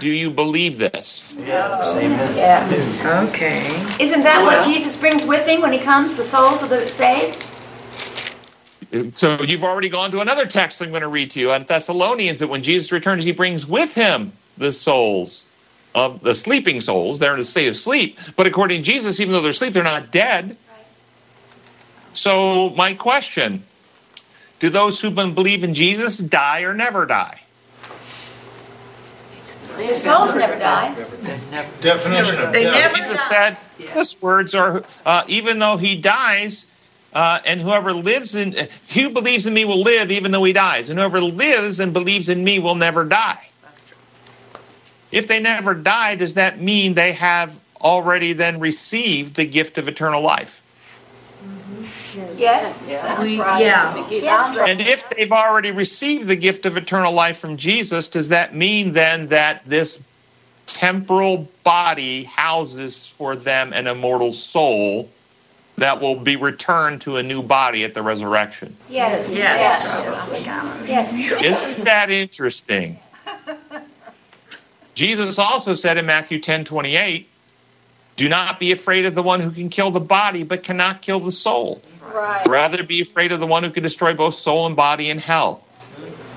Do 0.00 0.10
you 0.10 0.30
believe 0.30 0.78
this? 0.78 1.24
Yeah. 1.36 1.78
Okay. 3.28 4.02
Isn't 4.02 4.22
that 4.22 4.42
what 4.42 4.64
Jesus 4.64 4.96
brings 4.96 5.24
with 5.24 5.46
him 5.46 5.60
when 5.60 5.72
he 5.72 5.78
comes, 5.78 6.14
the 6.14 6.24
souls 6.24 6.62
of 6.62 6.70
the 6.70 6.86
saved? 6.88 7.46
So 9.12 9.42
you've 9.42 9.64
already 9.64 9.88
gone 9.88 10.10
to 10.12 10.20
another 10.20 10.46
text 10.46 10.80
I'm 10.80 10.90
going 10.90 11.02
to 11.02 11.08
read 11.08 11.30
to 11.32 11.40
you 11.40 11.52
on 11.52 11.64
Thessalonians 11.64 12.40
that 12.40 12.48
when 12.48 12.62
Jesus 12.62 12.90
returns, 12.90 13.24
he 13.24 13.32
brings 13.32 13.66
with 13.66 13.94
him 13.94 14.32
the 14.56 14.72
souls 14.72 15.44
of 15.94 16.22
the 16.22 16.34
sleeping 16.34 16.80
souls. 16.80 17.18
They're 17.18 17.34
in 17.34 17.40
a 17.40 17.44
state 17.44 17.68
of 17.68 17.76
sleep. 17.76 18.18
But 18.36 18.46
according 18.46 18.82
to 18.82 18.90
Jesus, 18.90 19.20
even 19.20 19.32
though 19.32 19.42
they're 19.42 19.50
asleep, 19.50 19.74
they're 19.74 19.82
not 19.82 20.10
dead. 20.10 20.56
So 22.12 22.70
my 22.70 22.94
question 22.94 23.62
do 24.60 24.68
those 24.70 25.00
who 25.00 25.10
believe 25.10 25.62
in 25.62 25.72
Jesus 25.74 26.18
die 26.18 26.62
or 26.62 26.74
never 26.74 27.06
die? 27.06 27.40
Your 29.78 29.94
souls 29.94 30.34
never 30.34 30.58
die. 30.58 30.92
Definition 31.80 32.38
of 32.40 32.52
They 32.52 32.64
death. 32.64 32.72
never- 32.92 32.96
Jesus 32.96 33.28
die. 33.28 33.34
said, 33.50 33.56
Jesus' 33.78 34.20
words 34.20 34.54
are, 34.56 34.82
uh, 35.06 35.22
even 35.28 35.60
though 35.60 35.76
he 35.76 35.94
dies, 35.94 36.66
uh, 37.14 37.38
and 37.44 37.60
whoever 37.60 37.92
lives 37.92 38.34
in, 38.34 38.66
he 38.88 39.02
who 39.02 39.10
believes 39.10 39.46
in 39.46 39.54
me 39.54 39.64
will 39.64 39.80
live 39.80 40.10
even 40.10 40.32
though 40.32 40.42
he 40.42 40.52
dies, 40.52 40.90
and 40.90 40.98
whoever 40.98 41.20
lives 41.20 41.78
and 41.78 41.92
believes 41.92 42.28
in 42.28 42.42
me 42.42 42.58
will 42.58 42.74
never 42.74 43.04
die. 43.04 43.38
If 45.12 45.28
they 45.28 45.38
never 45.38 45.74
die, 45.74 46.16
does 46.16 46.34
that 46.34 46.60
mean 46.60 46.94
they 46.94 47.12
have 47.12 47.52
already 47.80 48.32
then 48.32 48.58
received 48.58 49.36
the 49.36 49.44
gift 49.44 49.78
of 49.78 49.86
eternal 49.86 50.20
life? 50.22 50.60
Yes. 52.36 52.76
Sounds 53.00 53.20
We- 53.22 53.40
right. 53.40 53.64
yeah. 53.64 54.20
Sounds 54.20 54.56
right. 54.56 54.70
And 54.70 54.80
if 54.80 55.08
they've 55.10 55.30
already 55.32 55.70
received 55.70 56.28
the 56.28 56.36
gift 56.36 56.66
of 56.66 56.76
eternal 56.76 57.12
life 57.12 57.38
from 57.38 57.56
Jesus, 57.56 58.08
does 58.08 58.28
that 58.28 58.54
mean 58.54 58.92
then 58.92 59.28
that 59.28 59.62
this 59.64 60.00
temporal 60.66 61.48
body 61.64 62.24
houses 62.24 63.06
for 63.06 63.36
them 63.36 63.72
an 63.72 63.86
immortal 63.86 64.32
soul 64.32 65.08
that 65.76 66.00
will 66.00 66.16
be 66.16 66.36
returned 66.36 67.00
to 67.02 67.16
a 67.16 67.22
new 67.22 67.42
body 67.42 67.84
at 67.84 67.94
the 67.94 68.02
resurrection? 68.02 68.76
Yes. 68.88 69.30
Yes. 69.30 70.04
Yes. 70.86 71.12
Isn't 71.44 71.84
that 71.84 72.10
interesting? 72.10 72.98
Jesus 74.94 75.38
also 75.38 75.74
said 75.74 75.96
in 75.96 76.06
Matthew 76.06 76.40
10 76.40 76.64
28, 76.64 77.28
do 78.16 78.28
not 78.28 78.58
be 78.58 78.72
afraid 78.72 79.06
of 79.06 79.14
the 79.14 79.22
one 79.22 79.38
who 79.40 79.52
can 79.52 79.68
kill 79.68 79.92
the 79.92 80.00
body 80.00 80.42
but 80.42 80.64
cannot 80.64 81.02
kill 81.02 81.20
the 81.20 81.30
soul. 81.30 81.80
Right. 82.12 82.46
Rather 82.48 82.82
be 82.82 83.00
afraid 83.00 83.32
of 83.32 83.40
the 83.40 83.46
one 83.46 83.62
who 83.62 83.70
can 83.70 83.82
destroy 83.82 84.14
both 84.14 84.34
soul 84.34 84.66
and 84.66 84.74
body 84.74 85.10
in 85.10 85.18
hell. 85.18 85.64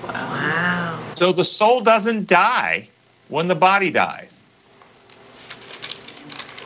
Wow. 0.06 1.04
So 1.16 1.32
the 1.32 1.46
soul 1.46 1.82
doesn't 1.82 2.28
die 2.28 2.90
when 3.28 3.48
the 3.48 3.56
body 3.56 3.90
dies. 3.90 4.46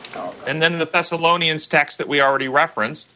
So, 0.00 0.34
And 0.46 0.60
then 0.60 0.78
the 0.78 0.86
Thessalonians 0.86 1.66
text 1.66 1.98
that 1.98 2.08
we 2.08 2.20
already 2.20 2.48
referenced. 2.48 3.12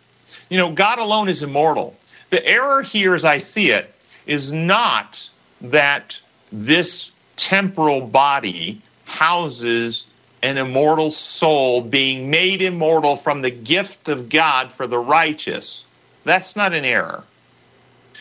You 0.49 0.59
know, 0.59 0.73
God 0.73 0.99
alone 0.99 1.29
is 1.29 1.43
immortal. 1.43 1.97
The 2.31 2.45
error 2.45 2.83
here, 2.83 3.15
as 3.15 3.25
I 3.25 3.39
see 3.39 3.71
it, 3.71 3.93
is 4.27 4.53
not 4.53 5.29
that 5.61 6.21
this 6.53 7.11
temporal 7.37 8.03
body 8.03 8.83
houses 9.07 10.05
an 10.43 10.59
immortal 10.59 11.11
soul 11.11 11.81
being 11.81 12.31
made 12.31 12.63
immortal 12.63 13.17
from 13.17 13.43
the 13.43 13.51
gift 13.51 14.09
of 14.09 14.29
God 14.29 14.73
for 14.73 14.87
the 14.87 14.99
righteous. 14.99 15.85
That's 16.25 16.57
not 16.57 16.73
an 16.73 16.85
error. 16.85 17.25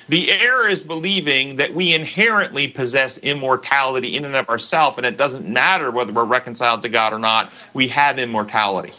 The 0.09 0.31
error 0.31 0.67
is 0.67 0.81
believing 0.81 1.57
that 1.57 1.73
we 1.75 1.93
inherently 1.93 2.67
possess 2.67 3.19
immortality 3.19 4.17
in 4.17 4.25
and 4.25 4.35
of 4.35 4.49
ourselves, 4.49 4.97
and 4.97 5.05
it 5.05 5.17
doesn't 5.17 5.47
matter 5.47 5.91
whether 5.91 6.11
we're 6.11 6.25
reconciled 6.25 6.81
to 6.81 6.89
God 6.89 7.13
or 7.13 7.19
not, 7.19 7.53
we 7.75 7.87
have 7.89 8.17
immortality. 8.17 8.91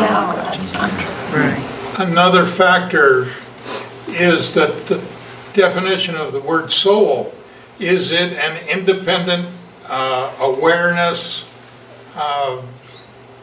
yeah, 0.00 0.32
that's 0.34 0.72
not 0.72 0.90
true. 0.90 1.40
Right. 1.40 2.00
Another 2.00 2.44
factor 2.44 3.28
is 4.08 4.52
that 4.54 4.86
the 4.86 5.00
definition 5.52 6.16
of 6.16 6.32
the 6.32 6.40
word 6.40 6.72
soul 6.72 7.32
is 7.78 8.12
it 8.12 8.32
an 8.32 8.68
independent 8.68 9.48
uh, 9.86 10.32
awareness? 10.40 11.44
Uh, 12.14 12.62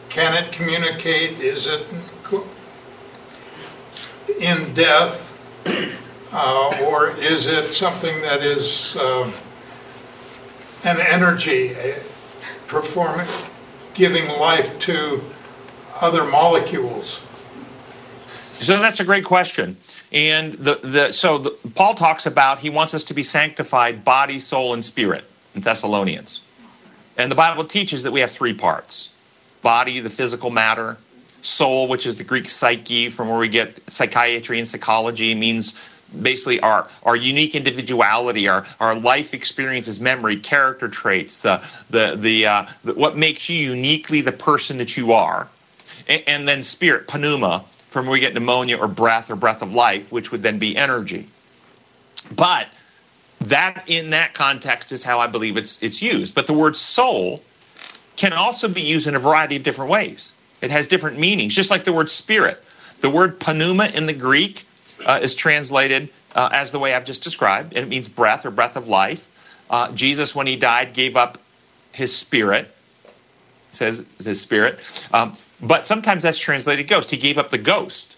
can 0.08 0.34
it 0.42 0.52
communicate? 0.52 1.40
Is 1.40 1.66
it 1.66 1.86
in 4.38 4.74
death? 4.74 5.30
Uh, 6.32 6.78
or 6.86 7.10
is 7.10 7.46
it 7.46 7.72
something 7.72 8.22
that 8.22 8.42
is 8.42 8.96
um 8.96 9.34
an 10.84 11.00
energy, 11.00 11.76
performing, 12.66 13.28
giving 13.94 14.28
life 14.28 14.78
to 14.80 15.22
other 16.00 16.24
molecules? 16.24 17.20
So 18.58 18.78
that's 18.78 19.00
a 19.00 19.04
great 19.04 19.24
question. 19.24 19.76
And 20.12 20.52
the, 20.54 20.76
the 20.82 21.12
so 21.12 21.38
the, 21.38 21.50
Paul 21.74 21.94
talks 21.94 22.26
about 22.26 22.58
he 22.60 22.70
wants 22.70 22.94
us 22.94 23.04
to 23.04 23.14
be 23.14 23.22
sanctified 23.22 24.04
body, 24.04 24.38
soul, 24.38 24.74
and 24.74 24.84
spirit 24.84 25.24
in 25.54 25.62
Thessalonians. 25.62 26.41
And 27.16 27.30
the 27.30 27.36
Bible 27.36 27.64
teaches 27.64 28.02
that 28.04 28.12
we 28.12 28.20
have 28.20 28.30
three 28.30 28.54
parts 28.54 29.08
body, 29.62 30.00
the 30.00 30.10
physical 30.10 30.50
matter, 30.50 30.96
soul, 31.40 31.86
which 31.86 32.04
is 32.04 32.16
the 32.16 32.24
Greek 32.24 32.50
psyche, 32.50 33.10
from 33.10 33.28
where 33.28 33.38
we 33.38 33.48
get 33.48 33.78
psychiatry 33.88 34.58
and 34.58 34.66
psychology, 34.66 35.34
means 35.34 35.74
basically 36.20 36.60
our, 36.60 36.88
our 37.04 37.16
unique 37.16 37.54
individuality, 37.54 38.48
our, 38.48 38.66
our 38.80 38.94
life 38.94 39.34
experiences, 39.34 40.00
memory, 40.00 40.36
character 40.36 40.88
traits, 40.88 41.38
the, 41.38 41.64
the, 41.90 42.16
the, 42.16 42.46
uh, 42.46 42.66
the, 42.84 42.94
what 42.94 43.16
makes 43.16 43.48
you 43.48 43.56
uniquely 43.56 44.20
the 44.20 44.32
person 44.32 44.78
that 44.78 44.96
you 44.96 45.12
are. 45.12 45.48
And, 46.08 46.22
and 46.26 46.48
then 46.48 46.62
spirit, 46.62 47.12
pneuma, 47.12 47.64
from 47.90 48.06
where 48.06 48.14
we 48.14 48.20
get 48.20 48.34
pneumonia 48.34 48.78
or 48.78 48.88
breath 48.88 49.30
or 49.30 49.36
breath 49.36 49.62
of 49.62 49.74
life, 49.74 50.10
which 50.10 50.32
would 50.32 50.42
then 50.42 50.58
be 50.58 50.76
energy. 50.76 51.28
But 52.34 52.66
that 53.48 53.84
in 53.86 54.10
that 54.10 54.34
context 54.34 54.92
is 54.92 55.02
how 55.02 55.20
I 55.20 55.26
believe 55.26 55.56
it's 55.56 55.78
it's 55.80 56.02
used. 56.02 56.34
But 56.34 56.46
the 56.46 56.52
word 56.52 56.76
soul 56.76 57.42
can 58.16 58.32
also 58.32 58.68
be 58.68 58.82
used 58.82 59.06
in 59.06 59.14
a 59.14 59.18
variety 59.18 59.56
of 59.56 59.62
different 59.62 59.90
ways. 59.90 60.32
It 60.60 60.70
has 60.70 60.86
different 60.86 61.18
meanings, 61.18 61.54
just 61.54 61.70
like 61.70 61.84
the 61.84 61.92
word 61.92 62.10
spirit. 62.10 62.62
The 63.00 63.10
word 63.10 63.40
pneuma 63.40 63.86
in 63.86 64.06
the 64.06 64.12
Greek 64.12 64.64
uh, 65.06 65.18
is 65.20 65.34
translated 65.34 66.08
uh, 66.34 66.50
as 66.52 66.70
the 66.70 66.78
way 66.78 66.94
I've 66.94 67.04
just 67.04 67.22
described, 67.22 67.74
and 67.74 67.84
it 67.84 67.88
means 67.88 68.08
breath 68.08 68.46
or 68.46 68.50
breath 68.50 68.76
of 68.76 68.88
life. 68.88 69.28
Uh, 69.70 69.90
Jesus, 69.92 70.34
when 70.34 70.46
he 70.46 70.56
died, 70.56 70.92
gave 70.92 71.16
up 71.16 71.38
his 71.92 72.14
spirit. 72.14 72.70
Says 73.72 74.04
his 74.22 74.38
spirit, 74.38 74.80
um, 75.14 75.32
but 75.62 75.86
sometimes 75.86 76.22
that's 76.22 76.38
translated 76.38 76.88
ghost. 76.88 77.10
He 77.10 77.16
gave 77.16 77.38
up 77.38 77.48
the 77.48 77.56
ghost, 77.56 78.16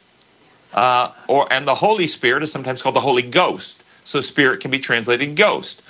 uh, 0.73 1.13
or 1.29 1.47
and 1.53 1.65
the 1.65 1.77
Holy 1.77 2.09
Spirit 2.09 2.43
is 2.43 2.51
sometimes 2.51 2.83
called 2.83 2.97
the 2.97 3.01
Holy 3.01 3.23
Ghost. 3.23 3.84
So 4.05 4.21
spirit 4.21 4.61
can 4.61 4.71
be 4.71 4.79
translated 4.79 5.35
ghost. 5.35 5.83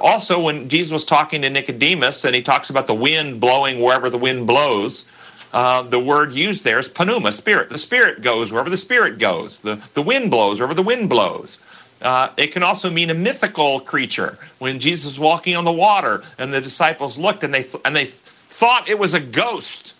Also, 0.00 0.40
when 0.40 0.68
Jesus 0.68 0.90
was 0.90 1.04
talking 1.04 1.42
to 1.42 1.50
Nicodemus 1.50 2.24
and 2.24 2.34
he 2.34 2.42
talks 2.42 2.70
about 2.70 2.86
the 2.86 2.94
wind 2.94 3.38
blowing 3.38 3.80
wherever 3.80 4.08
the 4.08 4.18
wind 4.18 4.46
blows, 4.46 5.04
uh, 5.52 5.82
the 5.82 5.98
word 5.98 6.32
used 6.32 6.64
there 6.64 6.78
is 6.78 6.88
pneuma, 6.88 7.32
spirit. 7.32 7.68
The 7.68 7.78
spirit 7.78 8.22
goes 8.22 8.50
wherever 8.50 8.70
the 8.70 8.76
spirit 8.76 9.18
goes. 9.18 9.60
The, 9.60 9.80
the 9.94 10.02
wind 10.02 10.30
blows 10.30 10.58
wherever 10.58 10.74
the 10.74 10.82
wind 10.82 11.08
blows. 11.08 11.58
Uh, 12.00 12.30
it 12.38 12.48
can 12.48 12.62
also 12.62 12.88
mean 12.88 13.10
a 13.10 13.14
mythical 13.14 13.80
creature. 13.80 14.38
When 14.58 14.78
Jesus 14.78 15.06
was 15.06 15.18
walking 15.18 15.54
on 15.54 15.64
the 15.64 15.72
water 15.72 16.22
and 16.38 16.52
the 16.52 16.60
disciples 16.60 17.18
looked 17.18 17.44
and 17.44 17.52
they, 17.52 17.62
th- 17.62 17.82
and 17.84 17.94
they 17.94 18.04
th- 18.04 18.14
thought 18.48 18.88
it 18.88 18.98
was 18.98 19.12
a 19.12 19.20
ghost. 19.20 19.94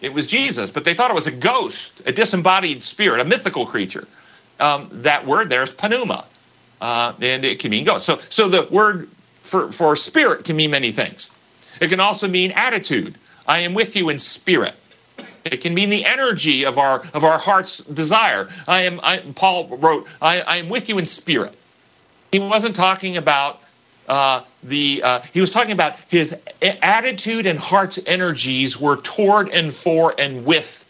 It 0.00 0.12
was 0.12 0.26
Jesus, 0.26 0.70
but 0.70 0.84
they 0.84 0.94
thought 0.94 1.10
it 1.10 1.14
was 1.14 1.26
a 1.26 1.32
ghost, 1.32 2.02
a 2.06 2.12
disembodied 2.12 2.82
spirit, 2.82 3.20
a 3.20 3.24
mythical 3.24 3.66
creature. 3.66 4.06
Um, 4.58 4.88
that 4.92 5.26
word 5.26 5.48
there 5.48 5.62
is 5.62 5.74
pneuma, 5.82 6.24
uh, 6.80 7.12
and 7.20 7.44
it 7.44 7.58
can 7.58 7.70
mean 7.70 7.84
ghost. 7.84 8.06
So, 8.06 8.18
so 8.30 8.48
the 8.48 8.66
word 8.70 9.08
for, 9.40 9.70
for 9.70 9.96
spirit 9.96 10.44
can 10.44 10.56
mean 10.56 10.70
many 10.70 10.92
things. 10.92 11.30
It 11.80 11.88
can 11.88 12.00
also 12.00 12.26
mean 12.26 12.52
attitude. 12.52 13.16
I 13.46 13.60
am 13.60 13.74
with 13.74 13.96
you 13.96 14.08
in 14.08 14.18
spirit. 14.18 14.76
It 15.44 15.60
can 15.60 15.74
mean 15.74 15.90
the 15.90 16.04
energy 16.04 16.64
of 16.64 16.78
our 16.78 17.02
of 17.14 17.22
our 17.22 17.38
heart's 17.38 17.78
desire. 17.78 18.48
I 18.66 18.82
am. 18.82 18.98
I, 19.02 19.18
Paul 19.18 19.68
wrote, 19.68 20.08
I, 20.20 20.40
I 20.40 20.56
am 20.56 20.68
with 20.68 20.88
you 20.88 20.98
in 20.98 21.06
spirit." 21.06 21.56
He 22.32 22.40
wasn't 22.40 22.74
talking 22.74 23.16
about 23.16 23.60
uh, 24.08 24.42
the. 24.64 25.02
Uh, 25.04 25.20
he 25.32 25.40
was 25.40 25.50
talking 25.50 25.72
about 25.72 25.96
his 26.08 26.34
attitude 26.62 27.46
and 27.46 27.58
heart's 27.58 28.00
energies 28.06 28.80
were 28.80 28.96
toward 28.96 29.48
and 29.50 29.72
for 29.72 30.14
and 30.18 30.44
with 30.44 30.84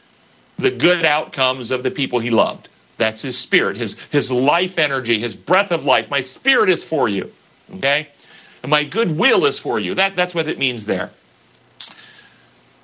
the 0.56 0.70
good 0.70 1.04
outcomes 1.04 1.70
of 1.70 1.82
the 1.82 1.90
people 1.90 2.18
he 2.18 2.30
loved. 2.30 2.70
That's 2.98 3.20
his 3.20 3.36
spirit, 3.36 3.76
his, 3.76 4.00
his 4.10 4.32
life 4.32 4.78
energy, 4.78 5.18
his 5.20 5.34
breath 5.34 5.70
of 5.70 5.84
life. 5.84 6.10
My 6.10 6.20
spirit 6.20 6.70
is 6.70 6.82
for 6.82 7.08
you. 7.08 7.32
Okay? 7.74 8.08
And 8.62 8.70
my 8.70 8.84
goodwill 8.84 9.44
is 9.44 9.58
for 9.58 9.78
you. 9.78 9.94
That, 9.94 10.16
that's 10.16 10.34
what 10.34 10.48
it 10.48 10.58
means 10.58 10.86
there. 10.86 11.10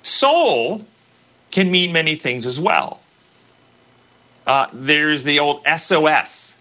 Soul 0.03 0.85
can 1.51 1.71
mean 1.71 1.91
many 1.91 2.15
things 2.15 2.45
as 2.45 2.59
well. 2.59 3.01
Uh, 4.45 4.67
there's 4.73 5.23
the 5.23 5.39
old 5.39 5.61
SOS. 5.77 6.55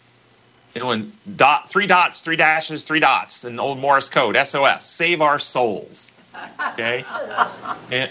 You 0.74 0.82
know, 0.82 0.90
and 0.92 1.12
dot, 1.36 1.68
three 1.68 1.86
dots, 1.86 2.20
three 2.22 2.36
dashes, 2.36 2.82
three 2.82 3.00
dots, 3.00 3.44
in 3.44 3.60
old 3.60 3.78
Morse 3.78 4.08
code, 4.08 4.36
SOS, 4.46 4.84
save 4.84 5.20
our 5.20 5.38
souls. 5.38 6.10
Okay? 6.72 7.04
and, 7.90 8.10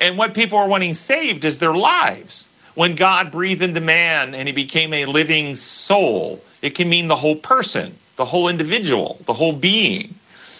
and 0.00 0.18
what 0.18 0.34
people 0.34 0.58
are 0.58 0.68
wanting 0.68 0.94
saved 0.94 1.44
is 1.44 1.58
their 1.58 1.74
lives. 1.74 2.46
When 2.76 2.94
God 2.94 3.30
breathed 3.30 3.62
into 3.62 3.80
man 3.80 4.34
and 4.34 4.46
he 4.46 4.52
became 4.52 4.92
a 4.92 5.06
living 5.06 5.56
soul, 5.56 6.42
it 6.60 6.74
can 6.74 6.90
mean 6.90 7.08
the 7.08 7.16
whole 7.16 7.36
person, 7.36 7.96
the 8.16 8.24
whole 8.26 8.48
individual, 8.48 9.18
the 9.24 9.32
whole 9.32 9.54
being. 9.54 10.14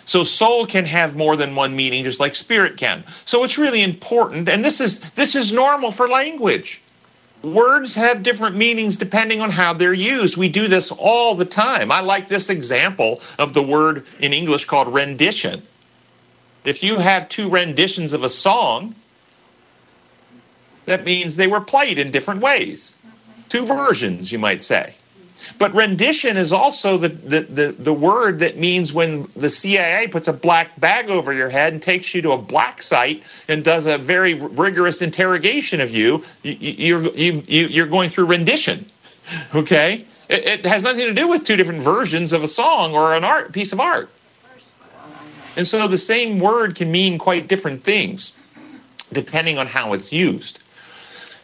So 0.07 0.25
soul 0.25 0.65
can 0.65 0.87
have 0.87 1.15
more 1.15 1.37
than 1.37 1.55
one 1.55 1.77
meaning, 1.77 2.05
just 2.05 2.19
like 2.19 2.35
spirit 2.35 2.79
can. 2.79 3.05
So 3.27 3.45
it's 3.45 3.59
really 3.59 3.83
important, 3.83 4.49
and 4.49 4.65
this 4.65 4.81
is 4.81 5.01
this 5.11 5.35
is 5.35 5.53
normal 5.53 5.91
for 5.91 6.09
language. 6.09 6.81
Words 7.43 7.95
have 7.97 8.23
different 8.23 8.57
meanings 8.57 8.97
depending 8.97 9.43
on 9.43 9.51
how 9.51 9.75
they're 9.75 9.93
used. 9.93 10.39
We 10.39 10.49
do 10.49 10.69
this 10.69 10.91
all 10.91 11.35
the 11.35 11.45
time. 11.45 11.93
I 11.93 12.01
like 12.01 12.29
this 12.29 12.49
example 12.49 13.21
of 13.39 13.53
the 13.53 13.63
word 13.63 14.07
in 14.21 14.33
English 14.33 14.65
called 14.65 14.89
rendition. 14.89 15.63
If 16.65 16.83
you 16.83 16.99
have 16.99 17.29
two 17.29 17.51
renditions 17.51 18.15
of 18.15 18.25
a 18.25 18.31
song, 18.31 18.95
that 20.87 21.05
means 21.05 21.37
they 21.37 21.47
were 21.47 21.61
played 21.61 21.99
in 21.99 22.11
different 22.11 22.41
ways. 22.41 22.97
Two 23.49 23.67
versions, 23.67 24.33
you 24.33 24.39
might 24.39 24.63
say. 24.63 24.95
But 25.59 25.75
rendition 25.75 26.37
is 26.37 26.53
also 26.53 26.97
the, 26.97 27.09
the, 27.09 27.41
the, 27.41 27.73
the, 27.73 27.93
word 27.93 28.39
that 28.39 28.57
means 28.57 28.93
when 28.93 29.29
the 29.37 29.51
CIA 29.51 30.09
puts 30.09 30.29
a 30.29 30.33
black 30.33 30.79
bag 30.81 31.11
over 31.11 31.33
your 31.33 31.51
head 31.51 31.75
and 31.75 31.83
takes 31.83 32.15
you 32.15 32.23
to 32.23 32.33
a 32.33 32.39
black 32.39 32.81
site 32.81 33.23
and 33.47 33.63
does 33.63 33.87
a 33.87 33.99
very 33.99 34.35
rigorous 34.35 35.03
interrogation 35.03 35.81
of 35.81 35.91
you, 35.91 36.25
you, 36.43 36.55
you're, 36.59 37.15
you, 37.15 37.43
you're 37.47 37.87
going 37.87 38.09
through 38.09 38.27
rendition. 38.27 38.87
Okay? 39.55 40.07
It, 40.29 40.45
it 40.47 40.67
has 40.67 40.83
nothing 40.83 41.05
to 41.05 41.15
do 41.15 41.29
with 41.29 41.45
two 41.45 41.57
different 41.57 41.83
versions 41.83 42.33
of 42.33 42.43
a 42.43 42.49
song 42.49 42.95
or 42.95 43.15
an 43.15 43.25
art 43.25 43.53
piece 43.53 43.73
of 43.73 43.81
art. 43.81 44.09
And 45.57 45.69
so 45.69 45.89
the 45.89 45.99
same 45.99 46.39
word 46.39 46.75
can 46.77 46.91
mean 46.91 47.19
quite 47.19 47.49
different 47.49 47.85
things 47.85 48.33
depending 49.13 49.59
on 49.59 49.67
how 49.67 49.93
it's 49.93 50.13
used. 50.13 50.61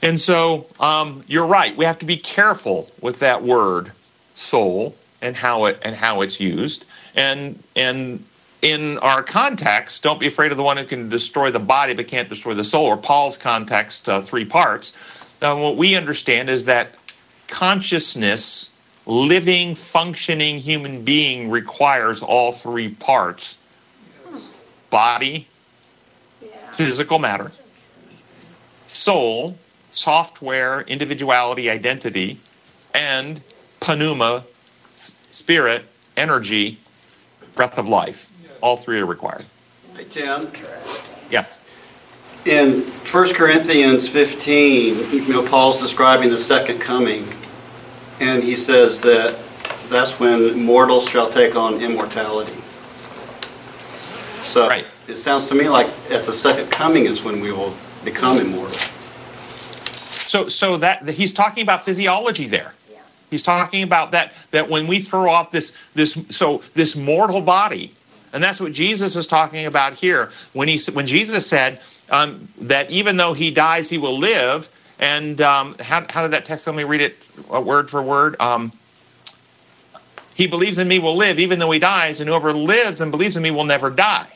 And 0.02 0.20
so 0.20 0.66
um, 0.80 1.22
you're 1.28 1.46
right. 1.46 1.76
We 1.76 1.84
have 1.84 1.98
to 2.00 2.06
be 2.06 2.16
careful 2.16 2.90
with 3.00 3.20
that 3.20 3.42
word 3.42 3.92
soul 4.34 4.94
and 5.22 5.36
how 5.36 5.66
it 5.66 5.78
and 5.82 5.94
how 5.94 6.20
it's 6.20 6.40
used. 6.40 6.84
And 7.14 7.62
and 7.76 8.24
in 8.62 8.98
our 8.98 9.22
context, 9.22 10.02
don't 10.02 10.20
be 10.20 10.26
afraid 10.26 10.50
of 10.50 10.56
the 10.56 10.62
one 10.62 10.76
who 10.76 10.84
can 10.84 11.08
destroy 11.08 11.50
the 11.50 11.60
body 11.60 11.94
but 11.94 12.08
can't 12.08 12.28
destroy 12.28 12.54
the 12.54 12.64
soul. 12.64 12.86
Or 12.86 12.96
Paul's 12.96 13.36
context, 13.36 14.08
uh, 14.08 14.20
three 14.20 14.44
parts. 14.44 14.92
Uh, 15.40 15.56
what 15.56 15.76
we 15.76 15.96
understand 15.96 16.50
is 16.50 16.64
that 16.64 16.94
consciousness, 17.48 18.70
living, 19.06 19.74
functioning 19.74 20.58
human 20.58 21.04
being 21.04 21.50
requires 21.50 22.22
all 22.22 22.50
three 22.50 22.88
parts: 22.88 23.56
body, 24.90 25.46
physical 26.72 27.20
matter, 27.20 27.52
soul, 28.86 29.56
software, 29.94 30.82
individuality, 30.82 31.70
identity, 31.70 32.40
and 32.94 33.42
pneuma, 33.86 34.44
spirit, 35.30 35.84
energy, 36.16 36.78
breath 37.54 37.78
of 37.78 37.88
life. 37.88 38.30
All 38.60 38.76
three 38.76 39.00
are 39.00 39.06
required. 39.06 39.44
Hey, 39.96 40.04
Tim. 40.04 40.50
Yes. 41.30 41.62
In 42.44 42.82
1 42.82 43.34
Corinthians 43.34 44.08
15, 44.08 45.12
you 45.12 45.28
know, 45.28 45.46
Paul's 45.46 45.80
describing 45.80 46.30
the 46.30 46.40
second 46.40 46.80
coming, 46.80 47.32
and 48.20 48.42
he 48.42 48.56
says 48.56 49.00
that 49.00 49.38
that's 49.88 50.18
when 50.18 50.60
mortals 50.60 51.08
shall 51.08 51.30
take 51.30 51.54
on 51.54 51.80
immortality. 51.80 52.56
So 54.46 54.68
right. 54.68 54.86
it 55.08 55.16
sounds 55.16 55.46
to 55.48 55.54
me 55.54 55.68
like 55.68 55.88
at 56.10 56.26
the 56.26 56.32
second 56.32 56.70
coming 56.70 57.06
is 57.06 57.22
when 57.22 57.40
we 57.40 57.52
will 57.52 57.74
become 58.04 58.38
immortal. 58.38 58.78
So, 60.32 60.48
so 60.48 60.78
that 60.78 61.06
he's 61.10 61.30
talking 61.30 61.62
about 61.62 61.84
physiology 61.84 62.46
there. 62.46 62.72
He's 63.28 63.42
talking 63.42 63.82
about 63.82 64.12
that 64.12 64.32
that 64.50 64.66
when 64.66 64.86
we 64.86 64.98
throw 64.98 65.30
off 65.30 65.50
this 65.50 65.74
this 65.92 66.16
so 66.30 66.62
this 66.72 66.96
mortal 66.96 67.42
body, 67.42 67.92
and 68.32 68.42
that's 68.42 68.58
what 68.58 68.72
Jesus 68.72 69.14
is 69.14 69.26
talking 69.26 69.66
about 69.66 69.92
here. 69.92 70.30
When 70.54 70.68
he 70.68 70.80
when 70.92 71.06
Jesus 71.06 71.46
said 71.46 71.80
um, 72.08 72.48
that 72.62 72.90
even 72.90 73.18
though 73.18 73.34
he 73.34 73.50
dies, 73.50 73.90
he 73.90 73.98
will 73.98 74.16
live. 74.16 74.70
And 74.98 75.42
um, 75.42 75.76
how 75.80 76.06
how 76.08 76.22
did 76.22 76.30
that 76.30 76.46
text? 76.46 76.66
Let 76.66 76.76
me 76.76 76.84
read 76.84 77.02
it 77.02 77.16
uh, 77.52 77.60
word 77.60 77.90
for 77.90 78.00
word. 78.00 78.40
Um, 78.40 78.72
he 80.32 80.46
believes 80.46 80.78
in 80.78 80.88
me 80.88 80.98
will 80.98 81.16
live 81.16 81.38
even 81.38 81.58
though 81.58 81.72
he 81.72 81.78
dies, 81.78 82.20
and 82.20 82.28
whoever 82.30 82.54
lives 82.54 83.02
and 83.02 83.10
believes 83.10 83.36
in 83.36 83.42
me 83.42 83.50
will 83.50 83.64
never 83.64 83.90
die. 83.90 84.32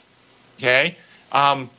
Okay. 0.58 0.94
Um, 1.32 1.70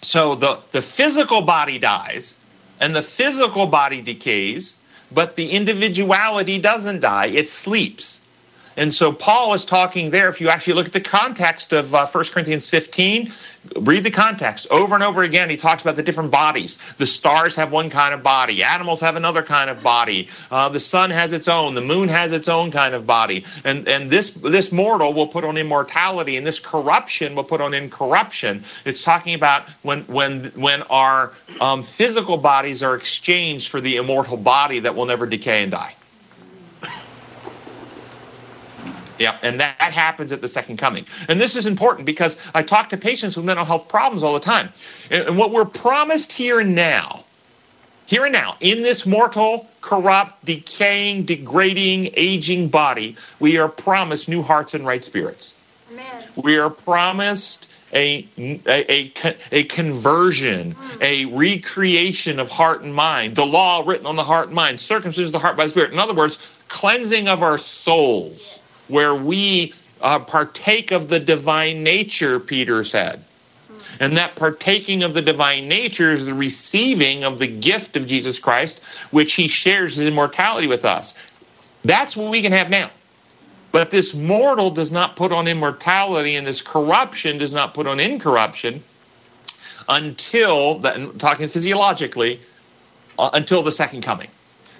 so 0.00 0.34
the 0.34 0.60
the 0.70 0.80
physical 0.80 1.42
body 1.42 1.78
dies, 1.78 2.36
and 2.82 2.96
the 2.96 3.02
physical 3.02 3.66
body 3.66 4.02
decays, 4.02 4.74
but 5.12 5.36
the 5.36 5.50
individuality 5.52 6.58
doesn't 6.58 7.00
die, 7.00 7.26
it 7.26 7.48
sleeps. 7.48 8.20
And 8.76 8.92
so 8.92 9.12
Paul 9.12 9.54
is 9.54 9.64
talking 9.64 10.10
there. 10.10 10.28
If 10.28 10.40
you 10.40 10.48
actually 10.48 10.74
look 10.74 10.86
at 10.86 10.92
the 10.92 11.00
context 11.00 11.72
of 11.72 11.94
uh, 11.94 12.06
1 12.06 12.24
Corinthians 12.26 12.68
15, 12.70 13.32
read 13.80 14.04
the 14.04 14.10
context 14.10 14.66
over 14.70 14.94
and 14.94 15.04
over 15.04 15.22
again. 15.22 15.50
He 15.50 15.56
talks 15.56 15.82
about 15.82 15.96
the 15.96 16.02
different 16.02 16.30
bodies. 16.30 16.78
The 16.96 17.06
stars 17.06 17.56
have 17.56 17.70
one 17.70 17.90
kind 17.90 18.14
of 18.14 18.22
body, 18.22 18.62
animals 18.62 19.00
have 19.00 19.16
another 19.16 19.42
kind 19.42 19.70
of 19.70 19.82
body, 19.82 20.28
uh, 20.50 20.68
the 20.68 20.80
sun 20.80 21.10
has 21.10 21.32
its 21.32 21.48
own, 21.48 21.74
the 21.74 21.82
moon 21.82 22.08
has 22.08 22.32
its 22.32 22.48
own 22.48 22.70
kind 22.70 22.94
of 22.94 23.06
body. 23.06 23.44
And, 23.64 23.86
and 23.88 24.10
this, 24.10 24.30
this 24.30 24.72
mortal 24.72 25.12
will 25.12 25.28
put 25.28 25.44
on 25.44 25.56
immortality, 25.56 26.36
and 26.36 26.46
this 26.46 26.58
corruption 26.58 27.34
will 27.34 27.44
put 27.44 27.60
on 27.60 27.74
incorruption. 27.74 28.64
It's 28.84 29.02
talking 29.02 29.34
about 29.34 29.68
when, 29.82 30.02
when, 30.02 30.46
when 30.56 30.82
our 30.82 31.32
um, 31.60 31.82
physical 31.82 32.38
bodies 32.38 32.82
are 32.82 32.94
exchanged 32.94 33.68
for 33.68 33.80
the 33.80 33.96
immortal 33.96 34.36
body 34.36 34.80
that 34.80 34.94
will 34.94 35.06
never 35.06 35.26
decay 35.26 35.62
and 35.62 35.72
die. 35.72 35.94
Yeah, 39.22 39.38
and 39.40 39.60
that, 39.60 39.76
happens 39.78 40.32
at 40.32 40.40
the 40.40 40.48
second 40.48 40.78
coming. 40.78 41.06
And 41.28 41.40
this 41.40 41.54
is 41.54 41.66
important 41.66 42.06
because 42.06 42.36
I 42.54 42.64
talk 42.64 42.88
to 42.88 42.96
patients 42.96 43.36
with 43.36 43.46
mental 43.46 43.64
health 43.64 43.86
problems 43.88 44.24
all 44.24 44.34
the 44.34 44.40
time. 44.40 44.72
And, 45.10 45.28
and 45.28 45.38
what 45.38 45.52
we're 45.52 45.64
promised 45.64 46.32
here 46.32 46.58
and 46.58 46.74
now, 46.74 47.24
here 48.06 48.24
and 48.24 48.32
now, 48.32 48.56
in 48.58 48.82
this 48.82 49.06
mortal, 49.06 49.68
corrupt, 49.80 50.44
decaying, 50.44 51.24
degrading, 51.24 52.10
aging 52.14 52.68
body, 52.68 53.16
we 53.38 53.58
are 53.58 53.68
promised 53.68 54.28
new 54.28 54.42
hearts 54.42 54.74
and 54.74 54.84
right 54.84 55.04
spirits. 55.04 55.54
Amen. 55.92 56.24
We 56.42 56.58
are 56.58 56.70
promised 56.70 57.70
a, 57.92 58.26
a, 58.36 58.60
a, 58.66 59.12
a, 59.52 59.64
conversion, 59.64 60.72
hmm. 60.72 61.02
a 61.02 61.26
recreation 61.26 62.40
of 62.40 62.50
heart 62.50 62.82
and 62.82 62.92
mind, 62.92 63.36
the 63.36 63.46
law 63.46 63.84
written 63.86 64.06
on 64.06 64.16
the 64.16 64.24
heart 64.24 64.46
and 64.46 64.56
mind, 64.56 64.80
circumcision 64.80 65.26
of 65.26 65.32
the 65.32 65.38
heart 65.38 65.56
by 65.56 65.64
the 65.64 65.70
Spirit. 65.70 65.92
In 65.92 65.98
other 65.98 66.14
words, 66.14 66.38
cleansing 66.68 67.28
of 67.28 67.42
our 67.42 67.58
souls 67.58 68.58
where 68.92 69.14
we 69.14 69.72
uh, 70.02 70.18
partake 70.18 70.90
of 70.90 71.08
the 71.08 71.18
divine 71.18 71.82
nature, 71.82 72.38
Peter 72.38 72.84
said. 72.84 73.24
And 73.98 74.16
that 74.18 74.36
partaking 74.36 75.02
of 75.02 75.14
the 75.14 75.22
divine 75.22 75.66
nature 75.66 76.12
is 76.12 76.26
the 76.26 76.34
receiving 76.34 77.24
of 77.24 77.38
the 77.38 77.46
gift 77.46 77.96
of 77.96 78.06
Jesus 78.06 78.38
Christ, 78.38 78.80
which 79.10 79.32
he 79.32 79.48
shares 79.48 79.96
his 79.96 80.06
immortality 80.06 80.66
with 80.66 80.84
us. 80.84 81.14
That's 81.82 82.16
what 82.16 82.30
we 82.30 82.42
can 82.42 82.52
have 82.52 82.68
now. 82.68 82.90
But 83.70 83.90
this 83.90 84.12
mortal 84.12 84.70
does 84.70 84.92
not 84.92 85.16
put 85.16 85.32
on 85.32 85.48
immortality, 85.48 86.36
and 86.36 86.46
this 86.46 86.60
corruption 86.60 87.38
does 87.38 87.54
not 87.54 87.72
put 87.72 87.86
on 87.86 87.98
incorruption 87.98 88.82
until, 89.88 90.78
the, 90.80 91.14
talking 91.18 91.48
physiologically, 91.48 92.40
uh, 93.18 93.30
until 93.32 93.62
the 93.62 93.72
second 93.72 94.02
coming. 94.02 94.28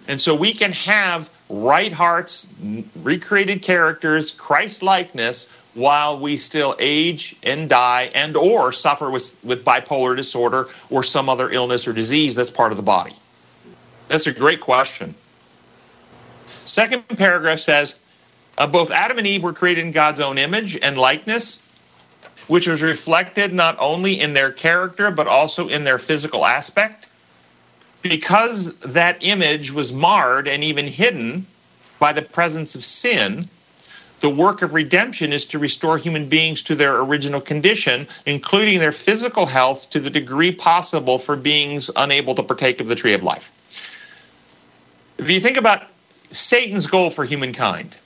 And 0.06 0.20
so 0.20 0.34
we 0.34 0.52
can 0.52 0.72
have 0.72 1.30
right 1.48 1.92
hearts, 1.92 2.46
recreated 3.02 3.62
characters, 3.62 4.30
Christ 4.30 4.82
likeness, 4.82 5.46
while 5.74 6.18
we 6.18 6.36
still 6.36 6.76
age 6.78 7.34
and 7.42 7.68
die 7.68 8.10
and 8.14 8.36
or 8.36 8.72
suffer 8.72 9.10
with, 9.10 9.36
with 9.42 9.64
bipolar 9.64 10.16
disorder 10.16 10.68
or 10.90 11.02
some 11.02 11.28
other 11.28 11.50
illness 11.50 11.86
or 11.86 11.92
disease 11.92 12.34
that's 12.34 12.50
part 12.50 12.72
of 12.72 12.76
the 12.76 12.82
body? 12.82 13.14
That's 14.08 14.26
a 14.26 14.32
great 14.32 14.60
question. 14.60 15.14
Second 16.64 17.08
paragraph 17.08 17.60
says, 17.60 17.94
uh, 18.58 18.66
both 18.66 18.90
Adam 18.90 19.18
and 19.18 19.26
Eve 19.26 19.42
were 19.42 19.52
created 19.52 19.84
in 19.84 19.92
God's 19.92 20.20
own 20.20 20.38
image 20.38 20.76
and 20.76 20.98
likeness, 20.98 21.58
which 22.46 22.66
was 22.66 22.82
reflected 22.82 23.52
not 23.52 23.76
only 23.80 24.20
in 24.20 24.34
their 24.34 24.52
character 24.52 25.10
but 25.10 25.26
also 25.26 25.68
in 25.68 25.84
their 25.84 25.98
physical 25.98 26.44
aspect. 26.44 27.08
Because 28.02 28.74
that 28.78 29.22
image 29.22 29.72
was 29.72 29.92
marred 29.92 30.48
and 30.48 30.62
even 30.62 30.86
hidden 30.86 31.46
by 31.98 32.12
the 32.12 32.22
presence 32.22 32.74
of 32.74 32.84
sin, 32.84 33.48
the 34.20 34.30
work 34.30 34.62
of 34.62 34.74
redemption 34.74 35.32
is 35.32 35.46
to 35.46 35.58
restore 35.58 35.98
human 35.98 36.28
beings 36.28 36.62
to 36.62 36.74
their 36.74 37.00
original 37.00 37.40
condition, 37.40 38.06
including 38.26 38.78
their 38.78 38.92
physical 38.92 39.46
health 39.46 39.90
to 39.90 40.00
the 40.00 40.10
degree 40.10 40.52
possible 40.52 41.18
for 41.18 41.36
beings 41.36 41.90
unable 41.96 42.34
to 42.34 42.42
partake 42.42 42.80
of 42.80 42.88
the 42.88 42.94
tree 42.94 43.14
of 43.14 43.22
life. 43.22 43.52
If 45.18 45.30
you 45.30 45.40
think 45.40 45.56
about 45.56 45.84
Satan's 46.32 46.86
goal 46.86 47.10
for 47.10 47.24
humankind, 47.24 47.96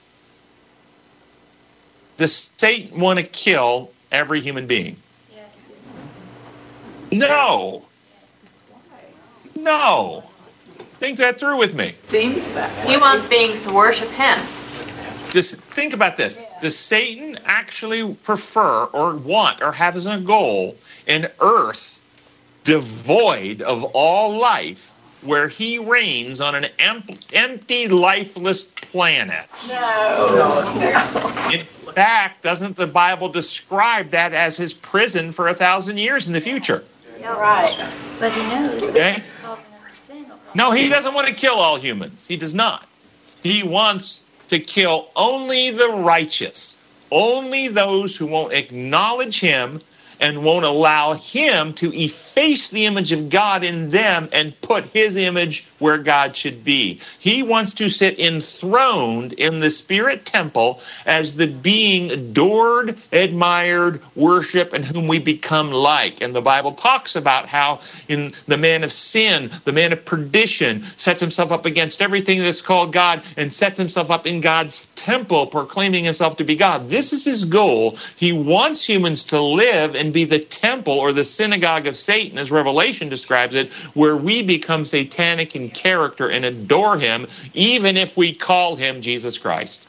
does 2.17 2.51
Satan 2.57 3.01
want 3.01 3.19
to 3.19 3.25
kill 3.25 3.91
every 4.11 4.41
human 4.41 4.67
being? 4.67 4.97
No. 7.13 7.86
No. 9.57 10.23
Think 10.99 11.19
that 11.19 11.39
through 11.39 11.59
with 11.59 11.75
me. 11.75 11.95
Seems 12.09 12.45
that. 12.55 12.87
He 12.87 12.97
wants 12.97 13.27
beings 13.29 13.63
to 13.65 13.73
worship 13.73 14.09
him. 14.11 14.39
Just 15.31 15.57
think 15.61 15.93
about 15.93 16.17
this. 16.17 16.41
Does 16.61 16.77
Satan 16.77 17.39
actually 17.45 18.15
prefer 18.15 18.85
or 18.87 19.17
want 19.17 19.61
or 19.63 19.73
have 19.73 19.97
as 19.97 20.07
a 20.07 20.19
goal 20.19 20.77
an 21.07 21.29
earth 21.41 22.01
devoid 22.65 23.61
of 23.63 23.85
all 23.93 24.39
life 24.39 24.93
where 25.23 25.49
he 25.49 25.79
reigns 25.79 26.41
on 26.41 26.55
an 26.55 26.67
empty, 26.79 27.89
lifeless 27.89 28.63
planet? 28.63 29.49
No. 29.69 31.51
In 31.53 31.65
fact, 31.65 32.43
doesn't 32.43 32.77
the 32.77 32.87
Bible 32.87 33.29
describe 33.29 34.11
that 34.11 34.33
as 34.33 34.57
his 34.57 34.73
prison 34.73 35.33
for 35.33 35.49
a 35.49 35.55
thousand 35.55 35.99
years 35.99 36.27
in 36.27 36.33
the 36.33 36.41
future? 36.41 36.85
Right. 37.23 37.77
But 38.21 38.33
he 38.33 38.43
knows 38.43 38.83
Okay? 38.85 39.23
causing 39.43 39.65
us 39.65 39.81
to 40.07 40.13
sin 40.13 40.29
will 40.29 40.37
cause 40.37 40.46
No, 40.57 40.71
he 40.71 40.89
doesn't 40.89 41.13
want 41.13 41.29
to 41.29 41.35
kill 41.35 41.57
all 41.57 41.77
humans. 41.77 42.27
He 42.27 42.39
does 42.39 42.55
not. 42.55 42.89
He 43.43 43.63
wants 43.63 44.23
to 44.49 44.59
kill 44.59 45.11
only 45.15 45.71
the 45.71 45.89
righteous, 45.89 46.79
only 47.11 47.69
those 47.69 48.17
who 48.17 48.25
won't 48.25 48.55
acknowledge 48.55 49.39
him 49.39 49.83
and 50.21 50.45
won't 50.45 50.65
allow 50.65 51.15
him 51.15 51.73
to 51.75 51.93
efface 51.95 52.69
the 52.69 52.87
image 52.87 53.13
of 53.13 53.29
God 53.29 53.65
in 53.65 53.91
them 53.91 54.29
and 54.33 54.59
put 54.61 54.85
his 54.87 55.17
image 55.17 55.67
where 55.79 55.99
God 55.99 56.35
should 56.35 56.65
be. 56.65 57.01
He 57.19 57.43
wants 57.43 57.73
to 57.75 57.89
sit 57.89 58.19
enthroned 58.19 59.33
in 59.35 59.61
the 59.61 59.71
spirit 59.71 60.25
temple 60.25 60.81
as 61.05 61.35
the 61.35 61.47
being 61.47 62.11
adored, 62.11 62.99
admired, 63.13 64.01
worshiped, 64.15 64.73
and 64.73 64.85
whom 64.85 65.07
we 65.07 65.19
become 65.19 65.71
like. 65.71 66.21
And 66.21 66.35
the 66.35 66.43
Bible 66.43 66.73
talks 66.73 67.17
about 67.17 67.47
how 67.49 67.81
in 68.09 68.33
the 68.47 68.59
man 68.59 68.85
of 68.85 68.93
sin, 68.93 69.51
the 69.65 69.73
man 69.73 69.93
of 69.93 70.05
perdition, 70.05 70.83
sets 70.97 71.21
himself 71.21 71.53
up 71.53 71.67
against 71.67 72.03
everything 72.03 72.41
that's 72.41 72.63
called 72.63 72.93
God 72.93 73.23
and 73.37 73.53
sets 73.53 73.79
himself 73.79 74.11
up 74.11 74.27
in 74.27 74.41
God's 74.41 74.87
temple, 74.95 75.47
proclaiming 75.47 76.05
himself 76.05 76.37
to 76.37 76.45
be 76.45 76.57
God. 76.57 76.89
This 76.89 77.13
is 77.13 77.25
his 77.25 77.45
goal. 77.45 77.97
He 78.17 78.33
wants 78.33 78.87
humans 78.87 79.23
to 79.25 79.41
live 79.41 79.95
and 80.07 80.13
be 80.13 80.25
the 80.25 80.39
temple 80.39 80.95
or 80.95 81.13
the 81.13 81.25
synagogue 81.25 81.87
of 81.89 81.97
Satan, 81.97 82.39
as 82.39 82.51
Revelation 82.51 83.09
describes 83.09 83.57
it, 83.57 83.73
where 83.95 84.17
we 84.17 84.41
become 84.41 84.85
satanic 84.85 85.57
in 85.57 85.69
character 85.69 86.31
and 86.31 86.45
adore 86.45 86.97
him, 86.97 87.27
even 87.55 87.97
if 87.97 88.17
we 88.17 88.33
call 88.33 88.77
him 88.77 89.03
Jesus 89.03 89.37
Christ. 89.37 89.89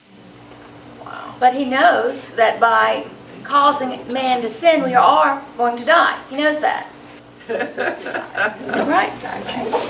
But 1.40 1.54
he 1.54 1.66
knows 1.66 2.20
that 2.32 2.60
by 2.60 3.06
causing 3.44 4.12
man 4.12 4.42
to 4.42 4.50
sin, 4.50 4.84
we 4.84 4.96
are 4.96 5.44
going 5.56 5.78
to 5.78 5.86
die. 5.86 6.20
He 6.32 6.38
knows 6.38 6.60
that. 6.62 6.88
right. 7.48 9.14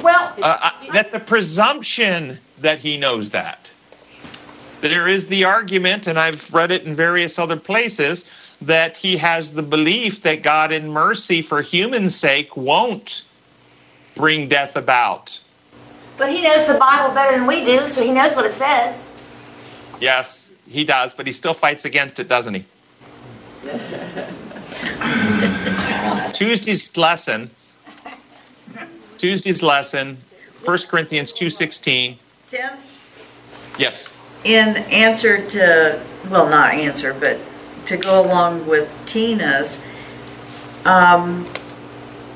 Well, 0.04 0.34
uh, 0.44 0.58
uh, 0.62 0.92
that 0.92 1.14
the 1.14 1.22
presumption 1.22 2.38
that 2.60 2.80
he 2.80 2.98
knows 2.98 3.30
that. 3.30 3.72
There 4.82 5.08
is 5.08 5.28
the 5.28 5.46
argument, 5.46 6.06
and 6.06 6.20
I've 6.20 6.54
read 6.54 6.70
it 6.70 6.84
in 6.84 6.94
various 6.94 7.40
other 7.40 7.56
places, 7.56 8.26
that 8.62 8.98
he 8.98 9.18
has 9.18 9.54
the 9.54 9.64
belief 9.64 10.22
that 10.24 10.42
God, 10.44 10.72
in 10.72 10.90
mercy 10.90 11.42
for 11.42 11.62
human 11.62 12.10
sake, 12.10 12.58
won't 12.58 13.24
bring 14.16 14.48
death 14.50 14.76
about. 14.76 15.40
but 16.18 16.30
he 16.32 16.42
knows 16.42 16.66
the 16.66 16.74
Bible 16.74 17.14
better 17.14 17.38
than 17.38 17.46
we 17.46 17.64
do, 17.64 17.88
so 17.88 18.04
he 18.04 18.12
knows 18.12 18.36
what 18.36 18.46
it 18.46 18.54
says. 18.54 19.00
Yes, 20.02 20.52
he 20.68 20.84
does, 20.84 21.14
but 21.14 21.28
he 21.28 21.34
still 21.34 21.54
fights 21.54 21.86
against 21.86 22.20
it, 22.20 22.28
doesn't 22.28 22.56
he? 22.56 22.66
Tuesday's 26.34 26.96
lesson. 26.98 27.50
Tuesday's 29.18 29.64
lesson, 29.64 30.18
1 30.64 30.78
Corinthians 30.88 31.34
2.16. 31.34 32.18
Tim, 32.50 32.70
Yes. 33.80 34.10
in 34.44 34.78
answer 34.78 35.48
to, 35.50 36.00
well, 36.30 36.48
not 36.48 36.74
answer, 36.74 37.16
but 37.20 37.40
to 37.88 37.98
go 37.98 38.22
along 38.22 38.68
with 38.68 38.94
Tina's, 39.06 39.82
um, 40.86 41.46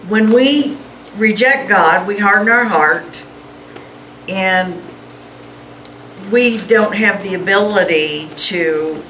when 0.07 0.31
we 0.31 0.77
reject 1.15 1.69
God, 1.69 2.07
we 2.07 2.17
harden 2.17 2.49
our 2.49 2.65
heart, 2.65 3.21
and 4.27 4.81
we 6.31 6.57
don't 6.65 6.93
have 6.93 7.23
the 7.23 7.33
ability 7.33 8.29
to 8.35 9.03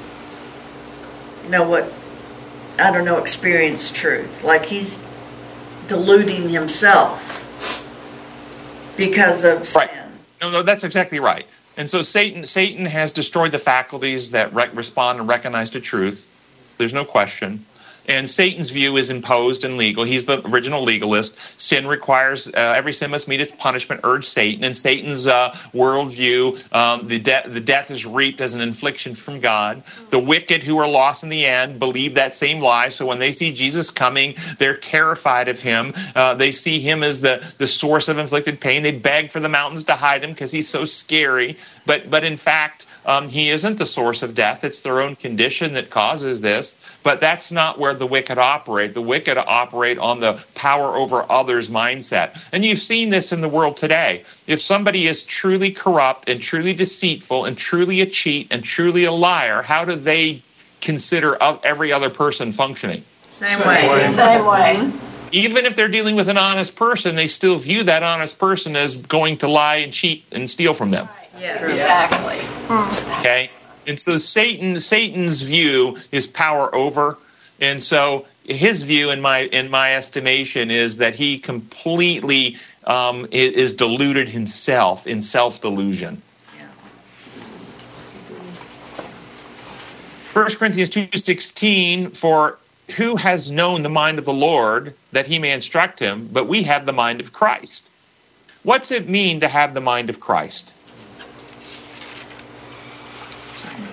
know 1.48 1.68
what, 1.68 1.92
I 2.78 2.90
don't 2.90 3.04
know, 3.04 3.18
experience 3.18 3.90
truth. 3.90 4.42
Like 4.42 4.64
he's 4.64 4.98
deluding 5.86 6.48
himself 6.48 7.20
because 8.96 9.44
of 9.44 9.68
sin. 9.68 9.80
Right. 9.80 9.90
No, 10.40 10.50
no, 10.50 10.62
that's 10.62 10.84
exactly 10.84 11.20
right. 11.20 11.46
And 11.76 11.88
so 11.88 12.02
Satan, 12.02 12.46
Satan 12.46 12.84
has 12.84 13.12
destroyed 13.12 13.52
the 13.52 13.58
faculties 13.58 14.30
that 14.32 14.52
re- 14.54 14.68
respond 14.74 15.20
and 15.20 15.28
recognize 15.28 15.70
the 15.70 15.80
truth. 15.80 16.26
There's 16.78 16.92
no 16.92 17.04
question. 17.04 17.64
And 18.08 18.28
Satan's 18.28 18.70
view 18.70 18.96
is 18.96 19.10
imposed 19.10 19.62
and 19.64 19.76
legal. 19.76 20.02
He's 20.02 20.24
the 20.24 20.44
original 20.48 20.82
legalist. 20.82 21.60
Sin 21.60 21.86
requires 21.86 22.48
uh, 22.48 22.50
every 22.56 22.92
sin 22.92 23.12
must 23.12 23.28
meet 23.28 23.40
its 23.40 23.52
punishment. 23.52 24.00
Urge 24.02 24.28
Satan. 24.28 24.64
And 24.64 24.76
Satan's 24.76 25.28
uh, 25.28 25.50
worldview, 25.72 26.74
um, 26.74 27.06
the 27.06 27.20
de- 27.20 27.44
the 27.46 27.60
death 27.60 27.92
is 27.92 28.04
reaped 28.04 28.40
as 28.40 28.56
an 28.56 28.60
infliction 28.60 29.14
from 29.14 29.38
God. 29.38 29.84
The 30.10 30.18
wicked 30.18 30.64
who 30.64 30.78
are 30.78 30.88
lost 30.88 31.22
in 31.22 31.28
the 31.28 31.46
end 31.46 31.78
believe 31.78 32.14
that 32.14 32.34
same 32.34 32.60
lie. 32.60 32.88
So 32.88 33.06
when 33.06 33.20
they 33.20 33.30
see 33.30 33.52
Jesus 33.52 33.90
coming, 33.92 34.34
they're 34.58 34.76
terrified 34.76 35.48
of 35.48 35.60
him. 35.60 35.92
Uh, 36.16 36.34
they 36.34 36.50
see 36.50 36.80
him 36.80 37.04
as 37.04 37.20
the 37.20 37.46
the 37.58 37.68
source 37.68 38.08
of 38.08 38.18
inflicted 38.18 38.60
pain. 38.60 38.82
They 38.82 38.90
beg 38.90 39.30
for 39.30 39.38
the 39.38 39.48
mountains 39.48 39.84
to 39.84 39.94
hide 39.94 40.24
him 40.24 40.30
because 40.30 40.50
he's 40.50 40.68
so 40.68 40.84
scary. 40.86 41.56
But 41.86 42.10
but 42.10 42.24
in 42.24 42.36
fact. 42.36 42.86
Um, 43.04 43.28
he 43.28 43.50
isn't 43.50 43.78
the 43.78 43.86
source 43.86 44.22
of 44.22 44.34
death. 44.34 44.64
It's 44.64 44.80
their 44.80 45.00
own 45.00 45.16
condition 45.16 45.72
that 45.72 45.90
causes 45.90 46.40
this. 46.40 46.76
But 47.02 47.20
that's 47.20 47.50
not 47.50 47.78
where 47.78 47.94
the 47.94 48.06
wicked 48.06 48.38
operate. 48.38 48.94
The 48.94 49.02
wicked 49.02 49.36
operate 49.38 49.98
on 49.98 50.20
the 50.20 50.42
power 50.54 50.94
over 50.94 51.24
others 51.30 51.68
mindset. 51.68 52.40
And 52.52 52.64
you've 52.64 52.78
seen 52.78 53.10
this 53.10 53.32
in 53.32 53.40
the 53.40 53.48
world 53.48 53.76
today. 53.76 54.24
If 54.46 54.60
somebody 54.60 55.08
is 55.08 55.22
truly 55.22 55.70
corrupt 55.70 56.28
and 56.28 56.40
truly 56.40 56.74
deceitful 56.74 57.44
and 57.44 57.56
truly 57.58 58.00
a 58.00 58.06
cheat 58.06 58.48
and 58.50 58.62
truly 58.62 59.04
a 59.04 59.12
liar, 59.12 59.62
how 59.62 59.84
do 59.84 59.96
they 59.96 60.42
consider 60.80 61.36
every 61.64 61.92
other 61.92 62.10
person 62.10 62.52
functioning? 62.52 63.04
Same 63.38 63.58
way. 63.60 64.10
Same 64.10 64.46
way. 64.46 64.92
Even 65.32 65.64
if 65.64 65.74
they're 65.74 65.88
dealing 65.88 66.14
with 66.14 66.28
an 66.28 66.36
honest 66.36 66.76
person, 66.76 67.16
they 67.16 67.26
still 67.26 67.56
view 67.56 67.84
that 67.84 68.02
honest 68.02 68.38
person 68.38 68.76
as 68.76 68.94
going 68.94 69.38
to 69.38 69.48
lie 69.48 69.76
and 69.76 69.92
cheat 69.92 70.24
and 70.30 70.48
steal 70.48 70.74
from 70.74 70.90
them. 70.90 71.08
Yes. 71.38 71.62
Exactly. 71.62 72.38
Okay? 73.18 73.50
And 73.86 73.98
so 73.98 74.18
Satan 74.18 74.78
Satan's 74.80 75.42
view 75.42 75.96
is 76.12 76.26
power 76.26 76.72
over. 76.74 77.18
And 77.60 77.82
so 77.82 78.26
his 78.44 78.82
view 78.82 79.10
in 79.10 79.20
my 79.20 79.40
in 79.44 79.70
my 79.70 79.94
estimation 79.94 80.70
is 80.70 80.96
that 80.98 81.14
he 81.14 81.38
completely 81.38 82.56
um, 82.84 83.24
i- 83.32 83.36
is, 83.36 83.72
deluded 83.72 84.28
himself 84.28 85.06
in 85.06 85.20
self-delusion. 85.20 86.20
1 90.32 90.56
Corinthians 90.56 90.90
2:16 90.90 92.16
for 92.16 92.58
who 92.96 93.16
has 93.16 93.50
known 93.50 93.82
the 93.82 93.88
mind 93.88 94.18
of 94.18 94.24
the 94.24 94.32
Lord 94.32 94.94
that 95.12 95.26
he 95.26 95.38
may 95.38 95.52
instruct 95.52 95.98
him 96.00 96.28
but 96.32 96.48
we 96.48 96.62
have 96.62 96.86
the 96.86 96.92
mind 96.92 97.20
of 97.20 97.32
Christ. 97.32 97.88
What's 98.62 98.90
it 98.90 99.08
mean 99.08 99.40
to 99.40 99.48
have 99.48 99.74
the 99.74 99.80
mind 99.80 100.08
of 100.08 100.20
Christ? 100.20 100.72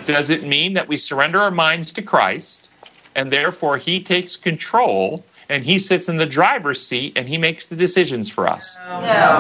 Does 0.10 0.32
it 0.32 0.44
mean 0.44 0.74
that 0.74 0.88
we 0.88 0.98
surrender 0.98 1.40
our 1.40 1.52
minds 1.52 1.92
to 1.92 2.02
Christ 2.02 2.68
and 3.14 3.32
therefore 3.32 3.78
he 3.78 4.02
takes 4.02 4.38
control 4.38 5.24
and 5.50 5.64
he 5.64 5.78
sits 5.78 6.10
in 6.10 6.18
the 6.18 6.26
driver's 6.26 6.84
seat 6.84 7.14
and 7.16 7.30
he 7.30 7.38
makes 7.38 7.68
the 7.68 7.76
decisions 7.76 8.28
for 8.28 8.48
us? 8.48 8.76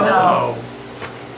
No. 0.05 0.63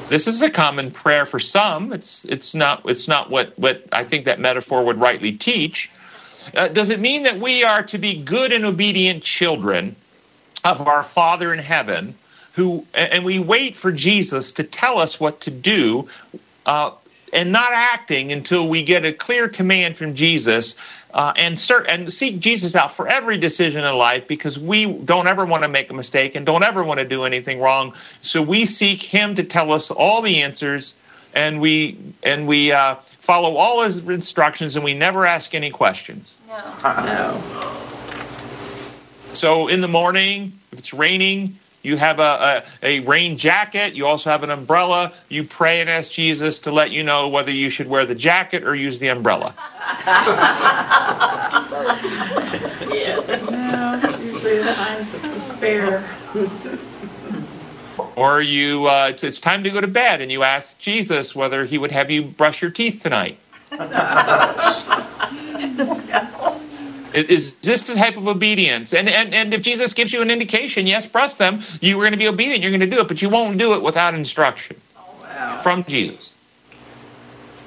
This 0.10 0.28
is 0.28 0.42
a 0.42 0.50
common 0.50 0.92
prayer 0.92 1.26
for 1.26 1.40
some. 1.40 1.94
It's 1.94 2.26
it's 2.26 2.54
not 2.54 2.82
it's 2.84 3.08
not 3.08 3.30
what 3.30 3.58
what 3.58 3.86
I 3.94 4.04
think 4.04 4.26
that 4.26 4.42
metaphor 4.42 4.84
would 4.84 5.00
rightly 5.00 5.32
teach. 5.32 5.90
Uh, 6.54 6.68
does 6.68 6.90
it 6.90 7.00
mean 7.00 7.24
that 7.24 7.40
we 7.40 7.64
are 7.64 7.84
to 7.84 7.98
be 7.98 8.16
good 8.16 8.52
and 8.52 8.66
obedient 8.66 9.24
children 9.24 9.96
of 10.66 10.86
our 10.88 11.04
Father 11.04 11.54
in 11.54 11.60
heaven, 11.60 12.16
who 12.52 12.86
and 12.94 13.24
we 13.24 13.40
wait 13.40 13.78
for 13.78 13.94
Jesus 13.94 14.52
to 14.54 14.66
tell 14.66 15.00
us 15.00 15.22
what 15.22 15.40
to 15.42 15.52
do. 15.52 16.10
Uh, 16.66 16.92
and 17.34 17.52
not 17.52 17.74
acting 17.74 18.32
until 18.32 18.68
we 18.68 18.84
get 18.84 19.06
a 19.06 19.14
clear 19.14 19.48
command 19.48 19.98
from 19.98 20.14
Jesus 20.14 20.76
uh, 21.14 21.34
and, 21.36 21.56
cert- 21.56 21.86
and 21.88 22.12
seek 22.12 22.40
Jesus 22.40 22.76
out 22.76 22.92
for 22.92 23.08
every 23.08 23.38
decision 23.38 23.84
in 23.84 23.96
life 23.96 24.28
because 24.28 24.60
we 24.60 24.92
don't 24.92 25.28
ever 25.28 25.46
want 25.46 25.64
to 25.64 25.70
make 25.70 25.90
a 25.90 25.94
mistake 25.94 26.36
and 26.36 26.46
don't 26.46 26.64
ever 26.64 26.84
want 26.84 27.00
to 27.00 27.06
do 27.06 27.24
anything 27.24 27.60
wrong. 27.60 27.94
So 28.22 28.42
we 28.42 28.66
seek 28.66 29.02
Him 29.02 29.36
to 29.36 29.44
tell 29.44 29.72
us 29.72 29.92
all 29.92 30.22
the 30.22 30.42
answers 30.42 30.94
and 31.34 31.62
we 31.62 31.98
and 32.24 32.48
we 32.48 32.72
uh, 32.72 32.96
follow 33.20 33.56
all 33.56 33.84
His 33.84 34.00
instructions 34.00 34.76
and 34.76 34.84
we 34.84 34.94
never 34.94 35.26
ask 35.26 35.54
any 35.54 35.70
questions. 35.70 36.38
No. 36.48 36.74
No. 36.84 37.78
So 39.34 39.68
in 39.70 39.80
the 39.80 39.88
morning, 39.88 40.52
if 40.72 40.80
it's 40.80 40.94
raining, 40.94 41.58
you 41.84 41.98
have 41.98 42.20
a, 42.20 42.64
a, 42.84 43.00
a 43.00 43.02
rain 43.02 43.38
jacket. 43.38 43.96
You 43.96 44.08
also 44.08 44.30
have 44.30 44.44
an 44.44 44.50
umbrella. 44.50 45.14
You 45.30 45.44
pray 45.44 45.82
and 45.82 45.90
ask 45.90 46.12
Jesus 46.12 46.60
to 46.60 46.72
let 46.72 46.92
you 46.92 47.04
know 47.04 47.28
whether 47.28 47.52
you 47.52 47.70
should 47.70 47.88
wear 47.88 48.06
the 48.06 48.16
jacket 48.16 48.64
or 48.64 48.76
use 48.76 49.00
the 49.00 49.10
umbrella. 49.10 49.54
No, 53.52 54.00
it's 54.04 54.20
usually 54.20 54.58
the 54.58 54.74
times 54.74 55.14
of 55.14 55.22
despair. 55.22 56.04
Or 58.16 58.42
you, 58.42 58.88
uh, 58.88 59.10
it's, 59.12 59.24
it's 59.24 59.40
time 59.40 59.64
to 59.64 59.70
go 59.70 59.80
to 59.80 59.88
bed, 59.88 60.22
and 60.22 60.32
you 60.32 60.44
ask 60.44 60.78
Jesus 60.80 61.36
whether 61.36 61.66
he 61.66 61.78
would 61.78 61.92
have 61.92 62.12
you 62.12 62.24
brush 62.24 62.62
your 62.62 62.72
teeth 62.72 63.02
tonight. 63.02 63.38
It- 67.14 67.30
Is 67.30 67.54
this 67.56 67.88
the 67.88 67.96
type 67.96 68.18
of 68.18 68.28
obedience? 68.28 68.94
And, 68.94 69.10
and 69.10 69.34
and 69.34 69.54
if 69.54 69.62
Jesus 69.62 69.94
gives 69.94 70.14
you 70.14 70.22
an 70.22 70.32
indication, 70.32 70.88
yes, 70.88 71.06
press 71.08 71.34
them, 71.36 71.62
you 71.82 71.98
are 71.98 72.02
going 72.04 72.12
to 72.14 72.18
be 72.18 72.28
obedient. 72.28 72.62
You're 72.62 72.72
going 72.72 72.80
to 72.82 72.88
do 72.96 73.00
it, 73.02 73.08
but 73.08 73.22
you 73.22 73.30
won't 73.30 73.58
do 73.58 73.74
it 73.74 73.82
without 73.82 74.14
instruction 74.14 74.78
from 75.62 75.84
Jesus. 75.86 76.36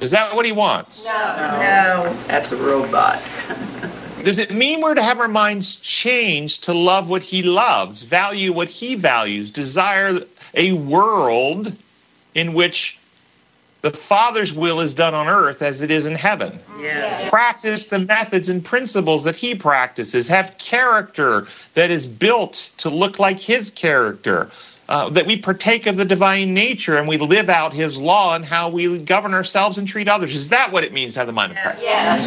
Is 0.01 0.11
that 0.11 0.35
what 0.35 0.45
he 0.45 0.53
wants? 0.53 1.05
No. 1.05 1.13
No. 1.13 2.17
That's 2.27 2.51
a 2.53 2.57
robot. 2.57 3.23
Does 4.23 4.39
it 4.39 4.51
mean 4.51 4.81
we're 4.81 4.95
to 4.95 5.03
have 5.03 5.21
our 5.21 5.29
minds 5.29 5.77
changed 5.77 6.65
to 6.65 6.73
love 6.73 7.11
what 7.11 7.23
he 7.23 7.43
loves, 7.43 8.03
value 8.03 8.53
what 8.53 8.69
he 8.69 8.95
values, 8.95 9.51
desire 9.51 10.21
a 10.55 10.73
world 10.73 11.77
in 12.35 12.55
which 12.55 12.99
the 13.85 13.91
Father's 13.91 14.51
will 14.51 14.81
is 14.81 14.95
done 14.95 15.13
on 15.13 15.29
earth 15.29 15.61
as 15.61 15.83
it 15.83 15.91
is 15.91 16.07
in 16.07 16.15
heaven? 16.15 16.59
Yeah. 16.81 17.29
Practice 17.29 17.89
the 17.89 17.99
methods 17.99 18.49
and 18.49 18.65
principles 18.65 19.25
that 19.25 19.37
he 19.37 19.55
practices, 19.55 20.27
have 20.27 20.57
character 20.57 21.47
that 21.75 21.91
is 21.91 22.07
built 22.07 22.73
to 22.79 22.89
look 22.89 23.19
like 23.19 23.39
his 23.39 23.71
character. 23.71 24.51
Uh, 24.89 25.11
that 25.11 25.27
we 25.27 25.37
partake 25.37 25.87
of 25.87 25.97
the 25.97 26.05
divine 26.05 26.55
nature 26.55 26.97
and 26.97 27.07
we 27.07 27.19
live 27.19 27.51
out 27.51 27.75
his 27.75 27.99
law 27.99 28.35
and 28.35 28.45
how 28.45 28.71
we 28.71 28.99
govern 28.99 29.35
ourselves 29.35 29.77
and 29.77 29.87
treat 29.87 30.09
others. 30.09 30.35
Is 30.35 30.49
that 30.49 30.73
what 30.73 30.83
it 30.83 30.95
means 30.95 31.13
to 31.15 31.21
have 31.21 31.27
the 31.27 31.33
mind 31.35 31.53
of 31.53 31.59
Christ? 31.59 31.85
Yes. 31.85 32.27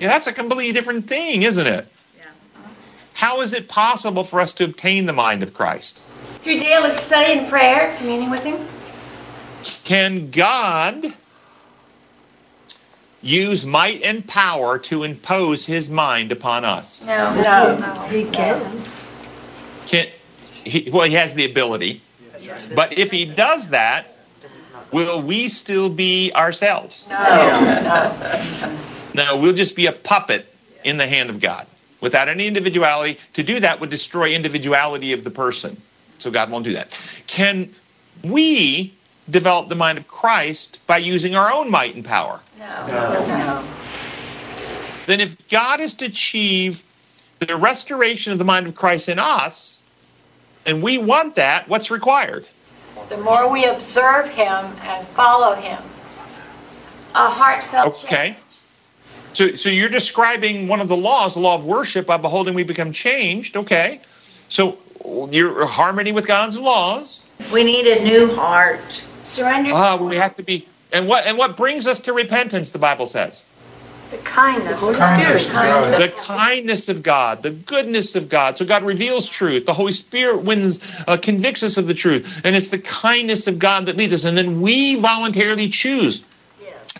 Yeah, 0.00 0.08
that's 0.08 0.26
a 0.26 0.32
completely 0.32 0.72
different 0.72 1.06
thing, 1.06 1.42
isn't 1.42 1.66
it? 1.66 1.86
Yeah. 2.16 2.24
How 3.14 3.40
is 3.40 3.52
it 3.52 3.68
possible 3.68 4.24
for 4.24 4.40
us 4.40 4.52
to 4.54 4.64
obtain 4.64 5.06
the 5.06 5.12
mind 5.12 5.44
of 5.44 5.54
Christ? 5.54 6.00
Through 6.42 6.58
daily 6.58 6.96
study 6.96 7.38
and 7.38 7.48
prayer, 7.48 7.96
communing 7.98 8.30
with 8.30 8.42
Him. 8.42 8.66
Can 9.84 10.30
God 10.30 11.12
use 13.22 13.64
might 13.64 14.02
and 14.02 14.26
power 14.26 14.78
to 14.78 15.02
impose 15.02 15.64
his 15.64 15.88
mind 15.90 16.32
upon 16.32 16.64
us? 16.64 17.02
No. 17.02 17.34
No. 17.34 18.06
He 18.08 18.24
can. 18.24 18.82
Can, 19.86 20.06
he, 20.64 20.90
well, 20.92 21.06
he 21.06 21.14
has 21.14 21.34
the 21.34 21.44
ability. 21.44 22.02
But 22.74 22.98
if 22.98 23.10
he 23.10 23.24
does 23.24 23.70
that, 23.70 24.16
will 24.92 25.22
we 25.22 25.48
still 25.48 25.88
be 25.88 26.30
ourselves? 26.32 27.08
No. 27.08 28.76
No, 29.14 29.38
we'll 29.38 29.54
just 29.54 29.76
be 29.76 29.86
a 29.86 29.92
puppet 29.92 30.46
in 30.82 30.96
the 30.96 31.06
hand 31.06 31.30
of 31.30 31.40
God 31.40 31.66
without 32.00 32.28
any 32.28 32.46
individuality. 32.46 33.18
To 33.34 33.42
do 33.42 33.60
that 33.60 33.80
would 33.80 33.90
destroy 33.90 34.34
individuality 34.34 35.12
of 35.12 35.24
the 35.24 35.30
person. 35.30 35.80
So 36.18 36.30
God 36.30 36.50
won't 36.50 36.64
do 36.64 36.72
that. 36.74 36.98
Can 37.26 37.70
we 38.22 38.92
develop 39.30 39.68
the 39.68 39.74
mind 39.74 39.98
of 39.98 40.08
Christ 40.08 40.78
by 40.86 40.98
using 40.98 41.34
our 41.34 41.52
own 41.52 41.70
might 41.70 41.94
and 41.94 42.04
power? 42.04 42.40
No. 42.58 42.86
No. 42.86 43.64
Then 45.06 45.20
if 45.20 45.48
God 45.48 45.80
is 45.80 45.94
to 45.94 46.06
achieve 46.06 46.82
the 47.40 47.56
restoration 47.56 48.32
of 48.32 48.38
the 48.38 48.44
mind 48.44 48.66
of 48.66 48.74
Christ 48.74 49.08
in 49.08 49.18
us, 49.18 49.80
and 50.66 50.82
we 50.82 50.98
want 50.98 51.34
that, 51.34 51.68
what's 51.68 51.90
required? 51.90 52.46
The 53.08 53.18
more 53.18 53.50
we 53.50 53.66
observe 53.66 54.28
him 54.30 54.64
and 54.82 55.06
follow 55.08 55.54
him, 55.54 55.82
A 57.14 57.30
heartfelt 57.30 57.96
change. 57.96 58.04
Okay. 58.06 58.36
So, 59.34 59.56
so 59.56 59.68
you're 59.68 59.88
describing 59.88 60.68
one 60.68 60.80
of 60.80 60.88
the 60.88 60.96
laws, 60.96 61.34
the 61.34 61.40
law 61.40 61.54
of 61.54 61.66
worship, 61.66 62.06
by 62.06 62.16
beholding 62.16 62.54
we 62.54 62.62
become 62.62 62.92
changed. 62.92 63.56
Okay. 63.56 64.00
So 64.48 64.78
you're 65.30 65.66
harmony 65.66 66.12
with 66.12 66.26
God's 66.26 66.58
laws. 66.58 67.22
We 67.52 67.62
need 67.62 67.86
a 67.86 68.02
new 68.02 68.34
heart. 68.34 69.03
Surrender. 69.24 69.72
Ah, 69.72 69.96
we 69.96 70.16
have 70.16 70.36
to 70.36 70.42
be. 70.42 70.66
And 70.92 71.08
what 71.08 71.26
and 71.26 71.36
what 71.36 71.56
brings 71.56 71.86
us 71.86 72.00
to 72.00 72.12
repentance? 72.12 72.70
The 72.70 72.78
Bible 72.78 73.06
says 73.06 73.44
the 74.10 74.18
kindness 74.18 74.82
of 74.82 74.96
Kindness 74.96 75.46
God. 75.46 75.66
of 75.66 75.90
God. 75.90 76.00
the 76.00 76.08
kindness 76.08 76.88
of 76.88 77.02
God, 77.02 77.42
the 77.42 77.50
goodness 77.50 78.14
of 78.14 78.28
God. 78.28 78.56
So 78.56 78.64
God 78.64 78.84
reveals 78.84 79.28
truth. 79.28 79.66
The 79.66 79.74
Holy 79.74 79.92
Spirit 79.92 80.42
wins, 80.42 80.78
uh, 81.08 81.16
convicts 81.16 81.62
us 81.62 81.76
of 81.78 81.86
the 81.86 81.94
truth, 81.94 82.40
and 82.44 82.54
it's 82.54 82.68
the 82.68 82.78
kindness 82.78 83.46
of 83.46 83.58
God 83.58 83.86
that 83.86 83.96
leads 83.96 84.12
us. 84.12 84.24
And 84.24 84.36
then 84.38 84.60
we 84.60 84.96
voluntarily 84.96 85.68
choose 85.68 86.22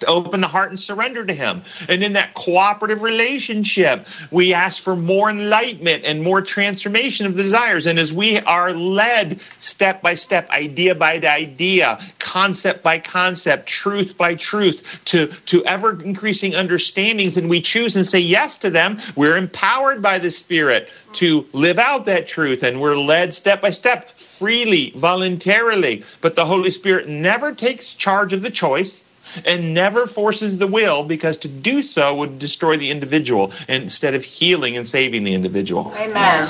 to 0.01 0.07
open 0.07 0.40
the 0.40 0.49
heart 0.49 0.70
and 0.70 0.78
surrender 0.78 1.24
to 1.24 1.32
Him. 1.32 1.62
And 1.88 2.03
in 2.03 2.14
that 2.14 2.34
cooperative 2.34 3.03
relationship, 3.03 4.07
we 4.30 4.53
ask 4.53 4.82
for 4.82 4.97
more 4.97 5.30
enlightenment 5.30 6.05
and 6.05 6.22
more 6.22 6.42
transformation 6.42 7.26
of 7.26 7.36
the 7.36 7.42
desires. 7.42 7.86
And 7.86 7.99
as 7.99 8.12
we 8.12 8.40
are 8.40 8.72
led 8.72 9.40
step 9.59 10.03
by 10.03 10.14
step, 10.14 10.51
idea 10.51 10.95
by 10.95 11.14
idea, 11.14 11.99
concept 12.18 12.82
by 12.82 12.99
concept, 12.99 13.66
truth 13.66 14.16
by 14.16 14.34
truth, 14.34 15.01
to, 15.07 15.26
to 15.26 15.64
ever 15.64 16.01
increasing 16.03 16.55
understandings, 16.55 17.36
and 17.36 17.49
we 17.49 17.61
choose 17.61 17.97
and 17.97 18.07
say 18.07 18.18
yes 18.18 18.59
to 18.59 18.70
them, 18.70 18.99
we're 19.16 19.36
empowered 19.36 20.03
by 20.03 20.18
the 20.18 20.30
Spirit 20.30 20.90
to 21.14 21.47
live 21.53 21.78
out 21.78 22.05
that 22.07 22.26
truth. 22.26 22.62
And 22.62 22.80
we're 22.80 22.97
led 22.97 23.32
step 23.32 23.61
by 23.62 23.70
step, 23.70 24.11
freely, 24.11 24.92
voluntarily. 24.97 26.03
But 26.20 26.34
the 26.34 26.45
Holy 26.45 26.70
Spirit 26.70 27.09
never 27.09 27.53
takes 27.55 27.95
charge 27.95 28.32
of 28.32 28.42
the 28.42 28.51
choice 28.51 29.05
and 29.44 29.74
never 29.74 30.06
forces 30.06 30.58
the 30.58 30.66
will 30.66 31.04
because 31.04 31.36
to 31.38 31.48
do 31.48 31.82
so 31.82 32.14
would 32.14 32.38
destroy 32.38 32.76
the 32.76 32.90
individual 32.90 33.52
instead 33.68 34.14
of 34.14 34.22
healing 34.22 34.76
and 34.76 34.86
saving 34.86 35.24
the 35.24 35.34
individual. 35.34 35.92
Amen. 35.96 36.48